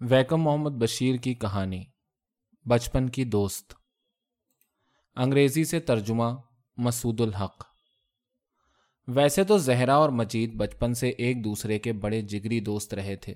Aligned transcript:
Become 0.00 0.36
محمد 0.36 0.70
بشیر 0.70 1.16
کی 1.16 1.34
کہانی، 1.34 1.84
بچپن 2.66 3.08
کی 3.08 3.24
دوست۔ 3.24 3.74
انگریزی 5.16 5.64
سے 5.64 5.80
ترجمہ، 5.80 6.24
مسعود 6.76 7.20
الحق۔ 7.20 7.64
ویسے 9.08 9.44
تو 9.44 9.58
زہرا 9.58 9.94
اور 9.94 10.08
مجید 10.08 10.54
بچپن 10.54 10.94
سے 10.94 11.08
ایک 11.08 11.44
دوسرے 11.44 11.78
کے 11.78 11.92
بڑے 11.92 12.20
جگری 12.20 12.60
دوست 12.60 12.94
رہے 12.94 13.16
تھے، 13.16 13.34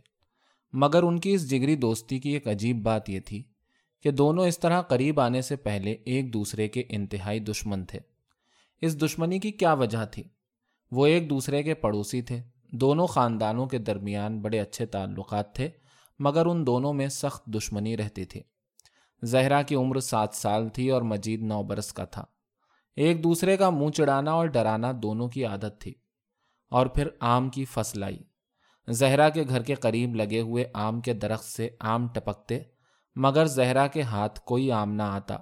مگر 0.72 1.02
ان 1.02 1.20
کی 1.20 1.34
اس 1.34 1.50
جگری 1.50 1.76
دوستی 1.76 2.20
کی 2.20 2.30
ایک 2.30 2.48
عجیب 2.48 2.82
بات 2.82 3.10
یہ 3.10 3.20
تھی 3.20 3.42
کہ 4.02 4.10
دونوں 4.10 4.46
اس 4.46 4.58
طرح 4.58 4.82
قریب 4.82 5.20
آنے 5.20 5.42
سے 5.42 5.56
پہلے 5.56 5.92
ایک 5.92 6.32
دوسرے 6.32 6.68
کے 6.68 6.82
انتہائی 6.88 7.40
دشمن 7.40 7.84
تھے۔ 7.84 7.98
اس 8.80 9.02
دشمنی 9.02 9.38
کی 9.38 9.50
کیا 9.50 9.72
وجہ 9.72 10.04
تھی؟ 10.04 10.22
وہ 10.90 11.06
ایک 11.06 11.30
دوسرے 11.30 11.62
کے 11.62 11.74
پڑوسی 11.74 12.22
تھے۔ 12.22 12.42
دونوں 12.72 13.06
خاندانوں 13.06 13.66
کے 13.66 13.78
درمیان 13.78 14.40
بڑے 14.40 14.60
اچھے 14.60 14.86
تعلقات 14.86 15.54
تھے۔ 15.54 15.70
مگر 16.18 16.46
ان 16.46 16.66
دونوں 16.66 16.92
میں 16.92 17.08
سخت 17.08 17.46
دشمنی 17.46 17.96
رہتی 17.96 18.24
تھی۔ 18.24 18.40
زہرا 19.22 19.62
کی 19.62 19.74
عمر 19.74 20.00
سات 20.00 20.34
سال 20.34 20.68
تھی 20.68 20.90
اور 20.90 21.02
مجید 21.02 21.42
نو 21.42 21.62
برس 21.62 21.92
کا 21.92 22.04
تھا۔ 22.04 22.24
ایک 22.96 23.24
دوسرے 23.24 23.56
کا 23.56 23.70
منہ 23.70 23.90
چڑھانا 23.90 24.32
اور 24.32 24.46
ڈرانا 24.46 24.92
دونوں 25.02 25.28
کی 25.28 25.44
عادت 25.44 25.80
تھی۔ 25.80 25.94
اور 26.70 26.86
پھر 26.86 27.08
آم 27.20 27.48
کی 27.48 27.64
فصل 27.64 28.02
آئی۔ 28.02 28.18
زہرا 28.88 29.28
کے 29.28 29.44
گھر 29.48 29.62
کے 29.62 29.74
قریب 29.74 30.14
لگے 30.14 30.40
ہوئے 30.40 30.64
آم 30.74 31.00
کے 31.00 31.12
درخت 31.12 31.44
سے 31.44 31.68
آم 31.80 32.08
ٹپکتے، 32.08 32.60
مگر 33.16 33.46
زہرا 33.46 33.86
کے 33.86 34.02
ہاتھ 34.02 34.40
کوئی 34.40 34.72
آم 34.72 34.92
نہ 34.92 35.02
آتا۔ 35.02 35.36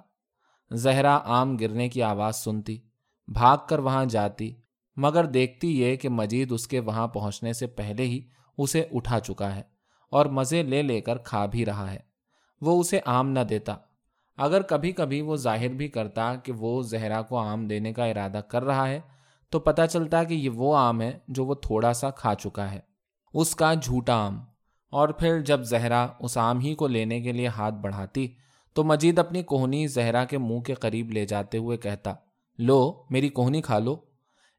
زہرا 0.71 1.19
آم 1.23 1.57
گرنے 1.57 1.89
کی 1.89 2.03
آواز 2.03 2.35
سنتی، 2.35 2.81
بھاگ 3.27 3.57
کر 3.69 3.79
وہاں 3.79 4.05
جاتی، 4.05 4.55
مگر 4.95 5.25
دیکھتی 5.25 5.81
یہ 5.81 5.95
کہ 5.95 6.09
مجید 6.09 6.51
اس 6.51 6.67
کے 6.67 6.79
وہاں 6.79 7.07
پہنچنے 7.07 7.53
سے 7.53 7.67
پہلے 7.67 8.03
ہی 8.03 8.27
اسے 8.57 8.85
اٹھا 8.91 9.19
چکا 9.19 9.55
ہے۔ 9.55 9.72
اور 10.13 10.25
مزے 10.25 10.63
لے 10.63 10.81
لے 10.81 11.01
کر 11.01 11.17
کھا 11.17 11.45
بھی 11.45 11.65
رہا 11.65 11.91
ہے۔ 11.91 11.99
وہ 12.61 12.79
اسے 12.79 12.99
آم 13.05 13.29
نہ 13.29 13.39
دیتا۔ 13.39 13.75
اگر 14.37 14.61
کبھی 14.61 14.91
کبھی 14.91 15.21
وہ 15.21 15.35
ظاہر 15.35 15.67
بھی 15.67 15.87
کرتا 15.87 16.35
کہ 16.35 16.51
وہ 16.51 16.81
زہرا 16.81 17.21
کو 17.21 17.37
آم 17.37 17.67
دینے 17.67 17.93
کا 17.93 18.05
ارادہ 18.05 18.41
کر 18.47 18.63
رہا 18.63 18.87
ہے، 18.87 18.99
تو 19.49 19.59
پتہ 19.59 19.81
چلتا 19.89 20.23
کہ 20.23 20.33
یہ 20.33 20.49
وہ 20.49 20.77
آم 20.77 21.01
ہے 21.01 21.19
جو 21.27 21.45
وہ 21.45 21.55
تھوڑا 21.55 21.93
سا 21.93 22.09
کھا 22.09 22.35
چکا 22.35 22.71
ہے۔ 22.71 22.79
اس 23.33 23.55
کا 23.55 23.73
جھوٹا 23.73 24.27
آم۔ 24.27 24.39
اور 24.89 25.09
پھر 25.09 25.41
جب 25.41 25.63
زہرا 25.63 26.07
اس 26.19 26.37
آم 26.37 26.59
ہی 26.59 26.75
کو 26.75 26.87
لینے 26.87 27.21
کے 27.21 27.31
لیے 27.31 27.47
ہاتھ 27.47 27.75
بڑھاتی، 27.75 28.27
تو 28.73 28.83
مجید 28.83 29.19
اپنی 29.19 29.43
کوہنی 29.43 29.87
زہرا 29.87 30.25
کے 30.25 30.37
منہ 30.37 30.59
کے 30.59 30.73
قریب 30.73 31.11
لے 31.11 31.25
جاتے 31.25 31.57
ہوئے 31.57 31.77
کہتا، 31.77 32.13
لو، 32.57 33.03
میری 33.09 33.29
کوہنی 33.29 33.61
کھا 33.61 33.79
لو۔ 33.79 33.95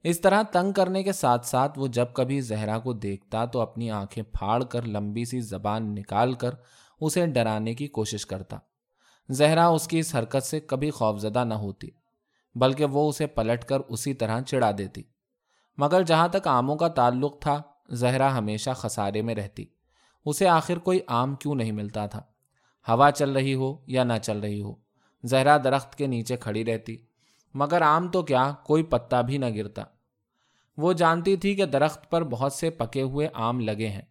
اس 0.05 0.20
طرح 0.20 0.42
تنگ 0.42 0.72
کرنے 0.72 1.02
کے 1.02 1.12
ساتھ 1.12 1.47
ساتھ 1.47 1.78
وہ 1.78 1.86
جب 1.86 2.06
کبھی 2.12 2.41
زہرا 2.41 2.78
کو 2.78 2.92
دیکھتا 2.92 3.44
تو 3.44 3.60
اپنی 3.60 3.91
آنکھیں 3.91 4.24
پھاڑ 4.24 4.64
کر 4.64 4.83
لمبی 4.83 5.24
سی 5.24 5.41
زبان 5.41 5.94
نکال 5.94 6.33
کر 6.33 6.50
اسے 7.00 7.27
ڈرانے 7.27 7.74
کی 7.74 7.86
کوشش 7.86 8.27
کرتا۔ 8.27 8.56
زہرا 9.28 9.66
اس 9.66 9.88
کی 9.88 9.98
اس 9.98 10.14
حرکت 10.14 10.42
سے 10.42 10.60
کبھی 10.60 10.91
خوفزدہ 10.91 11.44
نہ 11.44 11.55
ہوتی، 11.55 11.88
بلکہ 12.55 12.84
وہ 12.84 13.08
اسے 13.08 13.27
پلٹ 13.27 13.64
کر 13.64 13.80
اسی 13.80 14.14
طرح 14.14 14.41
چڑھا 14.41 14.70
دیتی۔ 14.78 15.02
مگر 15.78 16.02
جہاں 16.02 16.28
تک 16.28 16.48
آموں 16.48 16.77
کا 16.77 16.88
تعلق 16.88 17.41
تھا، 17.41 17.62
زہرا 17.91 18.38
ہمیشہ 18.38 18.70
خسارے 18.70 19.22
میں 19.22 19.34
رہتی۔ 19.34 19.64
اسے 20.25 20.48
آخر 20.48 20.78
کوئی 20.78 21.00
آم 21.06 21.34
کیوں 21.34 21.55
نہیں 21.55 21.72
ملتا 21.72 22.06
تھا؟ 22.06 22.20
ہوا 22.88 23.10
چل 23.10 23.30
رہی 23.30 23.55
ہو 23.55 23.77
یا 23.86 24.05
نہ 24.05 24.12
چل 24.22 24.38
رہی 24.38 24.62
ہو؟ 24.62 24.75
زہرا 25.25 25.56
درخت 25.64 25.94
کے 25.94 26.06
نیچے 26.06 26.36
کھڑی 26.36 26.64
رہتی۔ 26.64 26.97
مگر 27.55 27.83
آم 27.83 28.08
تو 28.08 28.22
کیا 28.22 28.55
کوئی 28.64 28.83
پتا 28.83 29.20
بھی 29.20 29.38
نہ 29.38 29.47
گرتا۔ 29.56 29.83
وہ 30.77 30.92
جانتی 30.92 31.36
تھی 31.36 31.55
کہ 31.55 31.64
درخت 31.64 32.10
پر 32.10 32.24
بہت 32.24 32.52
سے 32.52 32.70
پکے 32.70 33.02
ہوئے 33.02 33.28
آم 33.34 33.60
لگے 33.60 33.88
ہیں۔ 33.88 34.02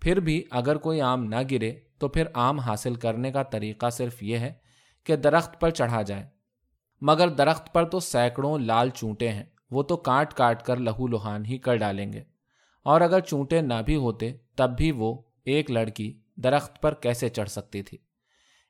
پھر 0.00 0.20
بھی 0.20 0.44
اگر 0.50 0.76
کوئی 0.76 1.00
آم 1.00 1.24
نہ 1.24 1.36
گرے 1.50 1.80
تو 1.98 2.08
پھر 2.08 2.24
آم 2.34 2.58
حاصل 2.58 2.94
کرنے 2.94 3.32
کا 3.32 3.42
طریقہ 3.42 3.90
صرف 3.90 4.22
یہ 4.22 4.38
ہے 4.38 4.52
کہ 5.04 5.16
درخت 5.16 5.60
پر 5.60 5.70
چڑھا 5.70 6.02
جائے۔ 6.02 6.26
مگر 7.00 7.28
درخت 7.28 7.72
پر 7.72 7.84
تو 7.84 8.00
سینکڑوں 8.00 8.58
لال 8.58 8.90
چونٹے 8.90 9.28
ہیں، 9.28 9.44
وہ 9.70 9.82
تو 9.82 9.96
کاٹ 9.96 10.34
کاٹ 10.34 10.62
کر 10.62 10.76
لہو 10.76 11.06
لوہان 11.06 11.46
ہی 11.46 11.58
کر 11.58 11.76
ڈالیں 11.76 12.12
گے۔ 12.12 12.22
اور 12.82 13.00
اگر 13.00 13.20
چونٹے 13.20 13.60
نہ 13.60 13.74
بھی 13.86 13.96
ہوتے، 13.96 14.32
تب 14.56 14.70
بھی 14.76 14.92
وہ 14.92 15.22
ایک 15.44 15.70
لڑکی 15.70 16.20
درخت 16.36 16.82
پر 16.82 16.94
کیسے 16.94 17.28
چڑھ 17.28 17.48
سکتی 17.48 17.82
تھی؟ 17.82 17.98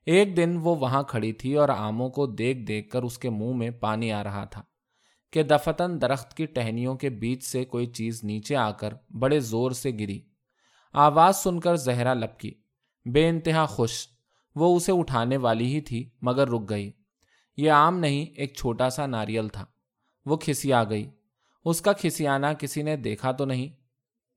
ایک 0.07 0.37
دن 0.37 0.57
وہ 0.57 0.77
وہاں 0.77 1.03
کھڑی 1.03 1.33
تھی 1.33 1.55
اور 1.55 1.69
آموں 1.69 2.09
کو 2.09 2.27
دیکھ 2.27 2.59
دیکھ 2.59 2.91
کر 2.91 3.03
اس 3.03 3.19
کے 3.19 3.31
منہ 3.31 3.53
میں 3.53 3.71
پانی 3.71 4.13
آ 4.13 4.25
رہا 4.25 4.45
تھا 4.45 4.63
کہ 5.33 5.43
دفتن 5.43 6.01
درخت 6.01 6.37
کی 6.37 6.47
ٹہنیوں 6.47 6.95
کے 6.95 7.09
بیچ 7.09 7.45
سے 7.45 7.65
کوئی 7.65 7.87
چیز 7.87 8.25
نیچے 8.25 8.57
آ 8.57 8.71
کر 8.71 8.95
بڑے 9.11 9.41
زور 9.41 9.71
سے 9.71 9.91
گری۔ 9.91 10.21
آواز 10.93 11.37
سن 11.37 11.61
کر 11.61 11.77
زہرا 11.77 12.15
لپکی۔ 12.15 12.55
بے 13.13 13.29
انتہا 13.29 13.67
خوش، 13.67 14.09
وہ 14.55 14.77
اسے 14.77 14.93
اٹھانے 14.93 15.37
والی 15.37 15.75
ہی 15.75 15.81
تھی، 15.81 16.11
مگر 16.23 16.49
رک 16.49 16.71
گئی۔ 16.71 16.93
یہ 17.57 17.71
عام 17.71 17.99
نہیں، 17.99 18.25
ایک 18.25 18.57
چھوٹا 18.57 18.91
سا 18.91 19.07
ناریل 19.07 19.49
تھا۔ 19.49 19.65
وہ 20.27 20.37
کھسی 20.37 20.73
آ 20.73 20.85
گئی۔ 20.85 21.11
اس 21.65 21.81
کا 21.81 21.93
کھسیانا 21.93 22.53
کسی 22.53 22.83
نے 22.83 22.97
دیکھا 22.97 23.33
تو 23.33 23.45
نہیں؟ 23.45 23.69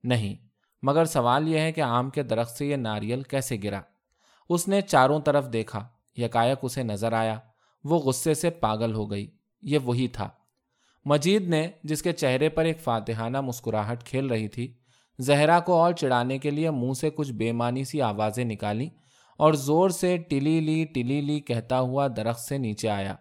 نہیں، 0.02 0.34
مگر 0.82 1.04
سوال 1.04 1.48
یہ 1.48 1.58
ہے 1.58 1.72
کہ 1.72 1.80
آم 1.80 2.10
کے 2.10 2.22
درخت 2.22 2.56
سے 2.56 2.66
یہ 2.66 2.76
ناریل 2.76 3.22
کیسے 3.22 3.56
گرا؟ 3.64 3.80
اس 4.48 4.68
نے 4.68 4.80
چاروں 4.80 5.20
طرف 5.20 5.52
دیکھا، 5.52 5.88
یکایک 6.16 6.58
اسے 6.62 6.82
نظر 6.82 7.12
آیا۔ 7.12 7.38
وہ 7.84 7.98
غصے 7.98 8.34
سے 8.34 8.50
پاگل 8.50 8.94
ہو 8.94 9.10
گئی۔ 9.10 9.30
یہ 9.62 9.78
وہی 9.78 10.08
تھا۔ 10.08 10.28
مجید 11.04 11.48
نے، 11.48 11.70
جس 11.84 12.02
کے 12.02 12.12
چہرے 12.12 12.48
پر 12.48 12.64
ایک 12.64 12.80
فاتحانہ 12.80 13.40
مسکراہٹ 13.40 14.04
کھیل 14.04 14.26
رہی 14.26 14.48
تھی، 14.48 14.74
زہرا 15.18 15.60
کو 15.60 15.74
اور 15.74 15.92
چڑھانے 15.92 16.38
کے 16.38 16.50
لیے 16.50 16.70
منہ 16.70 16.92
سے 16.92 17.10
کچھ 17.10 17.32
بے 17.32 17.52
معنی 17.52 17.84
سی 17.84 18.02
آوازیں 18.02 18.44
نکالی 18.44 18.88
اور 19.38 19.52
زور 19.52 19.90
سے 19.90 20.16
ٹلی 20.16 20.60
لی 20.60 20.84
ٹلی 20.84 21.20
لی 21.20 21.40
کہتا 21.40 21.80
ہوا 21.80 22.08
درخت 22.16 22.40
سے 22.40 22.58
نیچے 22.58 22.88
آیا۔ 22.88 23.14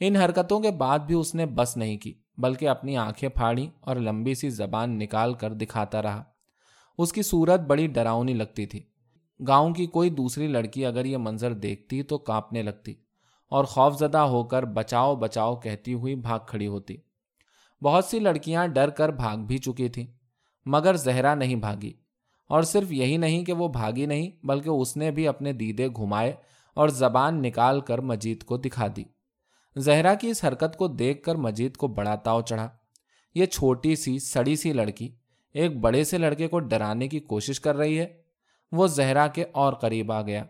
ان 0.00 0.16
حرکتوں 0.16 0.60
کے 0.60 0.70
بعد 0.70 0.98
بھی 0.98 1.14
اس 1.14 1.34
نے 1.34 1.46
بس 1.46 1.76
نہیں 1.76 1.98
کی، 1.98 2.14
بلکہ 2.38 2.68
اپنی 2.68 2.96
آنکھیں 2.96 3.28
پھاڑی 3.28 3.70
اور 3.80 3.96
لمبی 3.96 4.34
سی 4.34 4.50
زبان 4.50 4.98
نکال 4.98 5.34
کر 5.34 5.52
دکھاتا 5.52 6.02
رہا۔ 6.02 6.24
اس 6.98 7.12
کی 7.12 7.22
صورت 7.22 7.60
بڑی 7.60 7.86
ڈراؤنی 7.86 8.34
لگتی 8.34 8.66
تھی۔ 8.66 8.82
گاؤں 9.48 9.74
کی 9.74 9.86
کوئی 9.86 10.10
دوسری 10.10 10.46
لڑکی 10.46 10.86
اگر 10.86 11.04
یہ 11.04 11.16
منظر 11.16 11.52
دیکھتی 11.52 12.02
تو 12.02 12.18
کانپنے 12.18 12.62
لگتی 12.62 12.94
اور 13.48 13.64
خوف 13.64 13.98
زدہ 13.98 14.18
ہو 14.18 14.44
کر 14.44 14.62
بچاؤ 14.64 15.16
بچاؤ 15.16 15.56
کہتی 15.56 15.94
ہوئی 15.94 16.14
بھاگ 16.14 16.38
کھڑی 16.48 16.66
ہوتی۔ 16.66 16.96
بہت 17.82 18.04
سی 18.04 18.18
لڑکیاں 18.18 18.66
ڈر 18.66 18.90
کر 18.90 19.08
بھاگ 19.08 19.36
بھی 19.36 19.58
چکی 19.58 19.88
تھیں، 19.88 20.06
مگر 20.66 20.96
زہرا 20.96 21.34
نہیں 21.34 21.54
بھاگی۔ 21.54 21.92
اور 22.48 22.62
صرف 22.62 22.92
یہی 22.92 23.16
نہیں 23.16 23.44
کہ 23.44 23.52
وہ 23.52 23.68
بھاگی 23.68 24.06
نہیں، 24.06 24.46
بلکہ 24.46 24.68
اس 24.68 24.96
نے 24.96 25.10
بھی 25.10 25.28
اپنے 25.28 25.52
دیدے 25.52 25.88
گھمائے 25.88 26.32
اور 26.74 26.88
زبان 26.88 27.42
نکال 27.42 27.80
کر 27.80 27.98
مجید 27.98 28.44
کو 28.44 28.56
دکھا 28.56 28.86
دی۔ 28.96 29.04
زہرا 29.76 30.14
کی 30.14 30.28
اس 30.28 30.44
حرکت 30.44 30.76
کو 30.76 30.88
دیکھ 30.88 31.22
کر 31.22 31.34
مجید 31.34 31.76
کو 31.76 31.88
بڑا 31.88 32.14
تاؤ 32.14 32.40
چڑھا۔ 32.40 32.68
یہ 33.34 33.46
چھوٹی 33.46 33.96
سی، 33.96 34.18
سڑی 34.18 34.56
سی 34.56 34.72
لڑکی 34.72 35.14
ایک 35.54 35.80
بڑے 35.80 36.04
سے 36.04 36.18
لڑکے 36.18 36.48
کو 36.48 36.60
ڈرانے 36.60 37.08
کی 37.08 37.20
کوشش 37.20 37.60
کر 37.60 37.76
رہی 37.76 37.98
ہے۔ 37.98 38.25
وہ 38.76 38.86
زہرا 38.86 39.26
کے 39.26 39.44
اور 39.52 39.72
قریب 39.72 40.12
آ 40.12 40.22
گیا۔ 40.22 40.44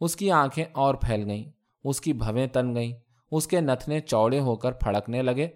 اس 0.00 0.16
کی 0.16 0.30
آنکھیں 0.30 0.64
اور 0.72 0.94
پھیل 0.94 1.26
گئیں، 1.26 1.44
اس 1.84 2.00
کی 2.00 2.12
بھویں 2.12 2.46
تن 2.46 2.74
گئیں، 2.74 2.96
اس 3.30 3.46
کے 3.46 3.60
نتنے 3.60 4.00
چوڑے 4.00 4.40
ہو 4.40 4.56
کر 4.56 4.72
پھڑکنے 4.72 5.22
لگے 5.22 5.48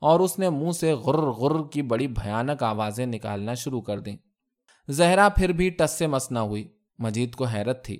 اور 0.00 0.20
اس 0.20 0.38
نے 0.38 0.50
منہ 0.50 0.70
سے 0.70 0.92
غر 0.92 1.14
غر 1.14 1.68
کی 1.68 1.82
بڑی 1.82 2.06
بھیانک 2.06 2.62
آوازیں 2.62 3.06
نکالنا 3.06 3.54
شروع 3.54 3.80
کر 3.80 3.98
دیں۔ 3.98 4.16
زہرا 4.88 5.28
پھر 5.28 5.52
بھی 5.52 5.70
ٹس 5.70 5.90
سے 5.90 6.06
مس 6.06 6.30
نہ 6.30 6.38
ہوئی، 6.38 6.68
مجید 6.98 7.34
کو 7.34 7.44
حیرت 7.44 7.84
تھی۔ 7.84 7.98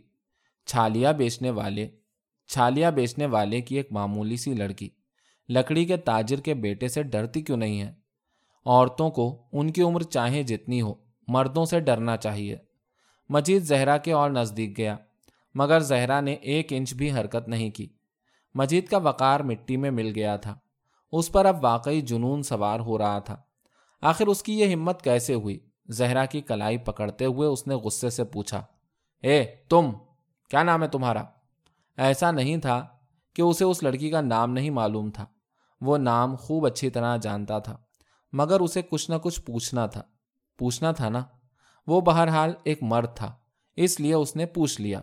چھالیا 0.67 1.13
بیچنے 1.13 1.51
والے، 1.51 1.89
چھالیا 2.47 2.91
بیچنے 2.91 3.27
والے 3.27 3.61
کی 3.61 3.77
ایک 3.77 3.93
معمولی 3.93 4.37
سی 4.37 4.55
لڑکی۔ 4.55 4.89
لکڑی 5.49 5.85
کے 5.85 5.97
تاجر 5.97 6.41
کے 6.41 6.55
بیٹے 6.55 6.89
سے 6.89 7.03
ڈرتی 7.03 7.43
کیوں 7.43 7.57
نہیں 7.57 7.81
ہے؟ 7.81 7.95
عورتوں 8.67 9.11
کو 9.11 9.49
ان 9.53 9.73
کی 9.73 9.83
عمر 9.83 10.03
چاہے 10.03 10.43
جتنی 10.43 10.81
ہو، 10.81 10.95
مردوں 11.29 11.65
سے 11.65 11.81
ڈرنا 11.81 12.17
چاہیے۔ 12.17 12.57
مجید 13.31 13.63
زہرا 13.63 13.97
کے 13.97 14.13
اور 14.13 14.31
نزدیک 14.31 14.79
گیا، 14.79 14.97
مگر 15.55 15.81
زہرا 15.81 16.21
نے 16.21 16.33
ایک 16.33 16.67
انچ 16.71 16.95
بھی 16.95 17.13
حرکت 17.13 17.49
نہیں 17.49 17.71
کی۔ 17.71 17.89
مجید 18.55 18.89
کا 18.89 18.97
وقار 18.97 19.41
مٹی 19.41 19.77
میں 19.77 19.91
مل 19.91 20.13
گیا 20.15 20.37
تھا۔ 20.37 20.59
اس 21.13 21.33
پر 21.33 21.45
اب 21.45 21.65
واقعی 21.65 22.01
جنون 22.01 22.43
سوار 22.43 22.81
ہو 22.81 22.99
رہا 22.99 23.19
تھا۔ 23.19 23.37
آخر 24.01 24.27
اس 24.27 24.43
کی 24.43 24.61
یہ 24.61 24.75
ہمت 24.75 25.03
کیسے 25.03 25.35
ہوئی؟ 25.35 25.59
زہرا 25.89 26.25
کی 26.25 26.41
کلائی 26.41 26.79
پکڑتے 26.79 27.25
ہوئے 27.25 27.49
اس 27.49 27.67
نے 27.67 27.75
غصے 27.75 28.11
سے 28.11 28.25
پوچھا، 28.25 28.63
اے، 29.23 29.45
تم، 29.69 29.91
کیا 30.49 30.63
نام 30.63 30.83
ہے 30.83 30.89
تمہارا؟ 30.89 31.23
ایسا 31.97 32.31
نہیں 32.31 32.57
تھا 32.57 32.87
کہ 33.35 33.43
اسے 33.43 33.65
اس 33.65 33.83
لڑکی 33.83 34.11
کا 34.11 34.21
نام 34.21 34.53
نہیں 34.53 34.71
معلوم 34.71 35.11
تھا۔ 35.11 35.27
وہ 35.81 35.99
نام 35.99 36.37
خوب 36.37 36.67
اچھی 36.67 36.91
طرح 36.91 37.17
جانتا 37.17 37.59
تھا، 37.59 37.77
مگر 38.33 38.61
اسے 38.61 38.83
کچھ 38.83 39.11
نہ 39.11 39.17
کچھ 39.23 39.41
پوچھنا 39.41 39.87
تھا۔ 39.87 40.03
پوچھنا 40.59 40.93
تھا 40.93 41.09
نا؟ 41.09 41.23
وہ 41.91 42.01
بہرحال 42.01 42.53
ایک 42.65 42.83
مرد 42.83 43.17
تھا، 43.17 43.35
اس 43.77 44.01
لیے 44.01 44.15
اس 44.15 44.37
نے 44.37 44.47
پوچھ 44.47 44.81
لیا۔ 44.81 45.01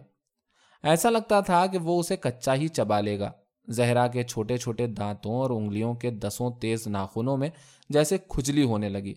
ایسا 0.84 1.10
لگتا 1.10 1.40
تھا 1.40 1.66
کہ 1.66 1.78
وہ 1.78 2.00
اسے 2.00 2.16
کچا 2.16 2.56
ہی 2.56 2.68
چبا 2.68 3.02
لے 3.02 3.20
گا۔ 3.20 3.32
زہرا 3.68 4.08
کے 4.08 4.24
چھوٹے 4.24 4.58
چھوٹے 4.58 4.88
دانتوں 4.88 5.36
اور 5.36 5.50
انگلیوں 5.50 5.94
کے 5.94 6.12
دسوں 6.12 6.52
تیز 6.62 6.88
ناخنوں 6.88 7.38
میں 7.38 7.50
جیسے 7.90 8.18
کھجلی 8.18 8.64
ہونے 8.64 8.90
لگی۔ 8.90 9.14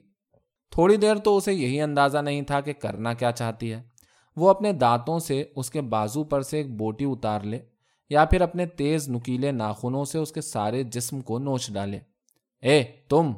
تھوڑی 0.71 0.97
دیر 0.97 1.17
تو 1.17 1.37
اسے 1.37 1.53
یہی 1.53 1.81
اندازہ 1.81 2.19
نہیں 2.19 2.43
تھا 2.43 2.61
کہ 2.61 2.73
کرنا 2.73 3.15
کیا 3.15 3.33
چاہتی 3.33 3.73
ہے۔ 3.73 3.83
وہ 4.37 4.51
اپنے 4.51 4.73
دانتوں 4.73 5.19
سے 5.19 5.45
اس 5.57 5.71
کے 5.71 5.81
بازو 5.81 6.25
پر 6.25 6.43
سے 6.43 6.57
ایک 6.57 6.77
بوٹی 6.77 7.05
اتار 7.05 7.41
لے 7.41 7.59
یا 8.11 8.25
پھر 8.25 8.41
اپنے 8.41 8.67
تیز 8.67 9.09
نکیلے 9.09 9.53
ناخنوں 9.53 10.05
سے 10.05 10.19
اس 10.19 10.33
کے 10.33 10.41
سارے 10.41 10.83
جسم 10.83 11.21
کو 11.21 11.39
نوچ 11.39 11.73
ڈالے۔ 11.73 11.99
اے، 12.63 12.85
تم! 13.09 13.33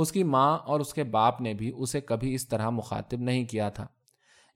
اس 0.00 0.12
کی 0.12 0.24
ماں 0.24 0.58
اور 0.58 0.80
اس 0.80 0.94
کے 0.94 1.04
باپ 1.04 1.40
نے 1.40 1.54
بھی 1.54 1.72
اسے 1.76 2.00
کبھی 2.00 2.34
اس 2.34 2.48
طرح 2.48 2.70
مخاطب 2.70 3.20
نہیں 3.20 3.44
کیا 3.44 3.68
تھا۔ 3.68 3.86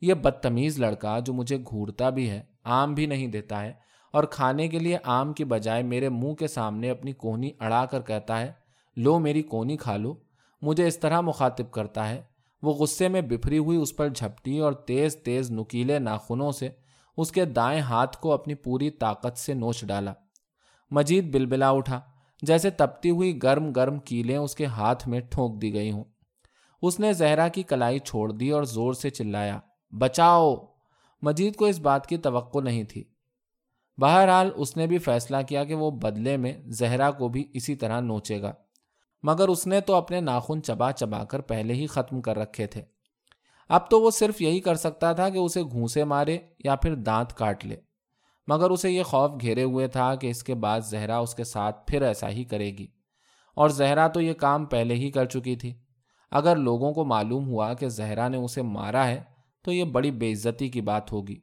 یہ 0.00 0.14
بدتمیز 0.14 0.79
لڑکا 0.79 1.19
جو 1.19 1.32
مجھے 1.32 1.58
گھورتا 1.70 2.11
بھی 2.11 2.31
ہے 2.31 2.43
آم 2.64 2.94
بھی 2.94 3.06
نہیں 3.06 3.26
دیتا 3.26 3.62
ہے 3.62 3.73
اور 4.12 4.25
کھانے 4.25 4.69
کے 4.69 4.79
لیے 4.79 4.99
آم 5.05 5.32
کی 5.32 5.44
بجائے 5.44 5.82
میرے 5.82 6.08
منہ 6.08 6.32
کے 6.32 6.46
سامنے 6.46 6.91
اپنی 6.91 7.12
کونی 7.12 7.50
اڑا 7.61 7.85
کر 7.85 8.00
کہتا 8.00 8.41
ہے، 8.41 8.52
لو 8.96 9.19
میری 9.19 9.43
کونی 9.43 9.76
کھا 9.76 9.96
لو۔ 9.96 10.14
مجھے 10.62 10.87
اس 10.87 10.99
طرح 10.99 11.20
مخاطب 11.20 11.70
کرتا 11.70 12.08
ہے۔ 12.08 12.23
وہ 12.62 12.73
غصے 12.73 13.08
میں 13.08 13.20
بفری 13.20 13.58
ہوئی 13.58 13.79
اس 13.79 13.96
پر 13.96 14.08
جھپٹی 14.08 14.58
اور 14.58 14.73
تیز 14.73 15.17
تیز 15.17 15.50
نکیلے 15.50 15.99
ناخنوں 15.99 16.52
سے 16.52 16.69
اس 17.17 17.32
کے 17.32 17.44
دائیں 17.44 17.81
ہاتھ 17.81 18.19
کو 18.19 18.32
اپنی 18.32 18.55
پوری 18.55 18.91
طاقت 18.91 19.38
سے 19.38 19.55
نوچ 19.55 19.85
ڈالا۔ 19.85 20.12
مجید 20.91 21.32
بلبلا 21.32 21.70
اٹھا 21.70 22.00
جیسے 22.44 22.70
تپتی 22.70 23.11
ہوئی 23.11 23.43
گرم 23.43 23.73
گرم 23.73 23.99
کیلیں 23.99 24.37
اس 24.37 24.55
کے 24.55 24.67
ہاتھ 24.67 25.08
میں 25.08 25.20
ٹھونک 25.20 25.62
دی 25.62 25.75
گئی 25.75 25.93
ہوں۔ 25.93 26.05
اس 26.82 27.00
نے 27.00 27.12
زہرا 27.12 27.49
کی 27.49 27.62
کلائی 27.62 27.99
چھوڑ 27.99 28.32
دی 28.32 28.50
اور 28.50 28.62
زور 28.62 28.93
سے 28.94 29.11
چلایا، 29.11 29.61
بچاؤ! 29.99 30.55
مجید 31.23 31.56
کو 31.56 31.64
اس 31.64 31.79
بات 31.81 32.06
کی 32.06 32.17
توقع 32.17 32.58
نہیں 32.58 32.85
تھی۔ 32.85 33.05
بہرحال 33.99 34.50
اس 34.56 34.76
نے 34.76 34.87
بھی 34.87 34.99
فیصلہ 34.99 35.37
کیا 35.49 35.64
کہ 35.64 35.75
وہ 35.75 35.91
بدلے 35.91 36.37
میں 36.37 36.52
زہرا 36.67 37.11
کو 37.11 37.29
بھی 37.29 37.44
اسی 37.55 37.75
طرح 37.75 38.00
نوچے 38.00 38.43
گا۔ 38.43 38.52
مگر 39.23 39.49
اس 39.49 39.67
نے 39.67 39.81
تو 39.81 39.94
اپنے 39.94 40.20
ناخن 40.20 40.62
چبا 40.62 40.93
چبا 40.93 41.25
کر 41.25 41.41
پہلے 41.41 41.75
ہی 41.75 41.87
ختم 41.87 42.20
کر 42.20 42.38
رکھے 42.38 42.67
تھے۔ 42.67 42.82
اب 43.69 43.91
تو 43.91 44.00
وہ 44.00 44.11
صرف 44.11 44.43
یہی 44.43 44.61
کر 44.61 44.75
سکتا 44.75 45.12
تھا 45.12 45.29
کہ 45.29 45.38
اسے 45.38 45.62
گھونسے 45.62 46.05
مارے 46.05 46.38
یا 46.64 46.76
پھر 46.76 46.94
دانت 46.94 47.35
کاٹ 47.35 47.67
لے۔ 47.67 47.76
مگر 48.46 48.70
اسے 48.70 48.91
یہ 48.91 49.02
خوف 49.02 49.31
گھیرے 49.41 49.62
ہوئے 49.62 49.87
تھا 49.87 50.14
کہ 50.14 50.31
اس 50.31 50.44
کے 50.44 50.55
بعد 50.55 50.81
زہرا 50.81 51.19
اس 51.19 51.35
کے 51.35 51.44
ساتھ 51.44 51.87
پھر 51.87 52.02
ایسا 52.02 52.29
ہی 52.29 52.44
کرے 52.44 52.70
گی۔ 52.70 52.87
اور 53.55 53.69
زہرا 53.69 54.08
تو 54.08 54.20
یہ 54.20 54.32
کام 54.32 54.64
پہلے 54.64 54.94
ہی 54.94 55.11
کر 55.11 55.25
چکی 55.25 55.56
تھی۔ 55.56 55.75
اگر 56.31 56.56
لوگوں 56.56 56.93
کو 56.93 57.05
معلوم 57.05 57.49
ہوا 57.49 57.75
کہ 57.75 57.88
زہرا 57.88 58.29
نے 58.29 58.37
اسے 58.37 58.62
مارا 58.62 59.06
ہے، 59.06 59.23
تو 59.62 59.73
یہ 59.73 59.85
بڑی 59.85 60.11
بے 60.11 60.32
عزتی 60.32 60.69
کی 60.69 60.81
بات 60.81 61.12
ہوگی، 61.12 61.41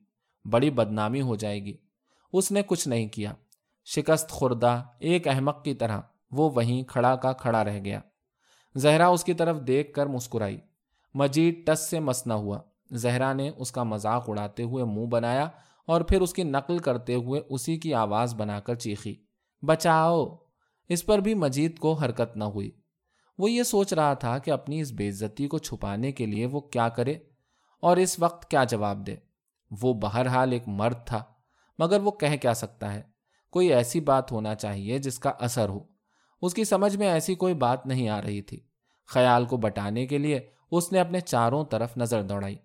بڑی 0.52 0.70
بدنامی 0.70 1.22
ہو 1.22 1.36
جائے 1.36 1.66
گی۔ 1.66 1.78
اس 2.34 2.52
نے 2.52 2.62
کچھ 2.62 2.88
نہیں 2.88 3.08
کیا۔ 3.08 3.34
شکست 3.86 4.30
خوردہ، 4.30 4.84
ایک 5.00 5.28
احمق 5.28 5.64
کی 5.64 5.74
طرح، 5.74 6.02
وہ 6.32 6.50
وہیں 6.50 6.84
کھڑا 6.84 7.16
کا 7.16 7.32
کھڑا 7.32 7.64
رہ 7.64 7.80
گیا۔ 7.86 8.00
زہرا 8.76 9.08
اس 9.08 9.24
کی 9.24 9.34
طرف 9.34 9.58
دیکھ 9.68 9.94
کر 9.94 10.06
مسکرائی۔ 10.06 10.60
مجید 11.14 11.68
ٹس 11.68 11.90
سے 11.90 12.00
مسنا 12.00 12.36
ہوا۔ 12.36 12.60
زہرا 12.92 13.34
نے 13.34 13.52
اس 13.58 13.72
کا 13.72 13.84
مذاق 13.84 14.30
اڑاتے 14.30 14.64
ہوئے 14.64 14.84
منہ 14.84 15.06
بنایا 15.06 15.50
اور 15.92 16.02
پھر 16.02 16.22
اس 16.22 16.34
کی 16.34 16.44
نقل 16.44 16.78
کرتے 16.78 17.16
ہوئے 17.16 17.42
اسی 17.50 17.78
کی 17.78 17.94
آواز 17.94 18.36
بنا 18.36 18.60
کر 18.60 18.76
چیخی، 18.76 19.16
بچاؤ! 19.66 20.36
اس 20.90 21.06
پر 21.06 21.20
بھی 21.20 21.34
مجید 21.34 21.80
کو 21.80 21.94
حرکت 21.94 22.38
نہ 22.38 22.44
ہوئی۔ 22.44 22.72
وہ 23.38 23.52
یہ 23.52 23.64
سوچ 23.64 23.94
رہا 23.94 24.14
تھا 24.14 24.38
کہ 24.38 24.52
اپنی 24.52 24.82
اس 24.82 24.92
بے 24.92 25.10
عزتی 25.10 25.48
کو 25.48 25.58
چھپانے 25.58 26.12
کے 26.12 26.26
لیے 26.26 26.46
وہ 26.46 26.60
کیا 26.60 26.90
کرے 26.90 27.12
اور 27.80 27.98
اس 27.98 28.20
وقت 28.20 28.52
کیا 28.52 28.64
جواب 28.64 29.08
دے۔ 29.08 29.16
وہ 29.82 29.94
بہرحال 29.94 30.52
ایک 30.52 30.64
مرد 30.68 30.96
تھا، 31.06 31.24
مگر 31.80 32.02
وہ 32.02 32.12
کہہ 32.12 32.36
کیا 32.42 32.54
سکتا 32.54 32.94
ہے، 32.94 33.02
کوئی 33.52 33.74
ایسی 33.74 34.00
بات 34.00 34.32
ہونا 34.32 34.56
چاہیے 34.56 34.98
جس 34.98 35.20
کا 35.20 35.30
اثر 35.30 35.70
ہو۔ 35.70 35.80
اس 36.42 36.54
کی 36.54 36.64
سمجھ 36.64 36.98
میں 36.98 37.08
ایسی 37.08 37.36
کوئی 37.36 37.54
بات 37.54 37.86
نہیں 37.86 38.10
آ 38.10 38.22
رہی 38.22 38.42
تھی۔ 38.42 38.60
خیال 39.08 39.46
کو 39.46 39.58
بٹانے 39.58 40.08
کے 40.08 40.18
لیے 40.18 40.40
اس 40.72 40.92
نے 40.92 41.00
اپنے 41.00 41.20
چاروں 41.20 41.66
طرف 41.66 41.98
نظر 41.98 42.24
دوڑائی۔ 42.24 42.56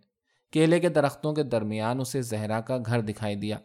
کیلے 0.57 0.81
کے 0.81 0.89
درختوں 0.89 1.33
کے 1.33 1.43
درمیان 1.43 2.01
اسے 2.01 2.23
زہرا 2.23 2.61
کا 2.61 2.79
گھر 2.87 3.01
دکھائی 3.01 3.35
دیا، 3.35 3.59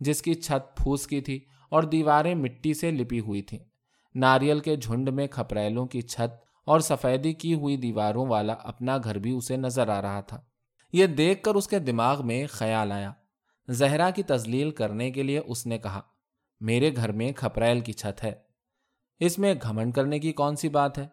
جس 0.00 0.22
کی 0.22 0.34
چھت 0.34 0.76
پھوس 0.76 1.06
کی 1.06 1.20
تھی 1.20 1.44
اور 1.70 1.82
دیواریں 1.82 2.34
مٹی 2.34 2.74
سے 2.74 2.90
لپی 2.90 3.20
ہوئی 3.20 3.42
تھیں۔ 3.42 3.58
ناریل 4.14 4.60
کے 4.60 4.76
جھنڈ 4.76 5.08
میں 5.08 5.26
کھپریلوں 5.26 5.86
کی 5.86 6.02
چھت 6.02 6.44
اور 6.66 6.80
سفیدی 6.80 7.32
کی 7.32 7.54
ہوئی 7.54 7.76
دیواروں 7.76 8.26
والا 8.26 8.52
اپنا 8.52 8.98
گھر 9.04 9.18
بھی 9.18 9.30
اسے 9.30 9.56
نظر 9.56 9.88
آ 9.88 10.02
رہا 10.02 10.20
تھا۔ 10.20 10.40
یہ 10.92 11.06
دیکھ 11.06 11.42
کر 11.42 11.54
اس 11.54 11.68
کے 11.68 11.78
دماغ 11.78 12.26
میں 12.26 12.46
خیال 12.50 12.92
آیا۔ 12.92 13.12
زہرا 13.68 14.10
کی 14.10 14.22
تزلیل 14.22 14.70
کرنے 14.70 15.10
کے 15.10 15.22
لیے 15.22 15.38
اس 15.38 15.66
نے 15.66 15.78
کہا، 15.78 16.00
میرے 16.60 16.96
گھر 16.96 17.12
میں 17.12 17.32
کھپریل 17.32 17.80
کی 17.80 17.92
چھت 17.92 18.24
ہے۔ 18.24 18.32
اس 19.20 19.38
میں 19.38 19.54
گھمنڈ 19.62 19.94
کرنے 19.94 20.18
کی 20.18 20.32
کون 20.32 20.56
سی 20.56 20.68
بات 20.68 20.98
ہے؟ 20.98 21.06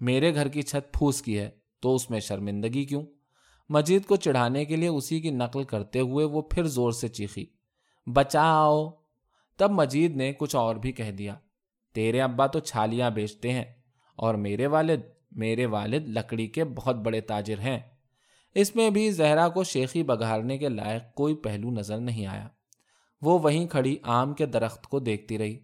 میرے 0.00 0.34
گھر 0.34 0.48
کی 0.48 0.62
چھت 0.62 0.94
پھوس 0.94 1.22
کی 1.22 1.38
ہے، 1.38 1.50
تو 1.80 1.94
اس 1.94 2.10
میں 2.10 2.20
شرمندگی 2.20 2.84
کیوں؟ 2.84 3.02
مجید 3.68 4.06
کو 4.06 4.16
چڑھانے 4.16 4.64
کے 4.64 4.76
لیے 4.76 4.88
اسی 4.88 5.20
کی 5.20 5.30
نقل 5.30 5.64
کرتے 5.64 6.00
ہوئے 6.00 6.24
وہ 6.24 6.42
پھر 6.42 6.62
زور 6.62 6.92
سے 6.92 7.08
چیخی، 7.08 7.46
بچاؤ۔ 8.06 8.90
تب 9.56 9.70
مجید 9.70 10.16
نے 10.16 10.32
کچھ 10.32 10.56
اور 10.56 10.76
بھی 10.76 10.92
کہہ 10.92 11.10
دیا، 11.10 11.34
تیرے 11.94 12.20
ابا 12.20 12.46
تو 12.46 12.58
چھالیاں 12.58 13.10
بیچتے 13.10 13.52
ہیں 13.52 13.64
اور 14.16 14.34
میرے 14.34 14.66
والد 14.66 15.00
میرے 15.32 15.66
والد 15.66 16.08
لکڑی 16.08 16.46
کے 16.46 16.64
بہت 16.64 16.96
بڑے 16.96 17.20
تاجر 17.20 17.58
ہیں۔ 17.58 17.78
اس 18.54 18.76
میں 18.76 18.90
بھی 18.90 19.10
زہرا 19.10 19.48
کو 19.48 19.64
شیخی 19.64 20.02
بگارنے 20.02 20.58
کے 20.58 20.68
لائق 20.68 21.14
کوئی 21.14 21.34
پہلو 21.34 21.70
نظر 21.70 21.98
نہیں 21.98 22.26
آیا۔ 22.26 22.48
وہ 23.22 23.38
وہیں 23.38 23.66
کھڑی 23.66 23.96
آم 24.02 24.34
کے 24.34 24.46
درخت 24.46 24.86
کو 24.86 24.98
دیکھتی 24.98 25.38
رہی 25.38 25.58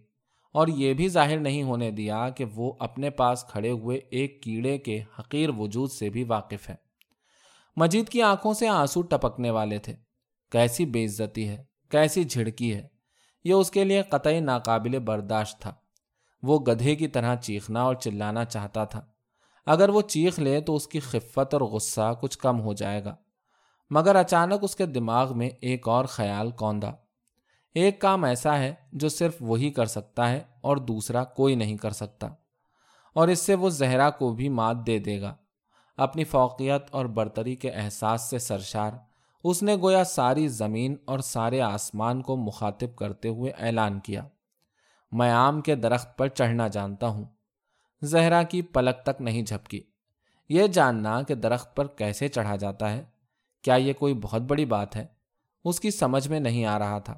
اور 0.51 0.67
یہ 0.67 0.93
بھی 0.93 1.07
ظاہر 1.07 1.39
نہیں 1.39 1.63
ہونے 1.63 1.91
دیا 1.91 2.29
کہ 2.29 2.45
وہ 2.55 2.73
اپنے 2.79 3.09
پاس 3.09 3.45
کھڑے 3.45 3.71
ہوئے 3.71 3.97
ایک 3.97 4.43
کیڑے 4.43 4.77
کے 4.77 5.03
حقیر 5.19 5.49
وجود 5.49 5.91
سے 5.91 6.09
بھی 6.09 6.23
واقف 6.23 6.69
ہے 6.69 6.84
مجید 7.75 8.09
کی 8.09 8.21
آنکھوں 8.21 8.53
سے 8.53 8.67
آنسو 8.67 9.01
ٹپکنے 9.01 9.49
والے 9.49 9.77
تھے۔ 9.77 9.95
کیسی 10.51 10.85
بے 10.85 11.05
عزتی 11.05 11.49
ہے، 11.49 11.63
کیسی 11.89 12.23
جھڑکی 12.23 12.75
ہے۔ 12.75 12.87
یہ 13.43 13.53
اس 13.53 13.71
کے 13.71 13.83
لیے 13.83 14.01
قطعی 14.01 14.39
ناقابل 14.39 14.99
برداشت 14.99 15.61
تھا۔ 15.61 15.73
وہ 16.43 16.59
گدھے 16.59 16.95
کی 16.95 17.07
طرح 17.07 17.35
چیخنا 17.35 17.81
اور 17.81 17.95
چلانا 17.95 18.45
چاہتا 18.45 18.83
تھا۔ 18.83 19.05
اگر 19.65 19.89
وہ 19.89 20.01
چیخ 20.01 20.39
لے 20.39 20.61
تو 20.61 20.75
اس 20.75 20.87
کی 20.87 20.99
خفت 20.99 21.53
اور 21.53 21.61
غصہ 21.61 22.13
کچھ 22.21 22.37
کم 22.37 22.61
ہو 22.61 22.73
جائے 22.73 23.03
گا۔ 23.03 23.15
مگر 23.89 24.15
اچانک 24.15 24.59
اس 24.61 24.75
کے 24.75 24.85
دماغ 24.85 25.37
میں 25.37 25.49
ایک 25.61 25.87
اور 25.87 26.05
خیال 26.05 26.51
کوندا۔ 26.51 26.91
ایک 27.73 28.01
کام 28.01 28.23
ایسا 28.23 28.59
ہے 28.59 28.73
جو 28.93 29.09
صرف 29.09 29.35
وہی 29.39 29.71
کر 29.71 29.85
سکتا 29.85 30.29
ہے 30.29 30.43
اور 30.61 30.77
دوسرا 30.77 31.23
کوئی 31.23 31.55
نہیں 31.55 31.77
کر 31.77 31.91
سکتا۔ 31.91 32.27
اور 33.13 33.27
اس 33.27 33.39
سے 33.39 33.55
وہ 33.55 33.69
زہرا 33.69 34.09
کو 34.09 34.33
بھی 34.33 34.49
مات 34.49 34.75
دے 34.87 34.99
دے 34.99 35.21
گا۔ 35.21 35.35
اپنی 35.97 36.23
فوقیت 36.23 36.83
اور 36.91 37.05
برتری 37.05 37.55
کے 37.55 37.69
احساس 37.69 38.21
سے 38.21 38.39
سرشار۔ 38.39 38.91
اس 39.43 39.63
نے 39.63 39.75
گویا 39.75 40.03
ساری 40.03 40.47
زمین 40.47 40.95
اور 41.05 41.19
سارے 41.19 41.61
آسمان 41.61 42.21
کو 42.21 42.35
مخاطب 42.35 42.95
کرتے 42.95 43.29
ہوئے 43.29 43.51
اعلان 43.51 43.99
کیا۔ 43.99 44.23
میں 45.11 45.31
آم 45.31 45.61
کے 45.61 45.75
درخت 45.75 46.17
پر 46.17 46.27
چڑھنا 46.27 46.67
جانتا 46.67 47.07
ہوں۔ 47.07 47.25
زہرا 48.01 48.43
کی 48.43 48.61
پلک 48.61 49.05
تک 49.05 49.21
نہیں 49.21 49.41
جھپکی۔ 49.41 49.83
یہ 50.49 50.67
جاننا 50.67 51.21
کہ 51.21 51.35
درخت 51.35 51.75
پر 51.75 51.87
کیسے 51.87 52.27
چڑھا 52.27 52.55
جاتا 52.55 52.93
ہے۔ 52.93 53.03
کیا 53.63 53.75
یہ 53.75 53.93
کوئی 53.93 54.13
بہت 54.13 54.41
بڑی 54.41 54.65
بات 54.65 54.95
ہے؟ 54.95 55.05
اس 55.63 55.79
کی 55.79 55.91
سمجھ 55.91 56.27
میں 56.27 56.39
نہیں 56.39 56.65
آ 56.65 56.79
رہا 56.79 56.99
تھا۔ 56.99 57.17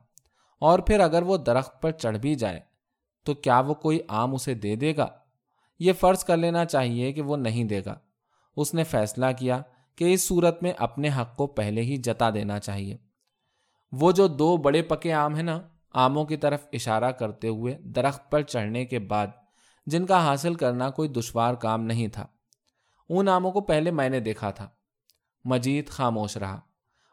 اور 0.60 0.80
پھر 0.80 1.00
اگر 1.00 1.22
وہ 1.22 1.38
درخت 1.38 1.82
پر 1.82 1.92
چڑھ 1.92 2.18
بھی 2.18 2.36
جائے، 2.36 2.60
تو 3.24 3.34
کیا 3.34 3.60
وہ 3.60 3.74
کوئی 3.74 4.00
آم 4.08 4.34
اسے 4.34 4.54
دے 4.54 4.76
دے 4.76 4.94
گا؟ 4.98 5.08
یہ 5.80 5.94
فرض 5.94 6.24
کر 6.24 6.38
لینا 6.38 6.66
چاہیے 6.66 7.12
کہ 7.12 7.22
وہ 7.22 7.38
نہیں 7.38 7.64
دے 7.64 7.82
گا۔ 7.86 7.96
اس 8.58 8.74
نے 8.74 8.84
فیصلہ 8.84 9.26
کیا 9.40 9.62
کہ 9.96 10.14
اس 10.14 10.28
صورت 10.28 10.64
میں 10.64 10.74
اپنے 10.78 11.10
حق 11.18 11.36
کو 11.36 11.48
پہلے 11.48 11.82
ہی 11.82 11.98
جتا 11.98 12.30
دینا 12.30 12.60
چاہیے۔ 12.60 12.98
وہ 13.92 14.12
جو 14.12 14.28
دو 14.28 14.58
بڑے 14.58 14.82
پکے 14.82 15.14
آم 15.14 15.36
ہیں 15.36 15.44
نا، 15.44 15.62
آموں 15.94 16.26
کی 16.26 16.38
طرف 16.38 16.68
اشارہ 16.74 17.12
کرتے 17.12 17.48
ہوئے 17.48 17.78
درخت 17.82 18.32
پر 18.32 18.42
چڑھنے 18.42 18.86
کے 18.86 19.00
بعد 19.00 19.28
جن 19.86 20.06
کا 20.06 20.26
حاصل 20.26 20.56
کرنا 20.56 20.90
کوئی 20.90 21.10
دشوار 21.10 21.54
کام 21.54 21.84
نہیں 21.84 22.08
تھا، 22.08 22.28
ان 23.10 23.28
آموں 23.28 23.52
کو 23.52 23.62
پہلے 23.62 23.92
میں 23.92 24.10
نے 24.10 24.20
دیکھا 24.20 24.52
تھا۔ 24.52 24.70
مجید 25.46 25.88
خاموش 25.88 26.38
رہا۔ 26.38 26.60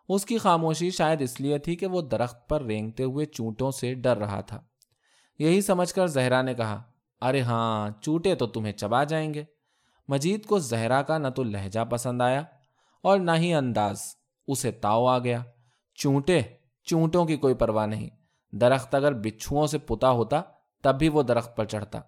اس 0.09 0.27
کی 0.27 0.39
خاموشی 0.39 0.91
شاید 0.91 1.23
اس 1.23 1.41
لیے 1.41 1.59
تھی 1.59 1.77
کہ 1.77 1.87
وہ 1.87 2.01
درخت 2.01 2.49
پر 2.49 2.63
رینگتے 2.63 3.05
ہوئے 3.05 3.27
چونٹوں 3.27 3.71
سے 3.71 3.95
ڈر 3.95 4.17
رہا 4.17 4.41
تھا۔ 4.41 4.61
یہی 5.39 5.61
سمجھ 5.61 5.95
کر 5.95 6.07
زہرا 6.07 6.43
نے 6.43 6.55
کہا، 6.55 6.83
ارے 7.21 7.41
ہاں 7.41 7.91
چوٹے 8.01 8.35
تو 8.35 8.47
تمہیں 8.47 8.73
چبا 8.73 9.05
جائیں 9.05 9.35
گے۔ 9.35 9.45
مجید 10.09 10.47
کو 10.47 10.59
زہرا 10.59 11.03
کا 11.03 11.19
نہ 11.19 11.29
تو 11.29 11.43
لہجہ 11.43 11.85
پسند 11.91 12.23
آیا 12.23 12.43
اور 13.03 13.19
نہ 13.19 13.31
ہی 13.37 13.55
انداز۔ 13.55 14.01
اسے 14.47 14.71
تاؤ 14.71 15.07
آ 15.07 15.19
گیا۔ 15.19 15.43
چونٹے، 15.95 16.41
چونٹوں 16.85 17.25
کی 17.25 17.37
کوئی 17.37 17.55
پرواہ 17.55 17.87
نہیں۔ 17.87 18.11
درخت 18.53 18.95
اگر 18.95 19.13
بچھوؤں 19.13 19.67
سے 19.67 19.79
پتا 19.79 20.11
ہوتا، 20.11 20.43
تب 20.83 20.99
بھی 20.99 21.09
وہ 21.09 21.23
درخت 21.23 21.57
پر 21.57 21.65
چڑھتا۔ 21.65 22.01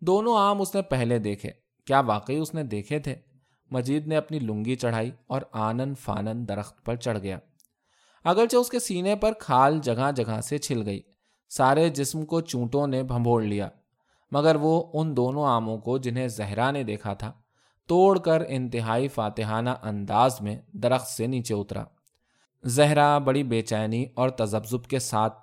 دونوں 0.00 0.36
آم 0.36 0.60
اس 0.60 0.74
نے 0.74 0.82
پہلے 0.82 1.18
دیکھے۔ 1.18 1.50
کیا 1.86 2.00
واقعی 2.00 2.36
اس 2.36 2.54
نے 2.54 2.62
دیکھے 2.62 2.98
تھے؟ 2.98 3.14
مجید 3.70 4.06
نے 4.06 4.16
اپنی 4.16 4.38
لنگی 4.38 4.76
چڑھائی 4.76 5.10
اور 5.26 5.42
آنن 5.52 5.94
فانن 5.94 6.48
درخت 6.48 6.84
پر 6.84 6.96
چڑھ 6.96 7.18
گیا۔ 7.18 7.38
اگرچہ 8.24 8.56
اس 8.56 8.68
کے 8.68 8.78
سینے 8.78 9.16
پر 9.16 9.32
کھال 9.32 9.78
جگہ 9.78 10.10
جگہ 10.16 10.40
سے 10.40 10.58
چھل 10.58 10.82
گئی، 10.86 11.00
سارے 11.48 11.88
جسم 11.88 12.24
کو 12.24 12.40
چونٹوں 12.40 12.86
نے 12.86 13.02
بھمبوڑ 13.02 13.42
لیا۔ 13.42 13.68
مگر 14.30 14.54
وہ 14.54 14.84
ان 14.92 15.16
دونوں 15.16 15.44
آموں 15.44 15.78
کو 15.78 15.98
جنہیں 15.98 16.28
زہرا 16.28 16.70
نے 16.70 16.82
دیکھا 16.82 17.14
تھا، 17.14 17.32
توڑ 17.86 18.18
کر 18.18 18.42
انتہائی 18.48 19.08
فاتحانہ 19.08 19.70
انداز 19.82 20.40
میں 20.40 20.56
درخت 20.72 21.06
سے 21.06 21.26
نیچے 21.26 21.54
اترا۔ 21.54 21.84
زہرا 22.64 23.18
بڑی 23.18 23.42
بے 23.42 23.62
چینی 23.62 24.06
اور 24.14 24.28
تذبذب 24.28 24.84
کے 24.84 24.98
ساتھ 24.98 25.38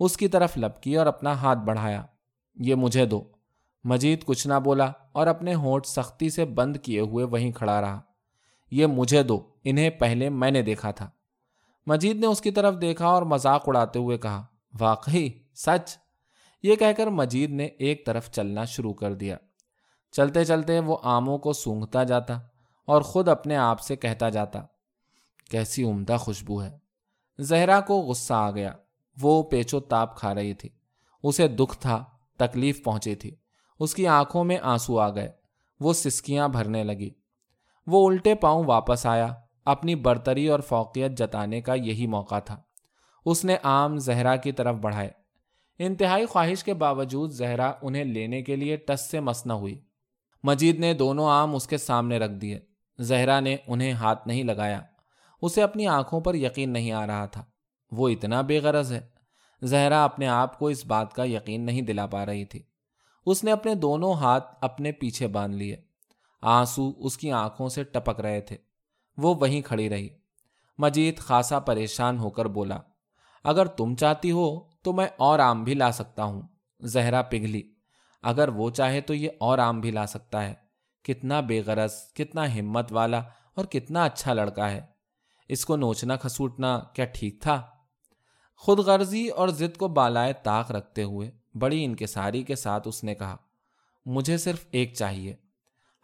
اس 0.00 0.16
کی 0.16 0.28
طرف 0.28 0.58
لپکی 0.58 0.96
اور 0.96 1.06
اپنا 1.06 1.32
ہاتھ 1.32 1.58
بڑھایا۔ 1.58 2.02
یہ 2.54 2.74
مجھے 2.74 3.06
دو 3.06 3.24
مجید 3.84 4.24
کچھ 4.24 4.46
نہ 4.46 4.54
بولا 4.64 4.92
اور 5.12 5.26
اپنے 5.26 5.54
ہونٹ 5.54 5.86
سختی 5.86 6.30
سے 6.30 6.44
بند 6.44 6.76
کیے 6.76 7.00
ہوئے 7.00 7.24
وہیں 7.24 7.52
کھڑا 7.52 7.80
رہا۔ 7.80 8.00
یہ 8.70 8.86
مجھے 8.86 9.22
دو۔ 9.22 9.40
انہیں 9.64 9.90
پہلے 9.90 10.28
میں 10.28 10.50
نے 10.50 10.62
دیکھا 10.62 10.90
تھا 10.90 11.10
مجید 11.86 12.16
نے 12.16 12.26
اس 12.26 12.40
کی 12.40 12.50
طرف 12.50 12.74
دیکھا 12.80 13.06
اور 13.06 13.22
مذاق 13.22 13.64
اڑاتے 13.66 13.98
ہوئے 13.98 14.18
کہا، 14.18 14.46
واقعی؟ 14.80 15.30
سچ؟ 15.54 15.98
یہ 16.62 16.76
کہہ 16.76 16.92
کر 16.96 17.06
مجید 17.06 17.50
نے 17.50 17.64
ایک 17.64 18.06
طرف 18.06 18.30
چلنا 18.30 18.64
شروع 18.64 18.94
کر 18.94 19.14
دیا۔ 19.14 19.36
چلتے 20.12 20.44
چلتے 20.44 20.80
وہ 20.80 20.96
آموں 21.02 21.38
کو 21.38 21.52
سونگتا 21.52 22.04
جاتا 22.04 22.40
اور 22.84 23.02
خود 23.02 23.28
اپنے 23.28 23.56
آپ 23.56 23.80
سے 23.80 23.96
کہتا 23.96 24.28
جاتا، 24.28 24.60
کیسی 25.50 25.82
عمدہ 25.84 26.16
خوشبو 26.20 26.62
ہے۔ 26.62 26.78
زہرا 27.38 27.80
کو 27.80 27.98
غصہ 27.98 28.34
آ 28.34 28.50
گیا۔ 28.50 28.72
وہ 29.22 29.42
پیچو 29.42 29.80
تاپ 29.80 30.16
کھا 30.16 30.34
رہی 30.34 30.54
تھی۔ 30.54 30.68
اسے 31.22 31.48
دکھ 31.48 31.78
تھا، 31.78 32.04
تکلیف 32.36 32.84
پہنچی 32.84 33.14
تھی۔ 33.14 33.34
اس 33.80 33.94
کی 33.94 34.06
آنکھوں 34.06 34.44
میں 34.44 34.58
آنسو 34.62 35.00
آ 35.00 35.14
گئے۔ 35.14 35.32
وہ 35.80 35.92
سسکیاں 35.92 36.48
بھرنے 36.48 36.84
لگی۔ 36.84 37.10
وہ 37.86 38.10
الٹے 38.10 38.34
پاؤں 38.34 38.64
واپس 38.66 39.06
آیا۔ 39.06 39.34
اپنی 39.64 39.94
برتری 39.94 40.48
اور 40.48 40.60
فوقیت 40.60 41.18
جتانے 41.18 41.60
کا 41.60 41.74
یہی 41.74 42.06
موقع 42.06 42.38
تھا۔ 42.38 42.60
اس 43.24 43.44
نے 43.44 43.56
آم 43.62 43.96
زہرا 43.96 44.36
کی 44.36 44.52
طرف 44.52 44.76
بڑھائے۔ 44.76 45.21
انتہائی 45.78 46.26
خواہش 46.26 46.64
کے 46.64 46.74
باوجود 46.74 47.30
زہرا 47.30 47.72
انہیں 47.82 48.04
لینے 48.04 48.42
کے 48.42 48.56
لیے 48.56 48.76
ٹس 48.76 49.10
سے 49.10 49.20
مس 49.20 49.46
نہ 49.46 49.52
ہوئی۔ 49.52 49.80
مجید 50.42 50.78
نے 50.78 50.94
دونوں 50.94 51.30
آم 51.30 51.54
اس 51.54 51.66
کے 51.66 51.76
سامنے 51.76 52.18
رکھ 52.18 52.32
دیے۔ 52.32 52.60
زہرا 52.98 53.40
نے 53.40 53.56
انہیں 53.66 53.92
ہاتھ 53.92 54.28
نہیں 54.28 54.42
لگایا۔ 54.42 54.80
اسے 55.42 55.62
اپنی 55.62 55.86
آنکھوں 55.86 56.20
پر 56.20 56.34
یقین 56.34 56.70
نہیں 56.70 56.92
آ 56.92 57.06
رہا 57.06 57.26
تھا۔ 57.26 57.44
وہ 57.90 58.08
اتنا 58.08 58.40
بے 58.40 58.58
غرض 58.58 58.92
ہے۔ 58.92 59.08
زہرا 59.62 60.04
اپنے 60.04 60.28
آپ 60.28 60.58
کو 60.58 60.66
اس 60.66 60.86
بات 60.86 61.14
کا 61.14 61.24
یقین 61.24 61.66
نہیں 61.66 61.82
دلا 61.82 62.06
پا 62.06 62.26
رہی 62.26 62.44
تھی۔ 62.44 62.62
اس 63.26 63.44
نے 63.44 63.52
اپنے 63.52 63.74
دونوں 63.74 64.14
ہاتھ 64.14 64.56
اپنے 64.60 64.92
پیچھے 64.92 65.26
باندھ 65.26 65.56
لیے۔ 65.56 65.76
آنسو 66.42 66.92
اس 66.96 67.18
کی 67.18 67.32
آنکھوں 67.32 67.68
سے 67.68 67.84
ٹپک 67.84 68.20
رہے 68.20 68.40
تھے۔ 68.40 68.56
وہ 69.16 69.34
وہیں 69.34 69.62
کھڑی 69.62 69.88
رہی۔ 69.88 70.08
مجید 70.78 71.18
خاصا 71.18 71.58
پریشان 71.58 72.18
ہو 72.18 72.30
کر 72.30 72.44
بولا، 72.44 72.78
اگر 73.44 73.66
تم 73.66 73.96
چاہتی 73.96 74.30
ہو 74.30 74.71
تو 74.82 74.92
میں 74.92 75.06
اور 75.16 75.38
آم 75.38 75.64
بھی 75.64 75.74
لا 75.74 75.92
سکتا 75.92 76.24
ہوں۔ 76.24 76.42
زہرا 76.80 77.22
پگھلی۔ 77.22 77.62
اگر 78.22 78.48
وہ 78.48 78.70
چاہے 78.70 79.00
تو 79.00 79.14
یہ 79.14 79.28
اور 79.40 79.58
آم 79.58 79.80
بھی 79.80 79.90
لا 79.90 80.06
سکتا 80.06 80.44
ہے۔ 80.44 80.54
کتنا 81.04 81.40
بے 81.40 81.62
غرض، 81.66 82.12
کتنا 82.14 82.54
ہمت 82.54 82.92
والا 82.92 83.22
اور 83.54 83.64
کتنا 83.64 84.04
اچھا 84.04 84.32
لڑکا 84.32 84.70
ہے۔ 84.70 84.80
اس 85.48 85.64
کو 85.64 85.76
نوچنا، 85.76 86.16
کھسوٹنا 86.16 86.80
کیا 86.92 87.04
ٹھیک 87.04 87.42
تھا؟ 87.42 87.62
خود 88.56 88.78
غرضی 88.78 89.28
اور 89.28 89.48
ضد 89.48 89.76
کو 89.76 89.88
بالائے 89.88 90.32
طاق 90.32 90.70
رکھتے 90.70 91.02
ہوئے 91.02 91.30
بڑی 91.54 91.84
انکساری 91.84 92.42
کے 92.42 92.54
ساتھ 92.54 92.88
اس 92.88 93.04
نے 93.04 93.14
کہا، 93.14 93.36
مجھے 94.06 94.38
صرف 94.38 94.66
ایک 94.70 94.94
چاہیے۔ 94.94 95.36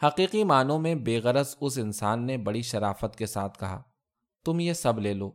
حقیقی 0.02 0.44
معنوں 0.44 0.78
میں 0.78 0.94
بے 0.94 1.20
غرض 1.20 1.56
اس 1.60 1.78
انسان 1.78 2.26
نے 2.26 2.36
بڑی 2.36 2.62
شرافت 2.62 3.16
کے 3.16 3.26
ساتھ 3.26 3.58
کہا، 3.58 3.82
تم 4.44 4.60
یہ 4.60 4.72
سب 4.72 4.98
لے 4.98 5.14
لو، 5.14 5.32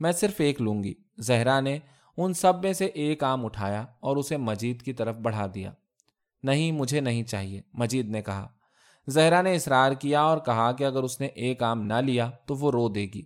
میں 0.00 0.12
صرف 0.12 0.34
ایک 0.38 0.60
لوں 0.60 0.84
گی۔ 0.84 0.94
زہرا 1.18 1.60
نے 1.60 1.78
ان 2.16 2.34
سب 2.34 2.62
میں 2.62 2.72
سے 2.72 2.86
ایک 2.86 3.24
آم 3.24 3.44
اٹھایا 3.44 3.86
اور 4.00 4.16
اسے 4.16 4.36
مجید 4.36 4.82
کی 4.82 4.92
طرف 4.92 5.16
بڑھا 5.16 5.46
دیا۔ 5.54 5.72
نہیں، 6.42 6.72
مجھے 6.72 7.00
نہیں 7.00 7.22
چاہیے، 7.22 7.60
مجید 7.72 8.08
نے 8.08 8.22
کہا۔ 8.22 8.48
زہرا 9.08 9.42
نے 9.42 9.54
اصرار 9.54 9.92
کیا 9.92 10.20
اور 10.22 10.38
کہا 10.38 10.72
کہ 10.72 10.84
اگر 10.84 11.02
اس 11.02 11.20
نے 11.20 11.26
ایک 11.26 11.62
آم 11.62 11.82
نہ 11.82 11.94
لیا 11.94 12.30
تو 12.46 12.54
وہ 12.54 12.70
رو 12.70 12.88
دے 12.88 13.06
گی۔ 13.14 13.22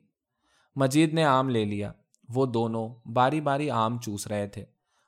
مجید 0.76 1.14
نے 1.14 1.24
آم 1.24 1.48
لے 1.48 1.64
لیا۔ 1.64 1.92
وہ 2.28 2.46
دونوں 2.46 3.08
باری 3.08 3.40
باری 3.40 3.70
آم 3.70 3.98
چوس 3.98 4.26
رہے 4.26 4.46
تھے 4.46 4.64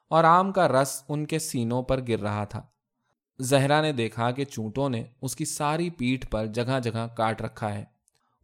اور 0.08 0.24
آم 0.24 0.52
کا 0.52 0.68
رس 0.68 1.04
ان 1.08 1.26
کے 1.26 1.38
سینوں 1.38 1.82
پر 1.82 2.00
گر 2.08 2.20
رہا 2.20 2.44
تھا۔ 2.44 2.62
زہرا 3.38 3.80
نے 3.80 3.92
دیکھا 3.92 4.30
کہ 4.30 4.44
چونٹوں 4.44 4.88
نے 4.88 5.04
اس 5.22 5.36
کی 5.36 5.44
ساری 5.44 5.90
پیٹھ 5.90 6.26
پر 6.30 6.46
جگہ 6.46 6.80
جگہ 6.82 7.06
کاٹ 7.16 7.42
رکھا 7.42 7.74
ہے۔ 7.74 7.84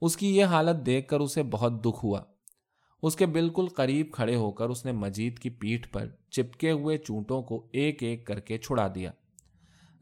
اس 0.00 0.16
کی 0.16 0.36
یہ 0.36 0.44
حالت 0.44 0.86
دیکھ 0.86 1.08
کر 1.08 1.20
اسے 1.20 1.42
بہت 1.42 1.84
دکھ 1.84 2.04
ہوا۔ 2.04 2.22
اس 3.02 3.16
کے 3.16 3.26
بالکل 3.26 3.66
قریب 3.66 4.12
کھڑے 4.12 4.36
ہو 4.36 4.50
کر 4.50 4.68
اس 4.68 4.84
نے 4.84 4.92
مجید 4.92 5.38
کی 5.38 5.50
پیٹھ 5.50 5.88
پر 5.88 6.08
چپکے 6.30 6.70
ہوئے 6.70 6.98
چونٹوں 6.98 7.42
کو 7.42 7.68
ایک 7.72 8.02
ایک 8.02 8.26
کر 8.26 8.40
کے 8.40 8.58
چھڑا 8.58 8.88
دیا۔ 8.94 9.10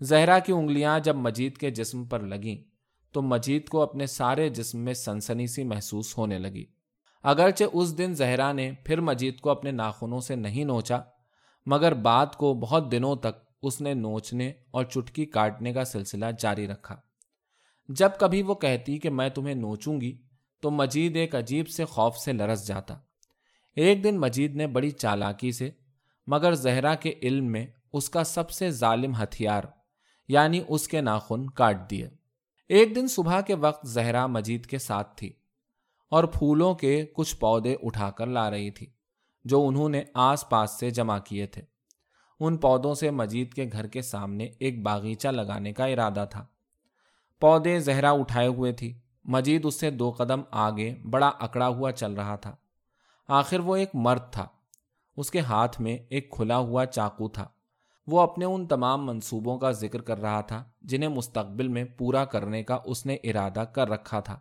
زہرا 0.00 0.38
کی 0.38 0.52
انگلیاں 0.52 0.98
جب 0.98 1.16
مجید 1.16 1.56
کے 1.58 1.70
جسم 1.70 2.04
پر 2.04 2.20
لگیں 2.20 2.56
تو 3.12 3.22
مجید 3.22 3.68
کو 3.68 3.82
اپنے 3.82 4.06
سارے 4.06 4.48
جسم 4.48 4.78
میں 4.78 4.94
سنسنی 4.94 5.46
سی 5.46 5.64
محسوس 5.64 6.18
ہونے 6.18 6.38
لگی۔ 6.38 6.64
اگرچہ 7.22 7.64
اس 7.72 7.98
دن 7.98 8.14
زہرا 8.14 8.52
نے 8.52 8.72
پھر 8.84 9.00
مجید 9.00 9.40
کو 9.40 9.50
اپنے 9.50 9.70
ناخنوں 9.70 10.20
سے 10.20 10.36
نہیں 10.36 10.64
نوچا، 10.64 10.98
مگر 11.66 11.94
بات 11.94 12.36
کو 12.36 12.54
بہت 12.54 12.92
دنوں 12.92 13.16
تک 13.16 13.50
اس 13.62 13.80
نے 13.80 13.94
نوچنے 13.94 14.52
اور 14.70 14.84
چٹکی 14.84 15.26
کاٹنے 15.26 15.72
کا 15.72 15.84
سلسلہ 15.84 16.26
جاری 16.38 16.66
رکھا۔ 16.66 16.96
جب 17.88 18.10
کبھی 18.18 18.42
وہ 18.42 18.54
کہتی 18.54 18.98
کہ 18.98 19.10
میں 19.10 19.28
تمہیں 19.28 19.54
نوچوں 19.54 20.00
گی 20.00 20.22
تو 20.60 20.70
مجید 20.70 21.16
ایک 21.16 21.34
عجیب 21.34 21.68
سے 21.68 21.84
خوف 21.84 22.16
سے 22.16 22.32
لرس 22.32 22.66
جاتا۔ 22.66 22.98
ایک 23.76 24.04
دن 24.04 24.18
مجید 24.20 24.56
نے 24.56 24.66
بڑی 24.66 24.90
چالاکی 24.90 25.52
سے، 25.52 25.70
مگر 26.26 26.54
زہرا 26.54 26.94
کے 26.94 27.14
علم 27.22 27.52
میں 27.52 27.66
اس 27.92 28.10
کا 28.10 28.24
سب 28.24 28.50
سے 28.50 28.70
ظالم 28.70 29.12
ہتھیار 29.22 29.64
یعنی 30.28 30.60
اس 30.68 30.88
کے 30.88 31.00
ناخن 31.00 31.50
کاٹ 31.50 31.90
دیے۔ 31.90 32.08
ایک 32.68 32.94
دن 32.96 33.08
صبح 33.08 33.40
کے 33.40 33.54
وقت 33.54 33.86
زہرا 33.86 34.26
مجید 34.26 34.66
کے 34.66 34.78
ساتھ 34.78 35.16
تھی 35.16 35.32
اور 36.08 36.24
پھولوں 36.24 36.74
کے 36.74 37.06
کچھ 37.12 37.36
پودے 37.36 37.76
اٹھا 37.82 38.10
کر 38.10 38.26
لا 38.26 38.50
رہی 38.50 38.70
تھی، 38.70 38.86
جو 39.44 39.66
انہوں 39.66 39.88
نے 39.88 40.02
آس 40.14 40.48
پاس 40.48 40.78
سے 40.80 40.90
جمع 40.90 41.18
کیے 41.18 41.46
تھے۔ 41.46 41.62
ان 42.40 42.56
پودوں 42.56 42.94
سے 42.94 43.10
مجید 43.10 43.54
کے 43.54 43.68
گھر 43.72 43.86
کے 43.86 44.02
سامنے 44.02 44.44
ایک 44.58 44.82
باغیچہ 44.82 45.28
لگانے 45.28 45.72
کا 45.72 45.84
ارادہ 45.84 46.24
تھا۔ 46.30 46.46
پودے 47.40 47.78
زہرا 47.78 48.10
اٹھائے 48.10 48.46
ہوئے 48.46 48.72
تھی 48.72 48.98
مجید 49.32 49.64
اس 49.64 49.80
سے 49.80 49.90
دو 49.90 50.10
قدم 50.10 50.40
آگے 50.50 50.94
بڑا 51.10 51.28
اکڑا 51.28 51.68
ہوا 51.68 51.92
چل 51.92 52.12
رہا 52.12 52.36
تھا۔ 52.36 52.56
آخر 53.28 53.60
وہ 53.60 53.76
ایک 53.76 53.90
مرد 53.94 54.32
تھا۔ 54.32 54.46
اس 55.16 55.30
کے 55.30 55.40
ہاتھ 55.40 55.80
میں 55.80 55.98
ایک 56.10 56.30
کھلا 56.30 56.56
ہوا 56.56 56.86
چاقو 56.86 57.28
تھا۔ 57.28 57.48
وہ 58.06 58.20
اپنے 58.20 58.44
ان 58.44 58.66
تمام 58.66 59.06
منصوبوں 59.06 59.58
کا 59.58 59.70
ذکر 59.70 60.00
کر 60.00 60.20
رہا 60.20 60.40
تھا 60.40 60.64
جنہیں 60.82 61.08
مستقبل 61.08 61.68
میں 61.68 61.84
پورا 61.84 62.24
کرنے 62.24 62.62
کا 62.62 62.78
اس 62.84 63.06
نے 63.06 63.14
ارادہ 63.14 63.60
کر 63.60 63.88
رکھا 63.88 64.20
تھا۔ 64.20 64.38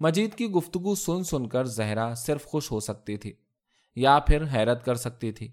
مجید 0.00 0.34
کی 0.34 0.46
گفتگو 0.46 0.94
سن 0.94 1.24
سن 1.24 1.48
کر 1.48 1.64
زہرا 1.64 2.14
صرف 2.14 2.44
خوش 2.44 2.70
ہو 2.70 2.80
سکتی 2.80 3.16
تھی 3.16 3.32
یا 3.96 4.18
پھر 4.26 4.44
حیرت 4.52 4.84
کر 4.84 4.94
سکتی 4.94 5.32
تھی۔ 5.32 5.52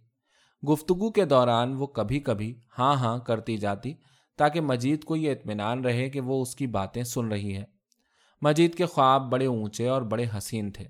گفتگو 0.70 1.12
کے 1.12 1.26
دوران 1.26 1.74
وہ 1.74 1.88
کبھی 1.88 2.20
کبھی 2.20 2.60
ہاں 2.80 2.96
ہاں 2.96 3.18
کرتی 3.18 3.58
جاتی 3.58 3.94
تاکہ 4.38 4.62
مجید 4.62 5.04
کو 5.04 5.16
یہ 5.16 5.32
اطمینان 5.32 5.86
رہے 5.86 6.10
کہ 6.10 6.22
وہ 6.22 6.42
اس 6.42 6.56
کی 6.56 6.68
باتیں 6.68 7.04
سن 7.04 7.28
رہی 7.28 7.58
ہے 7.58 7.77
مجید 8.42 8.76
کے 8.76 8.86
خواب 8.86 9.32
بڑے 9.32 9.46
اونچے 9.46 9.88
اور 9.88 10.02
بڑے 10.02 10.26
حسین 10.38 10.72
تھے۔ 10.72 10.86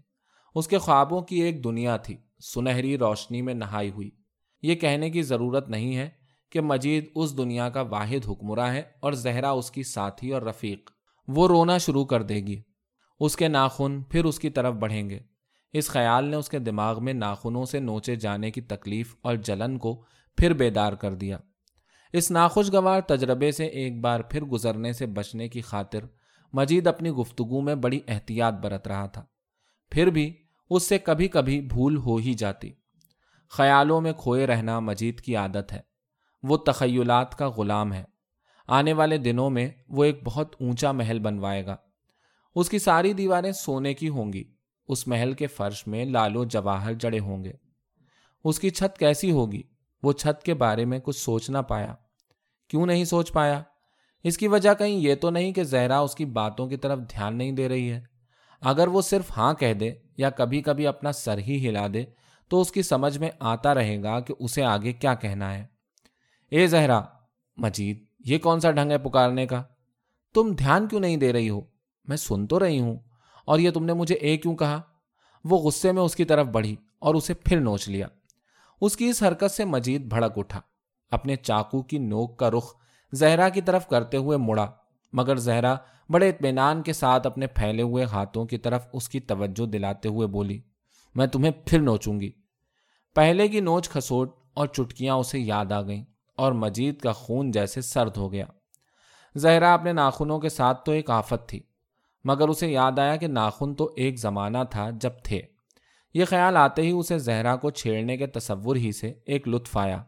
اس 0.56 0.68
کے 0.68 0.78
خوابوں 0.78 1.22
کی 1.22 1.42
ایک 1.42 1.64
دنیا 1.64 1.98
تھی۔ 1.98 2.18
سنہری 2.40 2.98
روشنی 2.98 3.42
میں 3.42 3.54
نہائی 3.54 3.90
ہوئی۔ 3.90 4.10
یہ 4.62 4.76
کہنے 4.76 5.10
کی 5.10 5.22
ضرورت 5.22 5.70
نہیں 5.70 5.98
ہے 5.98 6.10
کہ 6.52 6.62
مجید 6.62 7.06
اس 7.16 7.38
دنیا 7.38 7.70
کا 7.70 7.82
واحد 7.82 8.30
حکمراں 8.30 8.74
ہے 8.74 8.82
اور 9.00 9.14
زہرا 9.14 9.52
اس 9.52 9.72
کی 9.72 9.84
ساتھی 9.84 10.34
اور 10.34 10.42
رفیق۔ 10.42 10.90
وہ 11.28 11.48
رونا 11.48 11.78
شروع 11.78 12.06
کر 12.06 12.22
دے 12.22 12.36
گی۔ 12.36 12.62
اس 13.20 13.36
کے 13.36 13.48
ناخن 13.48 14.02
پھر 14.02 14.26
اس 14.26 14.40
کی 14.40 14.50
طرف 14.50 14.74
بڑھیں 14.74 15.10
گے۔ 15.10 15.20
اس 15.74 15.90
خیال 15.90 16.26
نے 16.26 16.36
اس 16.36 16.50
کے 16.50 16.60
دماغ 16.60 17.04
میں 17.04 17.14
ناخنوں 17.14 17.66
سے 17.66 17.80
نوچے 17.80 18.16
جانے 18.16 18.52
کی 18.52 18.62
تکلیف 18.62 19.16
اور 19.22 19.36
جلن 19.36 19.78
کو 19.78 20.04
پھر 20.38 20.54
بیدار 20.54 20.94
کر 20.94 21.14
دیا۔ 21.14 21.38
اس 22.14 22.32
ناخوشگوار 22.32 23.02
تجربے 23.02 23.52
سے 23.52 23.66
ایک 23.66 24.02
بار 24.02 24.20
پھر 24.20 24.44
گزرنے 24.44 24.94
سے 24.94 25.06
بچنے 25.06 25.48
کی 25.48 25.62
خاطر 25.62 26.00
مجید 26.54 26.88
اپنی 26.88 27.10
گفتگو 27.10 27.62
میں 27.62 27.76
بڑی 27.76 28.00
احتیاط 28.08 28.54
برت 28.54 28.88
رہا 28.88 29.06
تھا۔ 29.06 29.26
پھر 29.92 30.08
بھی 30.08 30.34
اس 30.70 30.84
سے 30.84 31.00
کبھی 31.00 31.28
کبھی 31.28 31.62
بھول 31.62 31.98
ہو 31.98 32.16
ہی 32.16 32.34
جاتی۔ 32.34 32.72
خیالوں 33.50 34.02
میں 34.02 34.14
کھوئے 34.14 34.48
رہنا 34.48 34.80
مجید 34.80 35.22
کی 35.22 35.36
عادت 35.36 35.74
ہے۔ 35.74 35.82
وہ 36.44 36.58
تخیلات 36.58 37.36
کا 37.36 37.50
غلام 37.50 37.94
ہے۔ 37.94 38.04
آنے 38.68 38.94
والے 38.94 39.18
دنوں 39.18 39.50
میں 39.50 39.70
وہ 39.90 40.04
ایک 40.04 40.20
بہت 40.24 40.56
اونچا 40.60 40.92
محل 40.92 41.20
بنوائے 41.20 41.66
گا۔ 41.66 41.76
اس 42.56 42.70
کی 42.70 42.80
ساری 42.80 43.14
دیواریں 43.14 43.52
سونے 43.52 43.94
کی 43.94 44.10
ہوں 44.10 44.34
گی۔ 44.34 44.44
اس 44.88 45.08
محل 45.08 45.34
کے 45.34 45.48
فرش 45.48 45.88
میں 45.88 46.06
لالو 46.06 46.44
جواہر 46.44 46.94
جڑے 46.94 47.20
ہوں 47.20 47.44
گے۔ 47.44 47.54
اس 48.44 48.60
کی 48.60 48.70
چھت 48.70 48.98
کیسی 48.98 49.32
ہوگی؟ 49.32 49.62
وہ 50.04 50.14
چھت 50.14 50.44
کے 50.44 50.54
بارے 50.54 50.86
میں 50.86 51.00
کچھ 51.00 51.18
سوچ 51.18 51.50
نہ 51.50 51.58
پایا۔ 51.58 51.96
کیوں 52.68 52.86
نہیں 52.86 53.04
سوچ 53.04 53.32
پایا؟ 53.32 53.64
اس 54.24 54.38
کی 54.38 54.48
وجہ 54.48 54.74
کہیں 54.74 54.96
یہ 54.96 55.16
تو 55.16 55.30
نہیں 55.30 55.52
کہ 55.52 55.64
زہرا 55.64 56.00
اس 56.00 56.16
کی 56.16 56.26
باتوں 56.26 56.68
کی 56.68 56.78
طرف 56.78 57.00
دھیان 57.00 57.38
نہیں 57.38 57.52
دے 57.52 57.70
رہی 57.70 57.92
ہے۔ 57.92 58.02
اگر 58.62 58.88
وہ 58.88 59.02
صرف 59.02 59.32
ہاں 59.38 59.54
کہہ 59.54 59.74
دے 59.74 59.92
یا 60.18 60.30
کبھی 60.30 60.62
کبھی 60.62 60.88
اپنا 60.88 61.12
سر 61.12 61.38
ہی 61.38 61.70
ہلا 61.70 61.88
دے، 61.94 62.06
تو 62.48 62.62
اس 62.62 62.72
کی 62.72 62.82
سمجھ 62.82 63.18
میں 63.18 63.30
آتا 63.40 63.74
رہے 63.74 64.04
گا 64.04 64.20
کہ 64.20 64.34
اسے 64.40 64.64
آگے 64.64 64.94
کیا 64.94 65.16
کہنا 65.16 65.58
ہے۔ 65.58 65.66
اے 66.50 66.68
زہرا، 66.68 67.02
مجید، 67.58 68.04
یہ 68.20 68.38
کون 68.38 68.60
سا 68.60 68.72
ڈھنگ 68.72 68.92
ہے 68.92 68.98
پکارنے 68.98 69.46
کا؟ 69.46 69.64
تم 70.34 70.56
دھیان 70.56 70.88
کیوں 70.88 71.02
نہیں 71.02 71.18
دے 71.18 71.34
رہی 71.34 71.50
ہو؟ 71.50 71.62
میں 72.06 72.18
سن 72.18 72.48
تو 72.48 72.60
رہی 72.60 72.80
ہوں۔ 72.80 72.98
اور 73.46 73.60
یہ 73.60 73.72
تم 73.72 73.86
نے 73.86 73.94
مجھے 73.94 74.16
اے 74.16 74.38
کیوں 74.38 74.56
کہا؟ 74.56 74.82
وہ 75.44 75.58
غصے 75.58 75.92
میں 75.92 76.02
اس 76.02 76.16
کی 76.16 76.26
طرف 76.26 76.48
بڑھی 76.48 76.76
اور 77.00 77.16
اسے 77.16 77.34
پھر 77.34 77.60
نوچ 77.60 77.90
لیا۔ 77.90 78.08
اس 78.82 78.98
کی 78.98 79.06
اس 79.06 79.24
حرکت 79.24 79.52
سے 79.52 79.66
مجید 79.66 80.02
بھڑک 80.02 80.32
اٹھا۔ 80.36 80.62
اپنے 81.12 81.36
چاقو 81.36 81.82
کی 81.82 81.98
نوک 81.98 82.40
کا 82.40 82.52
رخ 82.52 82.76
زہرا 83.12 83.50
کی 83.50 83.62
طرف 83.62 83.88
کرتے 83.88 84.18
ہوئے 84.18 84.38
مڑا، 84.38 84.72
مگر 85.14 85.36
زہرا 85.36 85.76
بڑے 86.10 86.30
اطمینان 86.30 86.82
کے 86.84 86.94
ساتھ 86.94 87.28
اپنے 87.28 87.48
پھیلے 87.48 87.82
ہوئے 87.82 88.04
ہاتھوں 88.04 88.46
کی 88.46 88.58
طرف 88.58 88.88
اس 88.94 89.10
کی 89.10 89.20
توجہ 89.20 89.66
دلاتے 89.66 90.10
ہوئے 90.10 90.28
بولی، 90.28 90.62
میں 91.16 91.28
تمہیں 91.28 91.52
پھر 91.66 91.80
نوچوں 91.80 92.20
گی۔ 92.20 92.32
پہلے 93.16 93.48
کی 93.48 93.60
نوچ 93.60 93.90
کھسوٹ 93.90 94.36
اور 94.54 94.68
چٹکیاں 94.68 95.16
اسے 95.16 95.40
یاد 95.40 95.72
آ 95.72 95.82
گئیں 95.82 96.04
اور 96.36 96.52
مجید 96.52 97.00
کا 97.00 97.12
خون 97.12 97.52
جیسے 97.52 97.82
سرد 97.82 98.18
ہو 98.18 98.32
گیا۔ 98.32 98.46
زہرا 99.36 99.74
اپنے 99.74 99.94
ناخنوں 99.94 100.40
کے 100.40 100.50
ساتھ 100.50 100.86
تو 100.86 100.92
ایک 100.92 101.10
آفت 101.10 101.50
تھی، 101.50 101.60
مگر 102.24 102.48
اسے 102.48 102.68
یاد 102.68 103.00
آیا 103.00 103.16
کہ 103.16 103.28
ناخن 103.28 103.76
تو 103.76 103.94
ایک 103.98 104.20
زمانہ 104.20 104.58
تھا 104.70 104.90
جب 104.90 105.12
تھے۔ 105.24 105.42
یہ 106.14 106.26
خیال 106.26 106.58
آتے 106.58 106.82
ہی 106.82 106.92
اسے 106.92 107.18
زہرا 107.18 107.56
کو 107.56 107.70
چھیڑنے 107.70 108.18
کے 108.18 108.28
تصور 108.28 108.76
ہی 108.76 108.92
سے 108.92 109.14
ایک 109.26 109.48
لطف 109.48 109.78
آیا۔ 109.78 110.04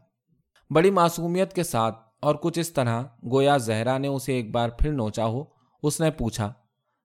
بڑی 0.70 0.92
معصومیت 0.92 1.54
کے 1.54 1.64
ساتھ 1.64 2.09
اور 2.20 2.36
کچھ 2.36 2.60
اس 2.60 2.74
طرح 2.74 3.04
گویا 3.32 3.58
زہرا 3.58 3.98
نے 3.98 4.08
اسے 4.08 4.34
ایک 4.34 4.52
بار 4.52 4.70
پھر 4.70 4.92
نوچا 4.92 5.26
ہو، 5.26 5.44
اس 5.84 6.02
نے 6.02 6.12
پوچھا، 6.12 6.54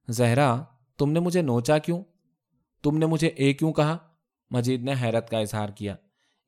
زہرا، 0.09 0.63
تم 0.99 1.13
نے 1.13 1.21
مجھے 1.21 1.43
نوچا 1.43 1.79
کیوں؟ 1.79 2.03
تم 2.83 2.99
نے 2.99 3.07
مجھے 3.07 3.29
اے 3.29 3.53
کیوں 3.53 3.73
کہا؟ 3.73 3.99
مجید 4.51 4.85
نے 4.85 4.95
حیرت 5.03 5.31
کا 5.31 5.39
اظہار 5.39 5.69
کیا، 5.69 5.97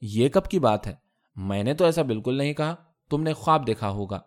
یہ 0.01 0.29
کب 0.29 0.45
کی 0.45 0.59
بات 0.59 0.87
ہے؟ 0.87 0.95
میں 1.37 1.63
نے 1.63 1.75
تو 1.75 1.85
ایسا 1.85 2.03
بالکل 2.03 2.39
نہیں 2.39 2.53
کہا، 2.53 2.75
تم 3.11 3.23
نے 3.23 3.33
خواب 3.33 3.67
دیکھا 3.67 3.91
ہوگا۔ 3.91 4.21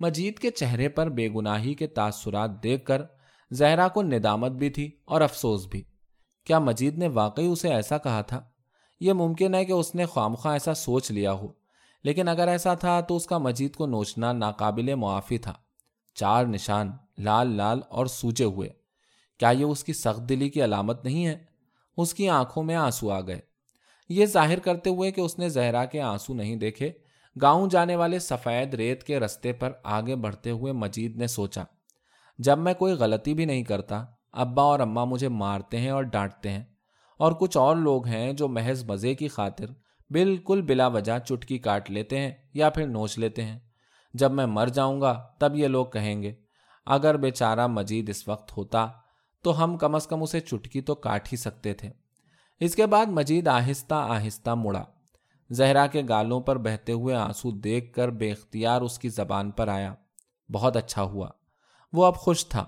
مجید 0.00 0.38
کے 0.38 0.50
چہرے 0.50 0.88
پر 0.88 1.08
بے 1.08 1.28
گناہی 1.28 1.74
کے 1.74 1.86
تاثرات 1.86 2.62
دیکھ 2.62 2.84
کر 2.84 3.02
زہرا 3.50 3.88
کو 3.88 4.02
ندامت 4.02 4.50
بھی 4.50 4.70
تھی 4.70 4.90
اور 5.04 5.20
افسوس 5.20 5.66
بھی۔ 5.66 5.82
کیا 6.44 6.58
مجید 6.58 6.98
نے 6.98 7.08
واقعی 7.08 7.46
اسے 7.46 7.68
ایسا 7.68 7.98
کہا 7.98 8.22
تھا؟ 8.22 8.42
یہ 9.00 9.12
ممکن 9.12 9.54
ہے 9.54 9.64
کہ 9.64 9.72
اس 9.72 9.94
نے 9.94 10.06
خواہ 10.06 10.46
ایسا 10.46 10.74
سوچ 10.74 11.10
لیا 11.10 11.32
ہو۔ 11.32 11.52
لیکن 12.06 12.28
اگر 12.28 12.48
ایسا 12.48 12.74
تھا 12.74 13.00
تو 13.00 13.16
اس 13.16 13.26
کا 13.26 13.38
مجید 13.38 13.74
کو 13.74 13.86
نوچنا 13.86 14.32
ناقابل 14.32 14.94
معافی 14.94 15.38
تھا۔ 15.38 15.52
چار 16.14 16.44
نشان، 16.44 16.90
لال 17.18 17.56
لال 17.56 17.80
اور 17.88 18.06
سوجے 18.06 18.44
ہوئے۔ 18.44 18.68
کیا 19.38 19.48
یہ 19.48 19.64
اس 19.64 19.84
کی 19.84 19.92
سخت 19.92 20.28
دلی 20.28 20.48
کی 20.48 20.64
علامت 20.64 21.04
نہیں 21.04 21.26
ہے؟ 21.26 21.38
اس 21.96 22.14
کی 22.14 22.28
آنکھوں 22.28 22.62
میں 22.62 22.74
آنسو 22.74 23.10
آ 23.10 23.20
گئے۔ 23.20 23.40
یہ 24.08 24.26
ظاہر 24.26 24.58
کرتے 24.58 24.90
ہوئے 24.90 25.10
کہ 25.10 25.20
اس 25.20 25.38
نے 25.38 25.48
زہرا 25.48 25.84
کے 25.84 26.00
آنسو 26.00 26.34
نہیں 26.34 26.56
دیکھے۔ 26.56 26.92
گاؤں 27.42 27.66
جانے 27.66 27.96
والے 27.96 28.18
سفید 28.18 28.74
ریت 28.74 29.04
کے 29.04 29.20
رستے 29.20 29.52
پر 29.52 29.72
آگے 29.82 30.16
بڑھتے 30.16 30.50
ہوئے 30.50 30.72
مجید 30.72 31.16
نے 31.16 31.26
سوچا، 31.26 31.64
جب 32.38 32.58
میں 32.58 32.74
کوئی 32.74 32.94
غلطی 32.94 33.34
بھی 33.34 33.44
نہیں 33.44 33.62
کرتا، 33.62 34.04
ابا 34.32 34.62
اور 34.62 34.80
اماں 34.80 35.06
مجھے 35.06 35.28
مارتے 35.28 35.80
ہیں 35.80 35.90
اور 35.90 36.02
ڈانٹتے 36.02 36.50
ہیں۔ 36.50 36.64
اور 37.18 37.32
کچھ 37.32 37.56
اور 37.56 37.76
لوگ 37.76 38.06
ہیں 38.06 38.32
جو 38.32 38.48
محض 38.48 38.84
مزے 38.84 39.14
کی 39.14 39.28
خاطر 39.28 39.66
بالکل 40.10 40.62
بلا 40.62 40.86
وجہ 40.86 41.18
چٹکی 41.18 41.58
کاٹ 41.58 41.90
لیتے 41.90 42.18
ہیں 42.18 42.30
یا 42.54 42.70
پھر 42.70 42.86
نوچ 42.86 43.18
لیتے 43.18 43.44
ہیں۔ 43.44 43.58
جب 44.14 44.32
میں 44.32 44.46
مر 44.46 44.66
جاؤں 44.66 45.00
گا، 45.00 45.26
تب 45.38 45.56
یہ 45.56 45.68
لوگ 45.68 45.86
کہیں 45.86 46.22
گے، 46.22 46.34
اگر 46.86 47.16
بیچارہ 47.16 47.66
مجید 47.66 48.08
اس 48.08 48.28
وقت 48.28 48.56
ہوتا 48.56 48.88
تو 49.42 49.64
ہم 49.64 49.76
کم 49.76 49.94
از 49.94 50.06
کم 50.06 50.22
اسے 50.22 50.40
چٹکی 50.40 50.80
تو 50.80 50.94
کاٹ 50.94 51.28
ہی 51.32 51.36
سکتے 51.36 51.74
تھے۔ 51.74 51.90
اس 52.60 52.74
کے 52.74 52.86
بعد 52.86 53.06
مجید 53.06 53.48
آہستہ 53.48 53.94
آہستہ 53.94 54.50
مڑا۔ 54.50 54.84
زہرا 55.50 55.86
کے 55.86 56.02
گالوں 56.08 56.40
پر 56.40 56.58
بہتے 56.58 56.92
ہوئے 56.92 57.14
آنسو 57.14 57.50
دیکھ 57.50 57.92
کر 57.92 58.10
بے 58.10 58.30
اختیار 58.30 58.80
اس 58.80 58.98
کی 58.98 59.08
زبان 59.08 59.50
پر 59.50 59.68
آیا۔ 59.68 59.94
بہت 60.52 60.76
اچھا 60.76 61.02
ہوا۔ 61.02 61.28
وہ 61.92 62.04
اب 62.04 62.16
خوش 62.16 62.46
تھا۔ 62.46 62.64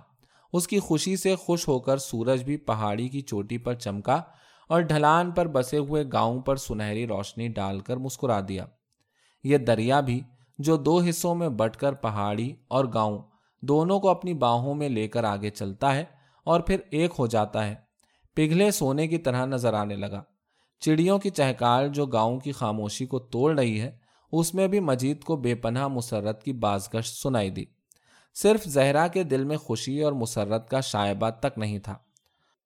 اس 0.52 0.68
کی 0.68 0.78
خوشی 0.78 1.16
سے 1.16 1.37
خوش 1.37 1.68
ہو 1.68 1.78
کر 1.78 1.97
سورج 1.97 2.42
بھی 2.42 2.57
پہاڑی 2.57 3.09
کی 3.09 3.21
چوٹی 3.21 3.59
پر 3.59 3.75
چمکا 3.75 4.23
اور 4.68 4.80
ڈھلان 4.80 5.30
پر 5.30 5.46
بسے 5.46 5.78
ہوئے 5.78 6.04
گاؤں 6.12 6.40
پر 6.40 6.56
سنہری 6.56 7.06
روشنی 7.06 7.48
ڈال 7.48 7.80
کر 7.80 7.96
مسکرا 7.96 8.40
دیا۔ 8.48 8.66
یہ 9.44 9.58
دریا 9.58 10.00
بھی 10.00 10.20
جو 10.58 10.76
دو 10.76 11.00
حصوں 11.00 11.34
میں 11.34 11.49
بٹ 11.49 11.76
کر 11.76 11.93
پہاڑی 11.93 12.54
اور 12.69 12.84
گاؤں 12.95 13.19
دونوں 13.62 14.00
کو 14.00 14.08
اپنی 14.08 14.34
باہوں 14.34 14.75
میں 14.75 14.88
لے 14.88 15.08
کر 15.08 15.25
آگے 15.25 15.50
چلتا 15.50 15.95
ہے 15.95 16.04
اور 16.45 16.60
پھر 16.60 16.76
ایک 16.90 17.10
ہو 17.19 17.26
جاتا 17.26 17.66
ہے۔ 17.66 17.75
پگھلے 18.34 18.71
سونے 18.71 19.08
کی 19.08 19.19
طرح 19.19 19.47
نظر 19.47 19.75
آنے 19.75 19.97
لگا۔ 19.97 20.23
چڑیوں 20.80 21.19
کی 21.19 21.30
چہکار 21.30 21.88
جو 21.88 22.06
گاؤں 22.06 22.40
کی 22.40 22.52
خاموشی 22.52 23.06
کو 23.06 23.19
توڑ 23.19 23.58
رہی 23.58 23.80
ہے، 23.80 23.90
اس 24.32 24.54
میں 24.54 24.69
بھی 24.69 24.80
مجید 24.80 25.25
کو 25.25 25.36
بے 25.36 25.54
پناہ 25.54 25.88
مسرت 25.88 26.43
کی 26.43 26.52
بازگشت 26.52 27.23
سنائی 27.23 27.50
دی۔ 27.50 27.64
صرف 28.34 28.64
زہرا 28.64 29.06
کے 29.06 29.23
دل 29.23 29.45
میں 29.45 29.56
خوشی 29.56 30.02
اور 30.02 30.12
مسرت 30.12 30.69
کا 30.69 30.80
شائبہ 30.80 31.30
تک 31.30 31.58
نہیں 31.58 31.78
تھا۔ 31.78 31.95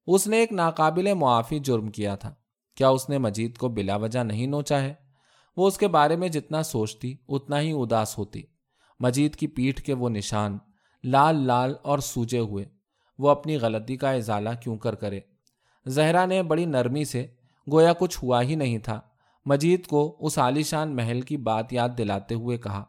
اس 0.06 0.26
نے 0.26 0.36
ایک 0.36 0.52
ناقابل 0.52 1.14
معافی 1.14 1.58
جرم 1.58 1.88
کیا 1.88 2.14
تھا۔ 2.14 2.34
کیا 2.76 2.88
اس 2.88 3.08
نے 3.08 3.18
مجید 3.18 3.56
کو 3.56 3.68
بلا 3.68 3.96
وجہ 3.96 4.18
نہیں 4.18 4.46
نوچا 4.46 4.80
ہے؟ 4.80 4.94
وہ 5.56 5.66
اس 5.66 5.78
کے 5.78 5.88
بارے 5.88 6.16
میں 6.16 6.28
جتنا 6.28 6.62
سوچتی، 6.62 7.16
اتنا 7.28 7.60
ہی 7.60 7.72
اداس 7.72 8.18
ہوتی۔ 8.18 8.42
مجید 9.00 9.36
کی 9.36 9.46
پیٹھ 9.46 9.82
کے 9.82 9.94
وہ 9.94 10.08
نشان، 10.08 10.58
لال 11.04 11.36
لال 11.36 11.74
اور 11.82 11.98
سوجے 11.98 12.38
ہوئے۔ 12.38 12.64
وہ 13.18 13.30
اپنی 13.30 13.56
غلطی 13.56 13.96
کا 13.96 14.10
ازالہ 14.10 14.48
کیوں 14.62 14.76
کر 14.76 14.94
کرے؟ 14.94 15.20
زہرا 15.86 16.26
نے 16.26 16.42
بڑی 16.42 16.64
نرمی 16.64 17.04
سے، 17.04 17.26
گویا 17.72 17.92
کچھ 17.92 18.24
ہوا 18.24 18.42
ہی 18.42 18.54
نہیں 18.54 18.78
تھا۔ 18.78 19.00
مجید 19.46 19.86
کو 19.86 20.16
اس 20.20 20.38
عالیشان 20.38 20.96
محل 20.96 21.20
کی 21.20 21.36
بات 21.36 21.72
یاد 21.72 21.88
دلاتے 21.98 22.34
ہوئے 22.34 22.58
کہا 22.58 22.84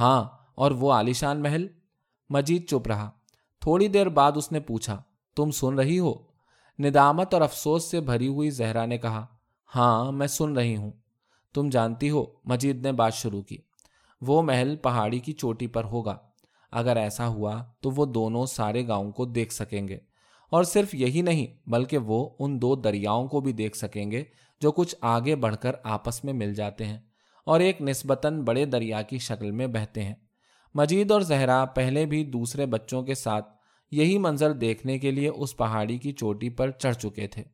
ہاں 0.00 0.24
اور 0.54 0.70
وہ 0.70 0.92
عالیشان 0.92 1.42
محل؟ 1.42 1.66
مجید 2.30 2.68
چپ 2.68 2.86
رہا۔ 2.86 3.10
تھوڑی 3.60 3.88
دیر 3.88 4.08
بعد 4.08 4.32
اس 4.34 4.52
نے 4.52 4.60
پوچھا، 4.60 5.02
تم 5.36 5.50
سن 5.50 5.74
رہی 5.74 5.98
ہو؟ 5.98 6.29
ندامت 6.80 7.34
اور 7.34 7.42
افسوس 7.42 7.90
سے 7.90 8.00
بھری 8.00 8.28
ہوئی 8.28 8.50
زہرا 8.50 8.86
نے 8.86 8.98
کہا 8.98 9.26
ہاں 9.76 10.12
میں 10.12 10.26
سن 10.26 10.52
رہی 10.52 10.76
ہوں۔ 10.76 10.90
تم 11.54 11.68
جانتی 11.68 12.10
ہو، 12.10 12.24
مجید 12.44 12.84
نے 12.84 12.92
بات 12.92 13.14
شروع 13.14 13.42
کی۔ 13.42 13.56
وہ 14.20 14.42
محل 14.42 14.76
پہاڑی 14.76 15.18
کی 15.18 15.32
چوٹی 15.32 15.66
پر 15.66 15.84
ہوگا۔ 15.84 16.16
اگر 16.72 16.96
ایسا 16.96 17.26
ہوا 17.26 17.64
تو 17.80 17.90
وہ 17.90 18.06
دونوں 18.06 18.46
سارے 18.46 18.88
گاؤں 18.88 19.12
کو 19.12 19.24
دیکھ 19.24 19.52
سکیں 19.52 19.88
گے۔ 19.88 19.98
اور 20.50 20.64
صرف 20.64 20.94
یہی 20.94 21.22
نہیں، 21.22 21.70
بلکہ 21.70 21.98
وہ 21.98 22.30
ان 22.38 22.62
دو 22.62 22.74
دریاؤں 22.74 23.28
کو 23.28 23.40
بھی 23.40 23.52
دیکھ 23.52 23.76
سکیں 23.76 24.10
گے 24.10 24.24
جو 24.60 24.72
کچھ 24.72 24.96
آگے 25.00 25.36
بڑھ 25.36 25.56
کر 25.56 25.72
آپس 25.82 26.24
میں 26.24 26.32
مل 26.32 26.54
جاتے 26.54 26.86
ہیں 26.86 26.98
اور 27.46 27.60
ایک 27.60 27.82
نسبتاً 27.82 28.42
بڑے 28.42 28.64
دریا 28.64 29.02
کی 29.02 29.18
شکل 29.18 29.50
میں 29.50 29.66
بہتے 29.66 30.04
ہیں۔ 30.04 30.14
مجید 30.74 31.10
اور 31.10 31.20
زہرا 31.20 31.64
پہلے 31.64 32.06
بھی 32.06 32.24
دوسرے 32.24 32.66
بچوں 32.66 33.02
کے 33.02 33.14
ساتھ 33.14 33.59
یہی 33.90 34.18
منظر 34.18 34.52
دیکھنے 34.52 34.98
کے 34.98 35.10
لیے 35.10 35.28
اس 35.28 35.56
پہاڑی 35.56 35.98
کی 35.98 36.12
چوٹی 36.12 36.48
پر 36.48 36.70
چڑھ 36.70 36.96
چکے 36.96 37.26
تھے۔ 37.26 37.44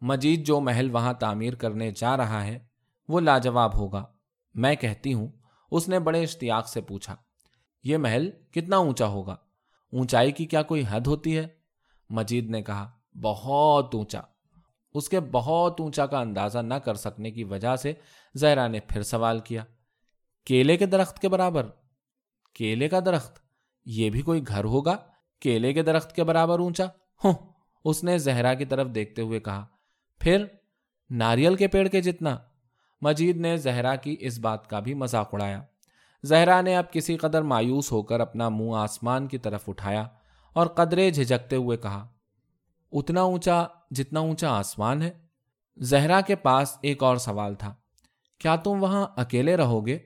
مجید 0.00 0.46
جو 0.46 0.60
محل 0.60 0.90
وہاں 0.90 1.12
تعمیر 1.12 1.54
کرنے 1.54 1.90
جا 1.90 2.16
رہا 2.16 2.44
ہے، 2.46 2.58
وہ 3.08 3.20
لاجواب 3.20 3.78
ہوگا۔ 3.78 4.04
میں 4.54 4.74
کہتی 4.74 5.12
ہوں، 5.14 5.28
اس 5.70 5.88
نے 5.88 5.98
بڑے 5.98 6.22
اشتیاق 6.22 6.68
سے 6.68 6.80
پوچھا، 6.80 7.16
یہ 7.84 7.96
محل 7.96 8.30
کتنا 8.50 8.76
اونچا 8.76 9.06
ہوگا؟ 9.06 9.36
اونچائی 9.92 10.32
کی 10.32 10.46
کیا 10.46 10.62
کوئی 10.62 10.82
حد 10.88 11.06
ہوتی 11.06 11.36
ہے؟ 11.38 11.46
مجید 12.10 12.50
نے 12.50 12.62
کہا، 12.62 12.90
بہت 13.22 13.94
اونچا۔ 13.94 14.20
اس 14.94 15.08
کے 15.08 15.20
بہت 15.20 15.80
اونچا 15.80 16.06
کا 16.06 16.20
اندازہ 16.20 16.58
نہ 16.58 16.74
کر 16.74 16.94
سکنے 16.94 17.30
کی 17.30 17.44
وجہ 17.44 17.76
سے 17.76 17.92
زہرا 18.34 18.66
نے 18.66 18.80
پھر 18.80 19.02
سوال 19.02 19.38
کیا، 19.38 19.64
کیلے 20.46 20.76
کے 20.76 20.86
درخت 20.86 21.18
کے 21.18 21.28
برابر؟ 21.28 21.66
کیلے 22.54 22.88
کا 22.88 23.00
درخت، 23.00 23.38
یہ 23.86 24.10
بھی 24.10 24.22
کوئی 24.22 24.42
گھر 24.48 24.64
ہوگا؟ 24.64 24.96
کیلے 25.42 25.72
کے 25.72 25.82
درخت 25.82 26.14
کے 26.16 26.24
برابر 26.24 26.58
اونچا؟ 26.58 26.84
ہوں، 27.24 27.32
اس 27.84 28.04
نے 28.04 28.18
زہرا 28.18 28.54
کی 28.54 28.64
طرف 28.64 28.88
دیکھتے 28.94 29.22
ہوئے 29.22 29.40
کہا، 29.40 29.64
پھر 30.20 30.44
ناریل 31.10 31.54
کے 31.54 31.68
پیڑ 31.68 31.86
کے 31.88 32.00
جتنا؟ 32.00 32.36
مجید 33.02 33.36
نے 33.36 33.56
زہرا 33.56 33.94
کی 33.96 34.16
اس 34.20 34.38
بات 34.38 34.66
کا 34.66 34.80
بھی 34.80 34.94
مذاق 34.94 35.34
اڑایا۔ 35.34 35.60
زہرا 36.24 36.60
نے 36.60 36.76
اب 36.76 36.92
کسی 36.92 37.16
قدر 37.16 37.42
مایوس 37.42 37.90
ہو 37.92 38.02
کر 38.02 38.20
اپنا 38.20 38.48
منہ 38.48 38.74
آسمان 38.74 39.26
کی 39.26 39.38
طرف 39.38 39.68
اٹھایا 39.68 40.06
اور 40.56 40.66
قدرے 40.66 41.10
جھجکتے 41.10 41.56
ہوئے 41.56 41.76
کہا، 41.76 42.06
اتنا 42.92 43.20
اونچا 43.20 43.62
جتنا 43.90 44.20
اونچا 44.20 44.50
آسمان 44.50 45.02
ہے؟ 45.02 45.10
زہرا 45.76 46.20
کے 46.20 46.36
پاس 46.36 46.76
ایک 46.82 47.02
اور 47.02 47.16
سوال 47.16 47.54
تھا، 47.54 47.74
کیا 48.40 48.56
تم 48.56 48.82
وہاں 48.82 49.06
اکیلے 49.16 49.56
رہو 49.56 49.86
گے؟ 49.86 49.98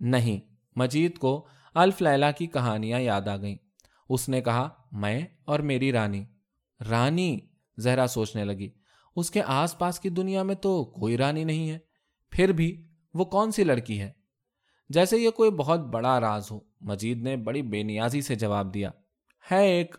نہیں، 0.00 0.38
مجید 0.76 1.18
کو 1.18 1.46
الف 1.74 2.02
لیلا 2.02 2.30
کی 2.30 2.46
کہانیاں 2.46 3.00
یاد 3.00 3.28
آ 3.28 3.36
گئیں۔ 3.36 3.56
اس 4.10 4.28
نے 4.28 4.40
کہا، 4.40 4.68
میں 4.92 5.20
اور 5.44 5.60
میری 5.60 5.92
رانی۔ 5.92 6.24
رانی 6.90 7.38
زہرا 7.78 8.06
سوچنے 8.06 8.44
لگی، 8.44 8.70
اس 9.16 9.30
کے 9.30 9.42
آس 9.46 9.78
پاس 9.78 10.00
کی 10.00 10.08
دنیا 10.08 10.42
میں 10.42 10.54
تو 10.54 10.84
کوئی 10.84 11.16
رانی 11.16 11.44
نہیں 11.44 11.70
ہے، 11.70 11.78
پھر 12.30 12.52
بھی 12.52 12.88
وہ 13.14 13.24
کون 13.24 13.50
سی 13.50 13.64
لڑکی 13.64 14.00
ہے؟ 14.00 14.12
جیسے 14.88 15.18
یہ 15.18 15.30
کوئی 15.30 15.50
بہت 15.50 15.80
بڑا 15.80 16.20
راز 16.20 16.50
ہو، 16.50 16.60
مجید 16.80 17.22
نے 17.22 17.36
بڑی 17.36 17.62
بے 17.62 17.82
نیازی 17.82 18.20
سے 18.20 18.34
جواب 18.34 18.74
دیا، 18.74 18.90
ہے 19.52 19.66
ایک۔ 19.66 19.96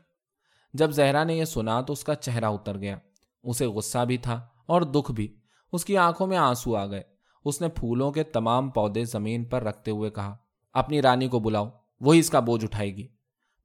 جب 0.74 0.92
زہرا 0.92 1.24
نے 1.24 1.36
یہ 1.36 1.46
سنا 1.46 1.82
تو 1.82 1.94
اس 1.94 2.04
کا 2.04 2.16
چہرہ 2.16 2.46
اتر 2.46 2.78
گیا، 2.78 2.98
اسے 3.44 3.66
غصہ 3.66 4.06
بھی 4.06 4.18
تھا 4.18 4.48
اور 4.66 4.82
دکھ 4.82 5.12
بھی۔ 5.12 5.36
اس 5.72 5.86
کی 5.86 5.98
آنکھوں 5.98 6.28
میں 6.28 6.38
آنسو 6.38 6.76
آ 6.76 6.86
گئے۔ 6.86 7.04
اس 7.46 7.62
نے 7.62 7.70
پھولوں 7.70 8.12
کے 8.12 8.24
تمام 8.24 8.70
پودے 8.70 9.06
زمین 9.06 9.46
پر 9.46 9.64
رکھتے 9.64 9.92
ہوئے 9.92 10.10
کہا، 10.10 10.38
اپنی 10.74 11.02
رانی 11.02 11.28
کو 11.28 11.40
بلاؤ، 11.40 11.70
وہی 12.00 12.20
اس 12.20 12.30
کا 12.30 12.40
بوجھ 12.40 12.66
اٹھائے 12.66 12.96
گی۔ 12.96 13.08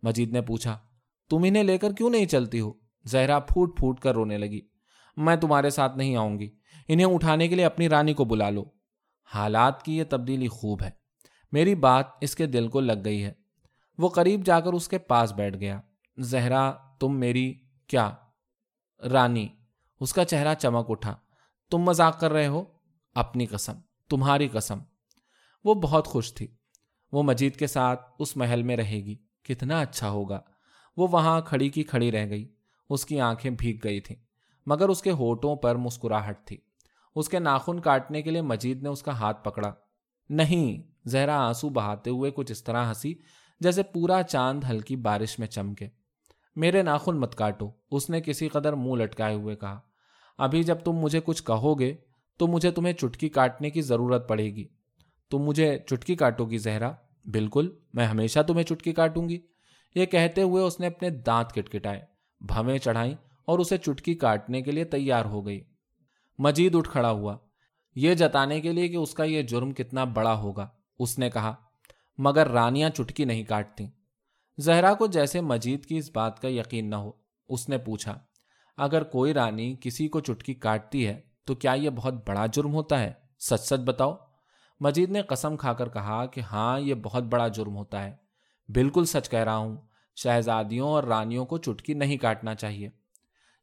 مجید 0.06 0.32
نے 0.32 0.40
پوچھا، 0.40 0.78
تم 1.30 1.40
انہیں 1.44 1.62
لے 1.62 1.78
کر 1.78 1.92
کیوں 1.92 2.10
نہیں 2.10 2.26
چلتی 2.26 2.60
ہو؟ 2.60 2.72
زہرا 3.04 3.38
پھوٹ 3.38 3.78
پھوٹ 3.78 4.00
کر 4.00 4.14
رونے 4.14 4.38
لگی، 4.38 4.60
میں 5.16 5.36
تمہارے 5.36 5.70
ساتھ 5.70 5.96
نہیں 5.96 6.16
آؤں 6.16 6.38
گی، 6.38 6.50
انہیں 6.88 7.06
اٹھانے 7.06 7.48
کے 7.48 7.54
لیے 7.54 7.64
اپنی 7.64 7.88
رانی 7.88 8.14
کو 8.14 8.24
بلا 8.24 8.50
لو۔ 8.50 8.64
حالات 9.34 9.82
کی 9.82 9.98
یہ 9.98 10.04
تبدیلی 10.08 10.48
خوب 10.48 10.82
ہے۔ 10.82 10.90
میری 11.52 11.74
بات 11.74 12.06
اس 12.20 12.36
کے 12.36 12.46
دل 12.46 12.68
کو 12.68 12.80
لگ 12.80 12.92
گئی 13.04 13.24
ہے۔ 13.24 13.32
وہ 13.98 14.08
قریب 14.08 14.46
جا 14.46 14.60
کر 14.60 14.72
اس 14.72 14.88
کے 14.88 14.98
پاس 14.98 15.32
بیٹھ 15.32 15.56
گیا۔ 15.56 15.80
زہرا، 16.18 16.72
تم 17.00 17.18
میری 17.18 17.54
کیا؟ 17.86 18.12
رانی۔ 19.12 19.48
اس 20.00 20.12
کا 20.12 20.24
چہرہ 20.24 20.54
چمک 20.54 20.90
اٹھا۔ 20.90 21.16
تم 21.70 21.78
مذاق 21.78 22.20
کر 22.20 22.32
رہے 22.32 22.46
ہو؟ 22.46 22.64
اپنی 23.14 23.46
قسم، 23.46 23.72
تمہاری 24.10 24.48
قسم۔ 24.48 24.78
وہ 25.64 25.74
بہت 25.74 26.06
خوش 26.06 26.34
تھی۔ 26.34 26.46
وہ 27.12 27.22
مجید 27.22 27.56
کے 27.56 27.66
ساتھ 27.66 28.00
اس 28.18 28.36
محل 28.36 28.62
میں 28.62 28.76
رہے 28.76 28.96
گی۔ 28.96 29.25
کتنا 29.48 29.80
اچھا 29.80 30.10
ہوگا۔ 30.10 30.40
وہ 30.96 31.08
وہاں 31.10 31.40
کھڑی 31.40 31.68
کی 31.68 31.82
کھڑی 31.82 32.12
رہ 32.12 32.30
گئی۔ 32.30 32.48
اس 32.90 33.06
کی 33.06 33.20
آنکھیں 33.20 33.50
بھیگ 33.50 33.76
گئی 33.84 34.00
تھیں، 34.00 34.16
مگر 34.66 34.88
اس 34.88 35.02
کے 35.02 35.10
ہوٹوں 35.10 35.56
پر 35.56 35.74
مسکراہٹ 35.74 36.46
تھی۔ 36.46 36.56
اس 37.14 37.28
کے 37.28 37.38
ناخن 37.38 37.80
کاٹنے 37.80 38.22
کے 38.22 38.30
لیے 38.30 38.40
مجید 38.40 38.82
نے 38.82 38.88
اس 38.88 39.02
کا 39.02 39.18
ہاتھ 39.18 39.44
پکڑا۔ 39.44 39.72
نہیں، 40.30 40.90
زہرا 41.08 41.46
آنسو 41.46 41.68
بہاتے 41.68 42.10
ہوئے 42.10 42.30
کچھ 42.34 42.52
اس 42.52 42.64
طرح 42.64 42.88
ہنسی 42.88 43.14
جیسے 43.60 43.82
پورا 43.82 44.22
چاند 44.22 44.64
ہلکی 44.70 44.96
بارش 44.96 45.38
میں 45.38 45.46
چمکے۔ 45.46 45.88
میرے 46.56 46.82
ناخن 46.82 47.20
مت 47.20 47.34
کاٹو، 47.34 47.70
اس 47.90 48.10
نے 48.10 48.20
کسی 48.20 48.48
قدر 48.48 48.72
منہ 48.72 49.02
لٹکائے 49.02 49.34
ہوئے 49.34 49.56
کہا۔ 49.56 49.80
ابھی 50.38 50.62
جب 50.62 50.76
تم 50.84 50.92
مجھے 50.92 51.20
کچھ 51.24 51.44
کہو 51.44 51.78
گے 51.78 51.94
تو 52.36 52.46
مجھے 52.46 52.70
تمہیں 52.70 52.92
چٹکی 52.92 53.28
کاٹنے 53.28 53.70
کی 53.70 53.82
ضرورت 53.82 54.28
پڑے 54.28 54.44
گی۔ 54.44 54.64
تم 55.30 55.38
مجھے 55.38 55.78
چٹکی 55.86 56.14
کاٹو 56.14 56.44
گی 56.44 56.58
زہرا۔ 56.58 56.92
بالکل، 57.26 57.78
میں 57.92 58.06
ہمیشہ 58.06 58.40
تمہیں 58.40 58.64
چٹکی 58.64 58.92
کاٹوں 58.92 59.28
گی۔ 59.28 59.38
یہ 59.94 60.06
کہتے 60.06 60.42
ہوئے 60.42 60.62
اس 60.62 60.80
نے 60.80 60.86
اپنے 60.86 61.10
دانت 61.10 61.52
کٹکٹائے، 61.52 62.00
بھویں 62.40 62.78
چڑھائیں 62.78 63.14
اور 63.44 63.58
اسے 63.58 63.78
چٹکی 63.78 64.14
کاٹنے 64.14 64.62
کے 64.62 64.70
لیے 64.70 64.84
تیار 64.84 65.24
ہو 65.24 65.46
گئی۔ 65.46 65.60
مجید 66.38 66.74
اٹھ 66.74 66.90
کھڑا 66.90 67.10
ہوا۔ 67.10 67.36
یہ 67.94 68.14
جتانے 68.14 68.60
کے 68.60 68.72
لیے 68.72 68.88
کہ 68.88 68.96
اس 68.96 69.14
کا 69.14 69.24
یہ 69.24 69.42
جرم 69.42 69.72
کتنا 69.72 70.04
بڑا 70.04 70.38
ہوگا، 70.38 70.68
اس 70.98 71.18
نے 71.18 71.30
کہا۔ 71.30 71.54
مگر 72.18 72.48
رانیاں 72.48 72.90
چٹکی 72.90 73.24
نہیں 73.24 73.44
کاٹتی 73.44 73.86
زہرا 74.58 74.94
کو 74.94 75.06
جیسے 75.06 75.40
مجید 75.40 75.86
کی 75.86 75.96
اس 75.96 76.10
بات 76.14 76.42
کا 76.42 76.48
یقین 76.48 76.90
نہ 76.90 76.96
ہو، 76.96 77.10
اس 77.48 77.68
نے 77.68 77.78
پوچھا۔ 77.78 78.18
اگر 78.76 79.02
کوئی 79.02 79.34
رانی 79.34 79.76
کسی 79.80 80.08
کو 80.08 80.20
چٹکی 80.20 80.54
کاٹتی 80.54 81.06
ہے، 81.06 81.20
تو 81.44 81.54
کیا 81.54 81.72
یہ 81.72 81.90
بہت 81.90 82.28
بڑا 82.28 82.46
جرم 82.46 82.74
ہوتا 82.74 83.00
ہے؟ 83.00 83.12
سچ 83.38 83.60
سچ 83.60 83.80
بتاؤ۔ 83.84 84.16
مجید 84.80 85.10
نے 85.10 85.22
قسم 85.22 85.56
کھا 85.56 85.72
کر 85.72 85.88
کہا 85.88 86.26
کہ 86.26 86.40
ہاں 86.40 86.80
یہ 86.80 86.94
بہت 86.94 87.22
بڑا 87.22 87.48
جرم 87.48 87.76
ہوتا 87.76 88.04
ہے۔ 88.04 88.16
بالکل 88.68 89.04
سچ 89.04 89.30
کہہ 89.30 89.38
رہا 89.38 89.56
ہوں، 89.56 89.76
شہزادیوں 90.16 90.88
اور 90.88 91.04
رانیوں 91.04 91.46
کو 91.46 91.58
چٹکی 91.58 91.94
نہیں 91.94 92.16
کاٹنا 92.16 92.54
چاہیے۔ 92.54 92.88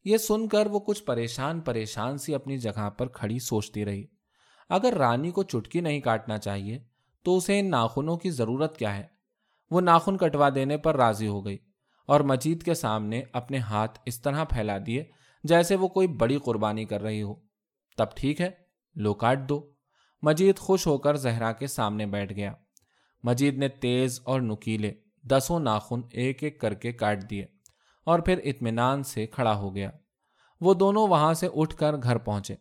یہ 0.05 0.17
سن 0.17 0.47
کر 0.47 0.67
وہ 0.67 0.79
کچھ 0.79 1.03
پریشان 1.03 1.61
پریشان 1.61 2.17
سی 2.17 2.35
اپنی 2.35 2.57
جگہ 2.57 2.89
پر 2.89 3.07
کھڑی 3.07 3.39
سوچتی 3.39 3.85
رہی۔ 3.85 4.05
اگر 4.69 4.93
رانی 4.93 5.31
کو 5.31 5.43
چٹکی 5.43 5.81
نہیں 5.81 5.99
کاٹنا 5.99 6.37
چاہیے، 6.37 6.83
تو 7.23 7.37
اسے 7.37 7.59
ان 7.59 7.69
ناخنوں 7.69 8.17
کی 8.17 8.29
ضرورت 8.29 8.77
کیا 8.77 8.97
ہے؟ 8.97 9.03
وہ 9.71 9.81
ناخن 9.81 10.17
کٹوا 10.17 10.49
دینے 10.55 10.77
پر 10.77 10.95
راضی 10.95 11.27
ہو 11.27 11.45
گئی 11.45 11.57
اور 12.05 12.19
مجید 12.19 12.63
کے 12.63 12.73
سامنے 12.73 13.21
اپنے 13.33 13.57
ہاتھ 13.57 13.99
اس 14.05 14.21
طرح 14.21 14.43
پھیلا 14.43 14.77
دیے 14.85 15.03
جیسے 15.43 15.75
وہ 15.75 15.87
کوئی 15.87 16.07
بڑی 16.07 16.37
قربانی 16.37 16.85
کر 16.85 17.01
رہی 17.01 17.21
ہو۔ 17.21 17.35
تب 17.97 18.05
ٹھیک 18.15 18.41
ہے 18.41 18.49
لو 18.95 19.13
کاٹ 19.13 19.49
دو۔ 19.49 19.72
مجید 20.23 20.59
خوش 20.59 20.87
ہو 20.87 20.97
کر 20.97 21.15
زہرا 21.15 21.51
کے 21.51 21.67
سامنے 21.67 22.05
بیٹھ 22.05 22.33
گیا۔ 22.33 22.53
مجید 23.23 23.57
نے 23.57 23.67
تیز 23.67 24.21
اور 24.23 24.41
نکیلے 24.41 24.93
دسوں 25.23 25.59
ناخن 25.59 26.01
ایک 26.11 26.43
ایک 26.43 26.61
کر 26.61 26.73
کے 26.73 26.91
کاٹ 26.91 27.29
دیے 27.29 27.45
اور 28.03 28.19
پھر 28.19 28.39
اطمینان 28.43 29.03
سے 29.03 29.27
کھڑا 29.27 29.55
ہو 29.55 29.75
گیا۔ 29.75 29.89
وہ 30.61 30.73
دونوں 30.73 31.07
وہاں 31.07 31.33
سے 31.33 31.47
اٹھ 31.55 31.75
کر 31.75 31.95
گھر 32.03 32.17
پہنچے 32.17 32.55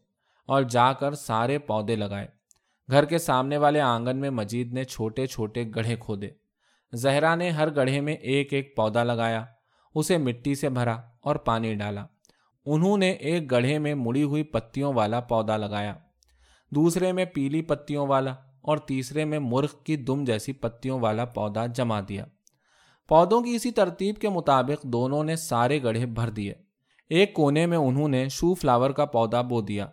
اور 0.46 0.62
جا 0.62 0.92
کر 0.92 1.14
سارے 1.14 1.59
پودے 1.59 1.96
لگائے۔ 1.96 2.29
گھر 2.90 3.05
کے 3.05 3.18
سامنے 3.18 3.57
والے 3.57 3.81
آنگن 3.81 4.16
میں 4.16 4.31
مجید 4.31 4.72
نے 4.72 4.85
چھوٹے 4.85 5.27
چھوٹے 5.27 5.64
گڑھے 5.77 5.96
کھودے۔ 5.96 6.31
زہرا 6.92 7.35
نے 7.35 7.51
ہر 7.51 7.75
گڑھے 7.75 8.01
میں 8.01 8.14
ایک 8.14 8.53
ایک 8.53 8.77
پودا 8.77 9.05
لگایا، 9.05 9.44
اسے 9.94 10.18
مٹی 10.18 10.55
سے 10.55 10.68
بھرا 10.68 11.01
اور 11.20 11.37
پانی 11.37 11.75
ڈالا۔ 11.75 12.07
انہوں 12.66 12.98
نے 12.98 13.11
ایک 13.11 13.51
گڑھے 13.51 13.79
میں 13.79 13.94
مڑی 13.94 14.22
ہوئی 14.22 14.42
پتیوں 14.42 14.94
والا 14.94 15.20
پودا 15.20 15.57
لگایا۔ 15.57 15.94
دوسرے 16.74 17.12
میں 17.12 17.24
پیلی 17.24 17.62
پتیوں 17.62 18.06
والا 18.06 18.35
اور 18.61 18.76
تیسرے 18.76 19.24
میں 19.24 19.38
مرغ 19.38 19.68
کی 19.85 19.96
دم 19.96 20.24
جیسی 20.24 20.52
پتیوں 20.52 21.00
والا 21.00 21.24
پودا 21.24 21.66
جما 21.66 22.00
دیا۔ 22.08 22.24
پودوں 23.08 23.42
کی 23.42 23.54
اسی 23.54 23.70
ترتیب 23.70 24.16
کے 24.16 24.28
مطابق 24.28 24.82
دونوں 24.82 25.24
نے 25.24 25.37
سارے 25.37 25.82
گڑھے 25.82 26.06
بھر 26.06 26.30
دیے۔ 26.30 26.54
ایک 27.08 27.35
کونے 27.35 27.66
میں 27.66 27.78
انہوں 27.78 28.08
نے 28.08 28.28
شو 28.28 28.54
فلاور 28.54 28.90
کا 28.90 29.04
پودا 29.04 29.42
بو 29.42 29.61
دیا۔ 29.61 29.87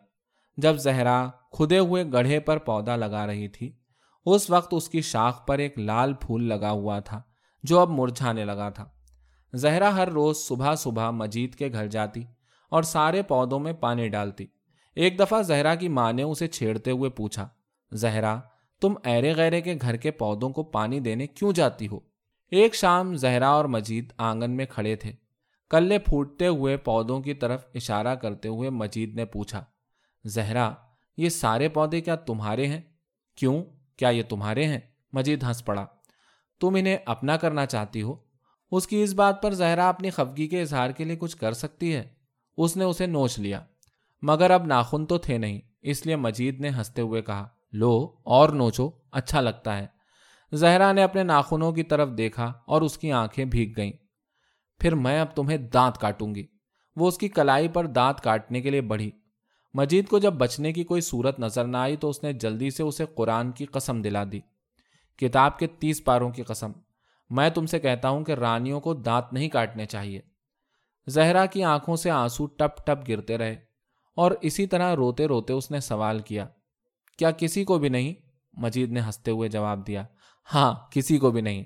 جب 0.57 0.75
زہرا 0.75 1.27
کھدے 1.51 1.79
ہوئے 1.79 2.03
گڑھے 2.13 2.39
پر 2.39 2.57
پودا 2.57 2.95
لگا 2.95 3.27
رہی 3.27 3.47
تھی، 3.47 3.71
اس 4.25 4.49
وقت 4.49 4.73
اس 4.73 4.89
کی 4.89 5.01
شاخ 5.01 5.47
پر 5.47 5.57
ایک 5.57 5.79
لال 5.79 6.13
پھول 6.13 6.43
لگا 6.43 6.71
ہوا 6.71 6.99
تھا، 6.99 7.21
جو 7.63 7.79
اب 7.79 7.89
مرجھانے 7.89 8.45
لگا 8.45 8.69
تھا۔ 8.69 8.85
زہرا 9.53 9.95
ہر 9.95 10.07
روز 10.07 10.37
صبح 10.37 10.75
صبح 10.75 11.11
مجید 11.11 11.55
کے 11.55 11.71
گھر 11.73 11.87
جاتی 11.87 12.23
اور 12.69 12.83
سارے 12.83 13.21
پودوں 13.21 13.59
میں 13.59 13.73
پانی 13.73 14.09
ڈالتی۔ 14.09 14.45
ایک 14.99 15.19
دفعہ 15.19 15.41
زہرا 15.41 15.75
کی 15.75 15.88
ماں 15.88 16.13
نے 16.13 16.23
اسے 16.23 16.47
چھیڑتے 16.47 16.91
ہوئے 16.91 17.09
پوچھا، 17.09 17.47
زہرا، 17.91 18.39
تم 18.81 18.93
ایرے 19.03 19.35
غیرے 19.35 19.62
کے 19.62 19.75
گھر 19.81 19.95
کے 19.95 20.12
پودوں 20.12 20.49
کو 20.49 20.63
پانی 20.63 20.99
دینے 20.99 21.27
کیوں 21.27 21.51
جاتی 21.51 21.88
ہو؟ 21.88 21.99
ایک 22.51 22.75
شام 22.75 23.15
زہرا 23.15 23.49
اور 23.49 23.65
مجید 23.65 24.13
آنگن 24.17 24.51
میں 24.51 24.65
کھڑے 24.65 24.95
تھے۔ 24.95 25.12
کلے 25.69 25.99
پھوٹتے 25.99 26.47
ہوئے 26.47 26.77
پودوں 26.77 27.19
کی 27.21 27.33
طرف 27.33 27.65
اشارہ 27.75 28.15
کرتے 28.15 28.47
ہوئے 28.47 28.69
مجید 28.69 29.15
نے 29.15 29.25
پوچھا، 29.25 29.63
زہرا، 30.25 30.73
یہ 31.17 31.29
سارے 31.29 31.69
پودے 31.69 32.01
کیا 32.01 32.15
تمہارے 32.15 32.67
ہیں؟ 32.67 32.81
کیوں؟ 33.35 33.63
کیا 33.97 34.09
یہ 34.09 34.23
تمہارے 34.29 34.65
ہیں؟ 34.65 34.79
مجید 35.13 35.43
ہنس 35.43 35.65
پڑا، 35.65 35.85
تم 36.59 36.75
انہیں 36.79 36.97
اپنا 37.05 37.38
کرنا 37.38 37.65
چاہتی 37.65 38.01
ہو؟ 38.01 38.15
اس 38.71 38.88
کی 38.88 39.03
اس 39.03 39.13
بات 39.13 39.41
پر 39.41 39.53
زہرا 39.53 39.89
اپنی 39.89 40.09
خفگی 40.09 40.47
کے 40.47 40.62
اظہار 40.62 40.89
کے 40.89 41.03
لیے 41.03 41.15
کچھ 41.15 41.38
کر 41.38 41.53
سکتی 41.53 41.95
ہے؟ 41.95 42.09
اس 42.57 42.77
نے 42.77 42.83
اسے 42.83 43.05
نوچ 43.05 43.39
لیا۔ 43.39 43.63
مگر 44.21 44.51
اب 44.51 44.65
ناخن 44.65 45.05
تو 45.05 45.17
تھے 45.17 45.38
نہیں، 45.38 45.62
اس 45.82 46.05
لیے 46.05 46.15
مجید 46.15 46.62
نے 46.62 46.69
ہنستے 46.69 47.01
ہوئے 47.01 47.21
کہا، 47.21 47.47
لو 47.71 48.15
اور 48.23 48.49
نوچو 48.49 48.89
اچھا 49.12 49.41
لگتا 49.41 49.77
ہے۔ 49.77 49.88
زہرا 50.53 50.91
نے 50.91 51.03
اپنے 51.03 51.23
ناخنوں 51.23 51.71
کی 51.71 51.84
طرف 51.84 52.10
دیکھا 52.17 52.53
اور 52.65 52.82
اس 52.82 52.97
کی 52.97 53.12
آنکھیں 53.12 53.45
بھیگ 53.45 53.73
گئیں۔ 53.77 53.91
پھر 54.79 54.95
میں 54.95 55.21
اب 55.21 55.36
تمہیں 55.36 55.58
دانت 55.58 55.97
کاٹوں 55.97 56.36
گی۔ 56.36 56.47
وہ 56.95 57.08
اس 57.08 57.17
کی 57.17 57.27
کلائی 57.27 57.67
پر 57.67 57.86
دانت 57.86 58.21
کاٹنے 58.21 58.62
کے 58.62 58.69
لیے 58.69 58.82
بڑھی۔ 58.82 59.12
مجید 59.73 60.08
کو 60.08 60.19
جب 60.19 60.34
بچنے 60.34 60.73
کی 60.73 60.84
کوئی 60.84 61.01
صورت 61.01 61.39
نظر 61.39 61.65
نہ 61.65 61.77
آئی 61.77 61.95
تو 61.95 62.10
اس 62.10 62.23
نے 62.23 62.34
جلدی 62.34 62.69
سے 62.69 62.84
اسے 62.84 63.05
قرآن 63.15 63.51
کی 63.51 63.65
قسم 63.65 64.01
دلا 64.01 64.23
دی۔ 64.32 64.39
کتاب 65.17 65.60
کے 65.60 65.67
تیس 65.67 66.03
پاروں 66.03 66.29
کی 66.29 66.43
قسم۔ 66.43 66.71
میں 67.29 67.49
تم 67.49 67.65
سے 67.65 67.79
کہتا 67.79 68.10
ہوں 68.10 68.23
کہ 68.23 68.32
رانیوں 68.32 68.79
کو 68.79 68.93
دانت 68.93 69.34
نہیں 69.34 69.49
کاٹنے 69.49 69.86
چاہیے۔ 69.86 70.21
زہرا 71.08 71.45
کی 71.45 71.63
آنکھوں 71.63 71.95
سے 71.95 72.10
آنسو 72.10 72.45
ٹپ 72.45 72.88
ٹپ 72.88 73.10
گرتے 73.10 73.38
رہے۔ 73.38 73.68
اور 74.19 74.32
اسی 74.41 74.67
طرح 74.67 74.95
روتے 74.95 75.25
روتے 75.25 75.53
اس 75.53 75.71
نے 75.71 75.79
سوال 75.79 76.19
کیا 76.19 76.47
کیا 77.17 77.32
کسی 77.32 77.65
کو 77.65 77.79
بھی 77.79 77.89
نہیں؟ 77.89 78.13
مجید 78.53 78.91
نے 78.91 79.01
ہنستے 79.01 79.32
ہوئے 79.32 79.49
جواب 79.49 79.88
دیا 79.88 80.05
ہاں 80.53 80.75
کسی 80.91 81.17
کو 81.17 81.32
بھی 81.32 81.41
نہیں۔ 81.41 81.63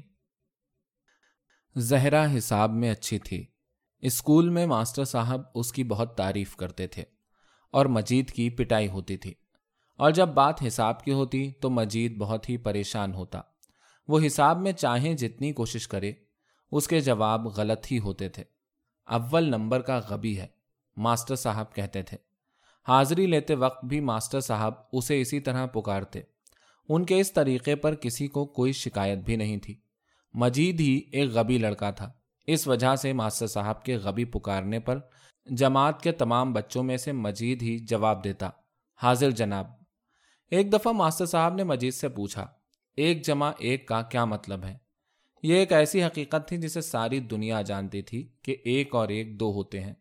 زہرا 1.76 2.38
حساب 2.38 2.70
میں 2.70 2.92
اچھی 2.92 3.20
تھی۔ 3.20 3.46
اسکول 4.00 4.50
میں 4.50 4.66
ماسٹر 4.66 5.04
صاحب 5.04 5.42
اس 5.56 5.72
کی 5.72 5.84
بہت 5.84 6.18
تعریف 6.18 6.56
کرتے 6.56 6.88
تھے 6.88 7.04
اور 7.72 7.86
مجید 7.86 8.32
کی 8.32 8.50
پٹائی 8.50 8.88
ہوتی 8.88 9.18
تھی۔ 9.18 9.34
اور 9.98 10.12
جب 10.12 10.28
بات 10.28 10.68
حساب 10.68 11.04
کی 11.04 11.12
ہوتی 11.12 11.52
تو 11.52 11.70
مجید 11.70 12.18
بہت 12.18 12.50
ہی 12.50 12.58
پریشان 12.58 13.14
ہوتا۔ 13.14 13.42
وہ 14.08 14.20
حساب 14.26 14.62
میں 14.62 14.72
چاہیں 14.72 15.14
جتنی 15.14 15.54
کوشش 15.54 15.88
کرے، 15.88 16.12
اس 16.72 16.88
کے 16.88 17.00
جواب 17.00 17.48
غلط 17.48 17.92
ہی 17.92 18.00
ہوتے 18.00 18.30
تھے۔ 18.30 18.44
اول 19.06 19.44
نمبر 19.44 19.82
کا 19.82 20.02
غبی 20.10 20.40
ہے، 20.40 20.48
ماسٹر 20.98 21.36
صاحب 21.36 21.74
کہتے 21.74 22.04
تھے۔ 22.04 22.33
حاضری 22.88 23.26
لیتے 23.26 23.56
وقت 23.56 23.86
بھی 23.86 24.00
ماسٹر 24.00 24.40
صاحب 24.40 24.74
اسے 24.92 25.22
اسی 25.22 25.40
طرح 25.40 25.66
پکارتے۔ 25.66 26.22
ان 26.90 27.06
کے 27.06 27.20
اس 27.20 27.34
طریقے 27.34 27.76
پر 27.76 27.96
کسی 27.96 28.28
کو 28.28 28.46
کوئی 28.46 28.72
شکایت 28.72 29.20
بھی 29.20 29.36
نہیں 29.36 29.58
تھی۔ 29.58 29.80
مجید 30.34 30.80
ہی 30.80 31.02
ایک 31.12 31.30
غبی 31.30 31.58
لڑکا 31.58 31.92
تھا۔ 31.92 32.12
اس 32.48 32.68
وجہ 32.68 32.96
سے 32.96 33.14
ماسٹر 33.14 33.48
صاحب 33.48 33.86
کے 33.86 33.96
غبی 33.96 34.26
پکارنے 34.26 34.80
پر 34.80 35.00
جماعت 35.46 36.02
کے 36.02 36.12
تمام 36.12 36.54
بچوں 36.54 36.84
میں 36.84 36.98
سے 36.98 37.12
مجید 37.12 37.62
ہی 37.62 37.80
جواب 37.80 38.24
دیتا۔ 38.24 38.50
حاضر 39.04 39.32
جناب، 39.32 39.68
ایک 40.52 40.74
دفعہ 40.74 40.92
ماسٹر 40.92 41.26
صاحب 41.26 41.56
نے 41.56 41.64
مجید 41.64 41.94
سے 41.94 42.10
پوچھا، 42.10 42.48
ایک 42.98 43.26
جمع 43.26 43.52
ایک 43.58 43.88
کا 43.88 44.02
کیا 44.02 44.26
مطلب 44.26 44.64
ہے؟ 44.64 44.78
یہ 45.44 45.56
ایک 45.56 45.74
ایسی 45.74 46.04
حقیقت 46.04 46.48
تھی 46.48 46.58
جسے 46.58 46.82
ساری 46.82 47.20
دنیا 47.20 47.62
جانتی 47.62 48.02
تھی 48.02 48.30
کہ 48.42 48.56
ایک 48.66 48.96
اور 48.96 49.08
ایک 49.08 49.40
دو 49.40 49.52
ہوتے 49.52 49.82
ہیں۔ 49.82 49.94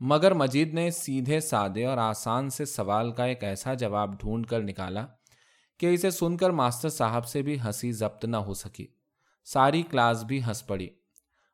مگر 0.00 0.34
مجید 0.34 0.74
نے 0.74 0.90
سیدھے 0.90 1.40
سادے 1.40 1.84
اور 1.86 1.98
آسان 1.98 2.50
سے 2.50 2.64
سوال 2.64 3.12
کا 3.12 3.24
ایک 3.24 3.44
ایسا 3.44 3.74
جواب 3.74 4.20
ڈھونڈ 4.20 4.46
کر 4.46 4.62
نکالا 4.62 5.06
کہ 5.78 5.86
اسے 5.86 6.10
سن 6.10 6.36
کر 6.36 6.50
ماسٹر 6.50 6.88
صاحب 6.88 7.26
سے 7.26 7.42
بھی 7.42 7.60
ہنسی 7.60 7.92
ضبط 7.92 8.24
نہ 8.24 8.36
ہو 8.36 8.54
سکی۔ 8.54 8.86
ساری 9.44 9.82
کلاس 9.82 10.24
بھی 10.24 10.44
ہنس 10.44 10.66
پڑی۔ 10.66 10.88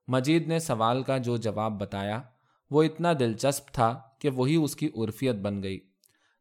مجید 0.09 0.49
نے 0.49 0.59
سوال 0.59 1.03
کا 1.03 1.19
جو 1.19 1.37
جواب 1.37 1.81
بتایا 1.81 2.23
وہ 2.71 2.83
اتنا 2.83 3.13
دلچسپ 3.21 3.69
تھا 3.69 4.01
کہ 4.19 4.31
وہی 4.31 4.57
اس 4.57 4.77
کی 4.77 4.91
عرفیت 4.97 5.37
بن 5.37 5.63
گئی۔ 5.63 5.81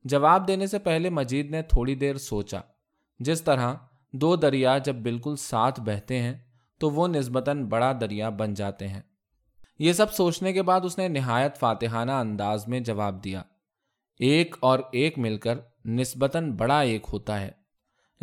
جواب 0.03 0.47
دینے 0.47 0.67
سے 0.67 0.79
پہلے 0.79 1.09
مجید 1.09 1.51
نے 1.51 1.61
تھوڑی 1.61 1.95
دیر 1.95 2.17
سوچا۔ 2.17 2.59
جس 3.19 3.41
طرح 3.41 3.73
دو 4.13 4.35
دریا 4.35 4.77
جب 4.77 4.95
بالکل 4.95 5.35
ساتھ 5.35 5.81
بہتے 5.81 6.19
ہیں 6.19 6.33
تو 6.79 6.89
وہ 6.89 7.07
نسبتاً 7.07 7.65
بڑا 7.65 7.93
دریا 8.01 8.29
بن 8.29 8.53
جاتے 8.53 8.87
ہیں۔ 8.87 9.01
یہ 9.79 9.93
سب 9.93 10.13
سوچنے 10.13 10.53
کے 10.53 10.61
بعد 10.61 10.81
اس 10.83 10.97
نے 10.97 11.07
نہایت 11.07 11.57
فاتحانہ 11.57 12.11
انداز 12.11 12.67
میں 12.67 12.79
جواب 12.79 13.23
دیا۔ 13.23 13.41
ایک 14.19 14.55
اور 14.59 14.79
ایک 14.91 15.17
مل 15.17 15.38
کر 15.38 15.59
نسبتاً 15.85 16.51
بڑا 16.51 16.79
ایک 16.79 17.07
ہوتا 17.13 17.41
ہے۔ 17.41 17.51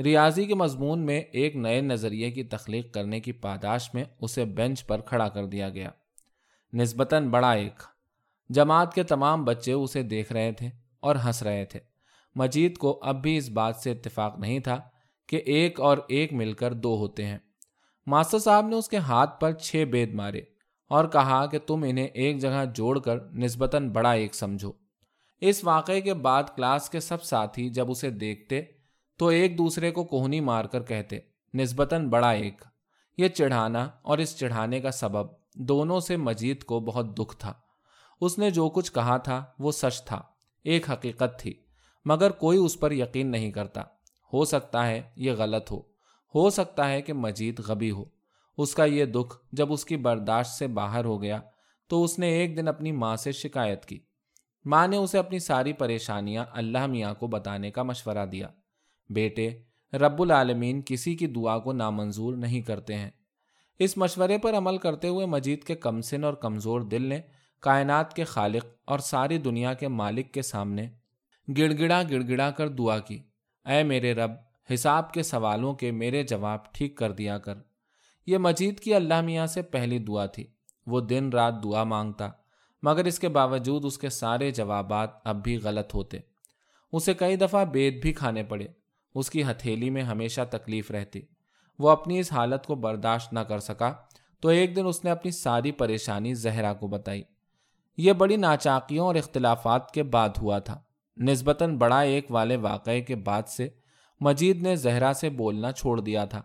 ریاضی 0.03 0.45
کے 0.45 0.55
مضمون 0.55 0.99
میں 0.99 1.21
ایک 1.21 1.57
نئے 1.57 1.81
نظریے 1.81 2.31
کی 2.31 2.45
تخلیق 2.45 2.95
کرنے 2.95 3.21
کی 3.21 3.33
پاداش 3.33 3.95
میں 3.95 4.05
اسے 4.21 4.45
بینچ 4.45 4.87
پر 4.87 5.01
کھڑا 5.01 5.29
کر 5.29 5.47
دیا 5.47 5.69
گیا۔ 5.69 5.91
نسبتاً 6.73 7.29
بڑا 7.29 7.53
ایک۔ 7.53 7.83
جماعت 8.49 8.95
کے 8.95 9.03
تمام 9.03 9.45
بچے 9.45 9.73
اسے 9.73 10.03
دیکھ 10.03 10.33
رہے 10.33 10.53
تھے 10.53 10.71
اور 11.01 11.17
ہنس 11.25 11.43
رہے 11.43 11.65
تھے۔ 11.65 11.81
مجید 12.35 12.79
کو 12.79 13.01
اب 13.03 13.23
بھی 13.23 13.37
اس 13.37 13.49
بات 13.49 13.77
سے 13.77 13.93
اتفاق 13.93 14.39
نہیں 14.39 14.59
تھا 14.59 14.81
کہ 15.29 15.37
ایک 15.37 15.81
اور 15.81 15.99
ایک 16.09 16.33
مل 16.33 16.53
کر 16.53 16.73
دو 16.73 16.97
ہوتے 16.97 17.27
ہیں۔ 17.27 17.39
ماسٹر 18.07 18.39
صاحب 18.39 18.67
نے 18.67 18.77
اس 18.77 18.89
کے 18.89 18.97
ہاتھ 18.97 19.41
پر 19.41 19.53
چھ 19.53 19.85
بید 19.91 20.15
مارے۔ 20.15 20.41
اور 20.93 21.05
کہا 21.05 21.47
کہ 21.47 21.59
تم 21.59 21.85
انہیں 21.89 22.07
ایک 22.07 22.39
جگہ 22.39 22.65
جوڑ 22.75 22.99
کر 22.99 23.21
نسبتاً 23.21 23.91
بڑا 23.91 24.11
ایک 24.11 24.35
سمجھو۔ 24.35 24.73
اس 25.41 25.65
واقعے 25.65 26.01
کے 26.01 26.15
بعد 26.15 26.43
کلاس 26.57 26.91
کے 26.91 27.01
سب 27.01 27.23
ساتھی 27.23 27.69
جب 27.69 27.91
اسے 27.91 28.11
دیکھتے 28.11 28.63
تو 29.19 29.27
ایک 29.27 29.59
دوسرے 29.59 29.91
کو 29.91 30.05
کوہنی 30.05 30.41
مار 30.41 30.65
کر 30.65 30.83
کہتے، 30.83 31.19
نسبتاً 31.55 32.09
بڑا 32.09 32.31
ایک۔ 32.31 32.63
یہ 33.19 33.29
چڑھانا 33.29 33.91
اور 34.03 34.19
اس 34.19 34.37
چڑھانے 34.39 34.81
کا 34.81 34.91
سبب 34.91 35.27
دونوں 35.55 36.01
سے 36.01 36.17
مجید 36.17 36.65
کو 36.65 36.81
بہت 36.81 37.19
دکھ 37.19 37.37
تھا۔ 37.37 37.53
اس 38.21 38.39
نے 38.39 38.51
جو 38.51 38.69
کچھ 38.69 38.93
کہا 38.93 39.17
تھا 39.17 39.45
وہ 39.59 39.73
سچ 39.73 40.05
تھا، 40.05 40.23
ایک 40.65 40.91
حقیقت 40.91 41.39
تھی، 41.39 41.55
مگر 42.05 42.31
کوئی 42.31 42.59
اس 42.59 42.81
پر 42.81 42.93
یقین 42.93 43.27
نہیں 43.27 43.51
کرتا۔ 43.51 43.83
ہو 44.33 44.45
سکتا 44.45 44.87
ہے 44.87 45.03
یہ 45.17 45.33
غلط 45.33 45.71
ہو 45.71 45.81
ہو 46.35 46.51
سکتا 46.51 46.89
ہے 46.89 47.03
کہ 47.03 47.13
مجید 47.13 47.61
غبی 47.61 47.91
ہو۔ 47.91 48.05
اس 48.59 48.75
کا 48.75 48.85
یہ 48.85 49.05
دکھ 49.05 49.37
جب 49.53 49.73
اس 49.73 49.85
کی 49.85 49.97
برداشت 49.97 50.51
سے 50.51 50.67
باہر 50.67 51.05
ہو 51.05 51.23
گیا 51.23 51.41
تو 51.89 52.05
اس 52.05 52.19
نے 52.19 52.29
ایک 52.29 52.57
دن 52.57 52.69
اپنی 52.69 52.93
ماں 52.93 53.17
سے 53.17 53.33
شکایت 53.33 53.87
کی۔ 53.87 53.99
ماں 54.65 54.89
نے 54.89 54.97
اسے 54.97 55.19
اپنی 55.19 55.39
ساری 55.39 55.73
پریشانیاں 55.73 56.45
اللہ 56.53 56.87
میاں 56.87 57.15
کو 57.15 57.27
بتانے 57.27 57.71
کا 57.71 57.83
مشورہ 57.83 58.27
دیا۔ 58.27 58.49
بیٹے، 59.11 59.51
رب 59.93 60.23
العالمین 60.23 60.83
کسی 60.87 61.15
کی 61.15 61.27
دعا 61.27 61.59
کو 61.59 61.73
نامنظور 61.73 62.35
نہیں 62.35 62.61
کرتے 62.61 62.95
ہیں۔ 62.95 63.11
اس 63.79 63.97
مشورے 63.97 64.39
پر 64.39 64.55
عمل 64.55 64.79
کرتے 64.79 65.09
ہوئے 65.09 65.27
مجید 65.27 65.65
کے 65.65 65.75
کمسن 65.75 66.25
اور 66.25 66.35
کمزور 66.35 66.81
دل 66.81 67.03
نے 67.03 67.21
کائنات 67.61 68.15
کے 68.15 68.25
خالق 68.25 68.67
اور 68.85 68.99
ساری 68.99 69.39
دنیا 69.39 69.75
کے 69.75 69.89
مالک 69.89 70.33
کے 70.33 70.43
سامنے 70.43 70.89
گڑ 71.59 71.73
گڑا 71.79 72.03
گڑ 72.11 72.23
گڑا 72.29 72.51
کر 72.51 72.69
دعا 72.69 72.99
کی۔ 72.99 73.23
اے 73.67 73.83
میرے 73.83 74.15
رب، 74.15 74.31
حساب 74.75 75.13
کے 75.13 75.23
سوالوں 75.23 75.75
کے 75.75 75.91
میرے 75.91 76.23
جواب 76.23 76.73
ٹھیک 76.73 76.97
کر 76.97 77.13
دیا 77.13 77.39
کر۔ 77.39 77.55
یہ 78.27 78.39
مجید 78.39 78.81
کی 78.81 78.95
اللہ 78.95 79.21
میاں 79.21 79.47
سے 79.47 79.63
پہلی 79.63 79.99
دعا 79.99 80.27
تھی۔ 80.27 80.47
وہ 80.87 81.01
دن 81.01 81.31
رات 81.33 81.65
دعا 81.65 81.85
مانگتا، 81.85 82.31
مگر 82.83 83.05
اس 83.05 83.19
کے 83.19 83.29
باوجود 83.29 83.85
اس 83.85 83.99
کے 83.99 84.09
سارے 84.09 84.51
جوابات 84.51 85.11
اب 85.25 85.43
بھی 85.43 85.57
غلط 85.57 85.95
ہوتے۔ 85.95 86.19
اسے 86.93 87.15
کئی 87.15 87.37
دفعہ 87.37 87.65
بید 87.65 88.03
بھی 88.03 88.13
کھانے 88.13 88.43
پڑے۔ 88.43 88.67
اس 89.15 89.31
کی 89.31 89.43
ہتھیلی 89.43 89.91
میں 89.91 90.03
ہمیشہ 90.03 90.41
تکلیف 90.51 90.91
رہتی۔ 90.91 91.21
وہ 91.79 91.91
اپنی 91.91 92.19
اس 92.19 92.33
حالت 92.33 92.67
کو 92.67 92.75
برداشت 92.75 93.33
نہ 93.33 93.41
کر 93.41 93.59
سکا، 93.59 93.93
تو 94.41 94.49
ایک 94.49 94.77
دن 94.77 94.87
اس 94.87 95.05
نے 95.05 95.11
اپنی 95.11 95.31
ساری 95.31 95.73
پریشانی 95.73 96.35
زہرا 96.35 96.73
کو 96.73 96.87
بتائی۔ 96.87 97.23
یہ 97.97 98.13
بڑی 98.13 98.37
ناچاکیوں 98.37 99.07
اور 99.07 99.15
اختلافات 99.15 99.91
کے 99.91 100.03
بعد 100.03 100.29
ہوا 100.43 100.59
تھا۔ 100.59 100.81
نسبتاً 101.17 101.79
بڑا 101.79 102.01
ایک 102.01 102.31
والے 102.31 102.57
واقعے 102.57 103.01
کے 103.01 103.17
بعد 103.17 103.43
سے 103.49 103.69
مجید 104.21 104.63
نے 104.63 104.77
زہرا 104.77 105.13
سے 105.13 105.31
بولنا 105.31 105.73
چھوڑ 105.73 106.01
دیا 106.01 106.25
تھا۔ 106.25 106.43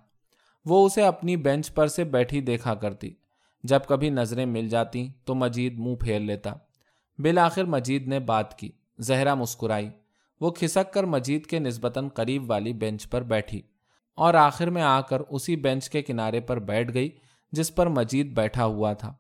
وہ 0.70 0.86
اسے 0.86 1.04
اپنی 1.04 1.38
بینچ 1.38 1.74
پر 1.74 1.88
سے 1.88 2.04
بیٹھی 2.04 2.42
دیکھا 2.42 2.76
کرتی۔ 2.76 3.14
جب 3.64 3.80
کبھی 3.88 4.10
نظریں 4.10 4.46
مل 4.46 4.70
جاتی 4.70 5.08
تو 5.26 5.36
مجید 5.36 5.80
منہ 5.80 5.96
پھیر 5.96 6.20
لیتا۔ 6.20 6.54
بالآخر 7.18 7.64
مجید 7.64 8.08
نے 8.08 8.20
بات 8.20 8.58
کی۔ 8.60 8.72
زہرا 9.00 9.34
مسکرائی۔ 9.34 9.90
وہ 10.42 10.52
کھسک 10.52 10.94
کر 10.94 11.04
مجید 11.04 11.46
کے 11.46 11.60
نسبتاً 11.60 12.10
قریب 12.10 12.50
والی 12.50 12.74
بینچ 12.74 13.10
پر 13.10 13.22
بیٹھی 13.22 13.62
اور 14.16 14.34
آخر 14.34 14.70
میں 14.70 14.82
آ 14.82 15.02
کر 15.02 15.20
اسی 15.30 15.56
بینچ 15.56 15.90
کے 15.90 16.02
کنارے 16.02 16.40
پر 16.40 16.60
بیٹھ 16.60 16.94
گئی 16.94 17.10
جس 17.52 17.76
پر 17.76 17.88
مجید 17.88 18.36
بیٹھا 18.36 18.66
ہوا 18.66 18.94
تھا۔ 18.94 19.14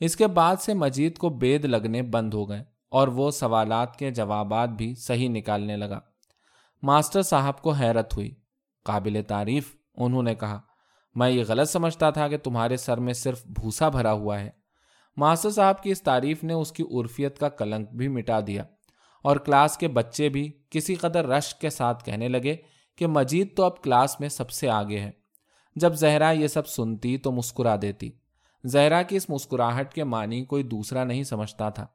اس 0.00 0.16
کے 0.16 0.26
بعد 0.26 0.56
سے 0.56 0.74
مجید 0.74 1.18
کو 1.18 1.28
بید 1.28 1.64
لگنے 1.64 2.02
بند 2.02 2.34
ہو 2.34 2.48
گئے 2.48 2.64
اور 2.88 3.08
وہ 3.08 3.30
سوالات 3.30 3.96
کے 3.96 4.10
جوابات 4.10 4.68
بھی 4.68 4.94
صحیح 4.94 5.28
نکالنے 5.28 5.76
لگا۔ 5.76 6.00
ماسٹر 6.82 7.22
صاحب 7.22 7.62
کو 7.62 7.70
حیرت 7.70 8.16
ہوئی۔ 8.16 8.34
قابل 8.84 9.20
تعریف، 9.28 9.76
انہوں 9.94 10.22
نے 10.22 10.34
کہا۔ 10.34 10.60
میں 11.16 11.30
یہ 11.30 11.44
غلط 11.48 11.70
سمجھتا 11.70 12.10
تھا 12.10 12.28
کہ 12.28 12.38
تمہارے 12.38 12.76
سر 12.76 12.98
میں 12.98 13.12
صرف 13.12 13.46
بھوسا 13.46 13.88
بھرا 13.88 14.12
ہوا 14.12 14.40
ہے۔ 14.40 14.50
ماسٹر 15.16 15.50
صاحب 15.50 15.82
کی 15.82 15.90
اس 15.90 16.02
تعریف 16.02 16.44
نے 16.44 16.52
اس 16.52 16.72
کی 16.72 16.82
عرفیت 16.82 17.38
کا 17.38 17.48
کلنک 17.48 17.92
بھی 17.92 18.08
مٹا 18.08 18.40
دیا 18.46 18.64
اور 19.22 19.36
کلاس 19.36 19.78
کے 19.78 19.88
بچے 19.88 20.28
بھی 20.28 20.52
کسی 20.70 20.94
قدر 20.94 21.26
رشک 21.26 21.60
کے 21.60 21.70
ساتھ 21.70 22.04
کہنے 22.04 22.28
لگے 22.28 22.56
کہ 22.98 23.06
مجید 23.06 23.56
تو 23.56 23.64
اب 23.64 23.82
کلاس 23.82 24.20
میں 24.20 24.28
سب 24.28 24.50
سے 24.50 24.68
آگے 24.68 25.00
ہے۔ 25.00 25.10
جب 25.76 25.94
زہرا 25.94 26.30
یہ 26.30 26.46
سب 26.46 26.66
سنتی 26.66 27.18
تو 27.18 27.32
مسکرا 27.32 27.76
دیتی۔ 27.82 28.10
زہرا 28.64 29.02
کی 29.02 29.16
اس 29.16 29.30
مسکراہٹ 29.30 29.92
کے 29.92 30.04
معنی 30.04 30.44
کوئی 30.44 30.62
دوسرا 30.62 31.04
نہیں 31.04 31.22
سمجھتا 31.22 31.70
تھا۔ 31.70 31.86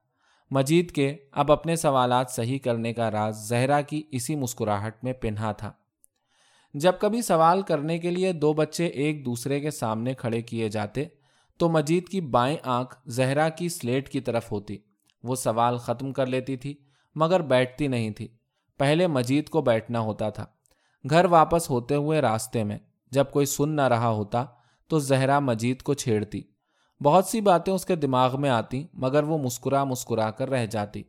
مجید 0.52 0.92
کے 0.92 1.16
اب 1.32 1.52
اپنے 1.52 1.76
سوالات 1.76 2.32
صحیح 2.32 2.60
کرنے 2.60 2.94
کا 2.94 3.12
راز 3.12 3.48
زہرا 3.48 3.82
کی 3.82 4.04
اسی 4.12 4.36
مسکراہٹ 4.36 5.04
میں 5.04 5.14
پنہا 5.14 5.52
تھا۔ 5.52 5.72
جب 6.74 6.94
کبھی 7.00 7.22
سوال 7.22 7.62
کرنے 7.62 8.00
کے 8.00 8.12
لیے 8.12 8.34
دو 8.34 8.54
بچے 8.54 8.86
ایک 8.86 9.26
دوسرے 9.26 9.60
کے 9.60 9.72
سامنے 9.72 10.14
کھڑے 10.14 10.42
کیے 10.42 10.70
جاتے، 10.70 11.06
تو 11.58 11.70
مجید 11.70 12.08
کی 12.08 12.22
بائیں 12.22 12.58
آنکھ 12.64 12.96
زہرا 13.06 13.50
کی 13.50 13.70
سلیٹ 13.70 14.10
کی 14.10 14.20
طرف 14.20 14.52
ہوتی۔ 14.52 14.78
وہ 15.24 15.36
سوال 15.36 15.78
ختم 15.78 16.14
کر 16.14 16.26
لیتی 16.26 16.58
تھی، 16.58 16.74
مگر 17.16 17.40
بیٹھتی 17.40 17.88
نہیں 17.88 18.10
تھی۔ 18.10 18.28
پہلے 18.78 19.08
مجید 19.08 19.50
کو 19.50 19.62
بیٹھنا 19.62 20.00
ہوتا 20.00 20.30
تھا۔ 20.30 20.46
گھر 21.10 21.26
واپس 21.26 21.70
ہوتے 21.70 21.96
ہوئے 21.96 22.22
راستے 22.22 22.64
میں، 22.64 22.78
جب 23.12 23.26
کوئی 23.32 23.46
سن 23.46 23.70
نہ 23.70 23.82
رہا 23.82 24.10
ہوتا، 24.10 24.46
تو 24.88 25.00
زہرا 25.00 25.40
مجید 25.40 25.82
کو 25.82 25.94
چھیڑتی۔ 25.94 26.42
بہت 27.04 27.26
سی 27.26 27.42
باتیں 27.42 27.74
اس 27.74 27.86
کے 27.86 27.96
دماغ 27.96 28.42
میں 28.42 28.50
آتی، 28.50 28.88
مگر 28.94 29.24
وہ 29.24 29.38
مسکرا 29.38 29.84
مسکرا 29.84 30.32
کر 30.32 30.50
رہ 30.50 30.66
جاتی۔ 30.66 31.04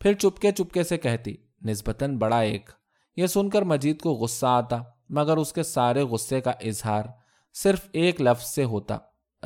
پھر 0.00 0.12
چپکے 0.12 0.52
چپکے 0.52 0.82
سے 0.82 0.98
کہتی، 0.98 1.36
نسبتاً 1.64 2.18
بڑا 2.18 2.40
ایک۔ 2.40 2.70
یہ 3.16 3.26
سن 3.26 3.48
کر 3.48 3.62
مجید 3.62 4.00
کو 4.00 4.12
غصہ 4.12 4.46
آتا۔ 4.46 4.82
مگر 5.08 5.36
اس 5.36 5.52
کے 5.52 5.62
سارے 5.62 6.02
غصے 6.02 6.40
کا 6.40 6.50
اظہار 6.50 7.04
صرف 7.54 7.88
ایک 7.92 8.20
لفظ 8.20 8.46
سے 8.46 8.64
ہوتا، 8.64 8.98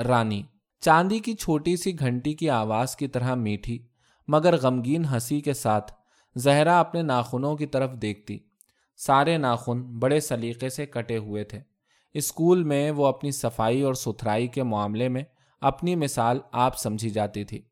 رانی۔ 0.08 0.42
چاندی 0.80 1.18
کی 1.18 1.34
چھوٹی 1.34 1.76
سی 1.76 1.98
گھنٹی 1.98 2.34
کی 2.34 2.50
آواز 2.50 2.96
کی 2.96 3.08
طرح 3.08 3.34
میٹھی، 3.34 3.86
مگر 4.28 4.56
غمگین 4.62 5.04
ہنسی 5.04 5.40
کے 5.40 5.52
ساتھ 5.52 5.92
زہرا 6.36 6.80
اپنے 6.80 7.02
ناخنوں 7.02 7.56
کی 7.56 7.66
طرف 7.66 7.92
دیکھتی۔ 7.92 8.38
سارے 8.96 9.36
ناخن 9.36 9.82
بڑے 9.82 10.20
سلیقے 10.20 10.68
سے 10.68 10.86
کٹے 10.86 11.16
ہوئے 11.16 11.44
تھے۔ 11.44 11.60
اسکول 12.14 12.64
میں 12.64 12.90
وہ 12.90 13.06
اپنی 13.06 13.30
صفائی 13.30 13.82
اور 13.82 13.94
ستھرائی 13.94 14.46
کے 14.46 14.62
معاملے 14.62 15.08
میں 15.08 15.22
اپنی 15.60 15.94
مثال 15.94 16.38
آپ 16.52 16.78
سمجھی 16.78 17.10
جاتی 17.10 17.44
تھی۔ 17.44 17.62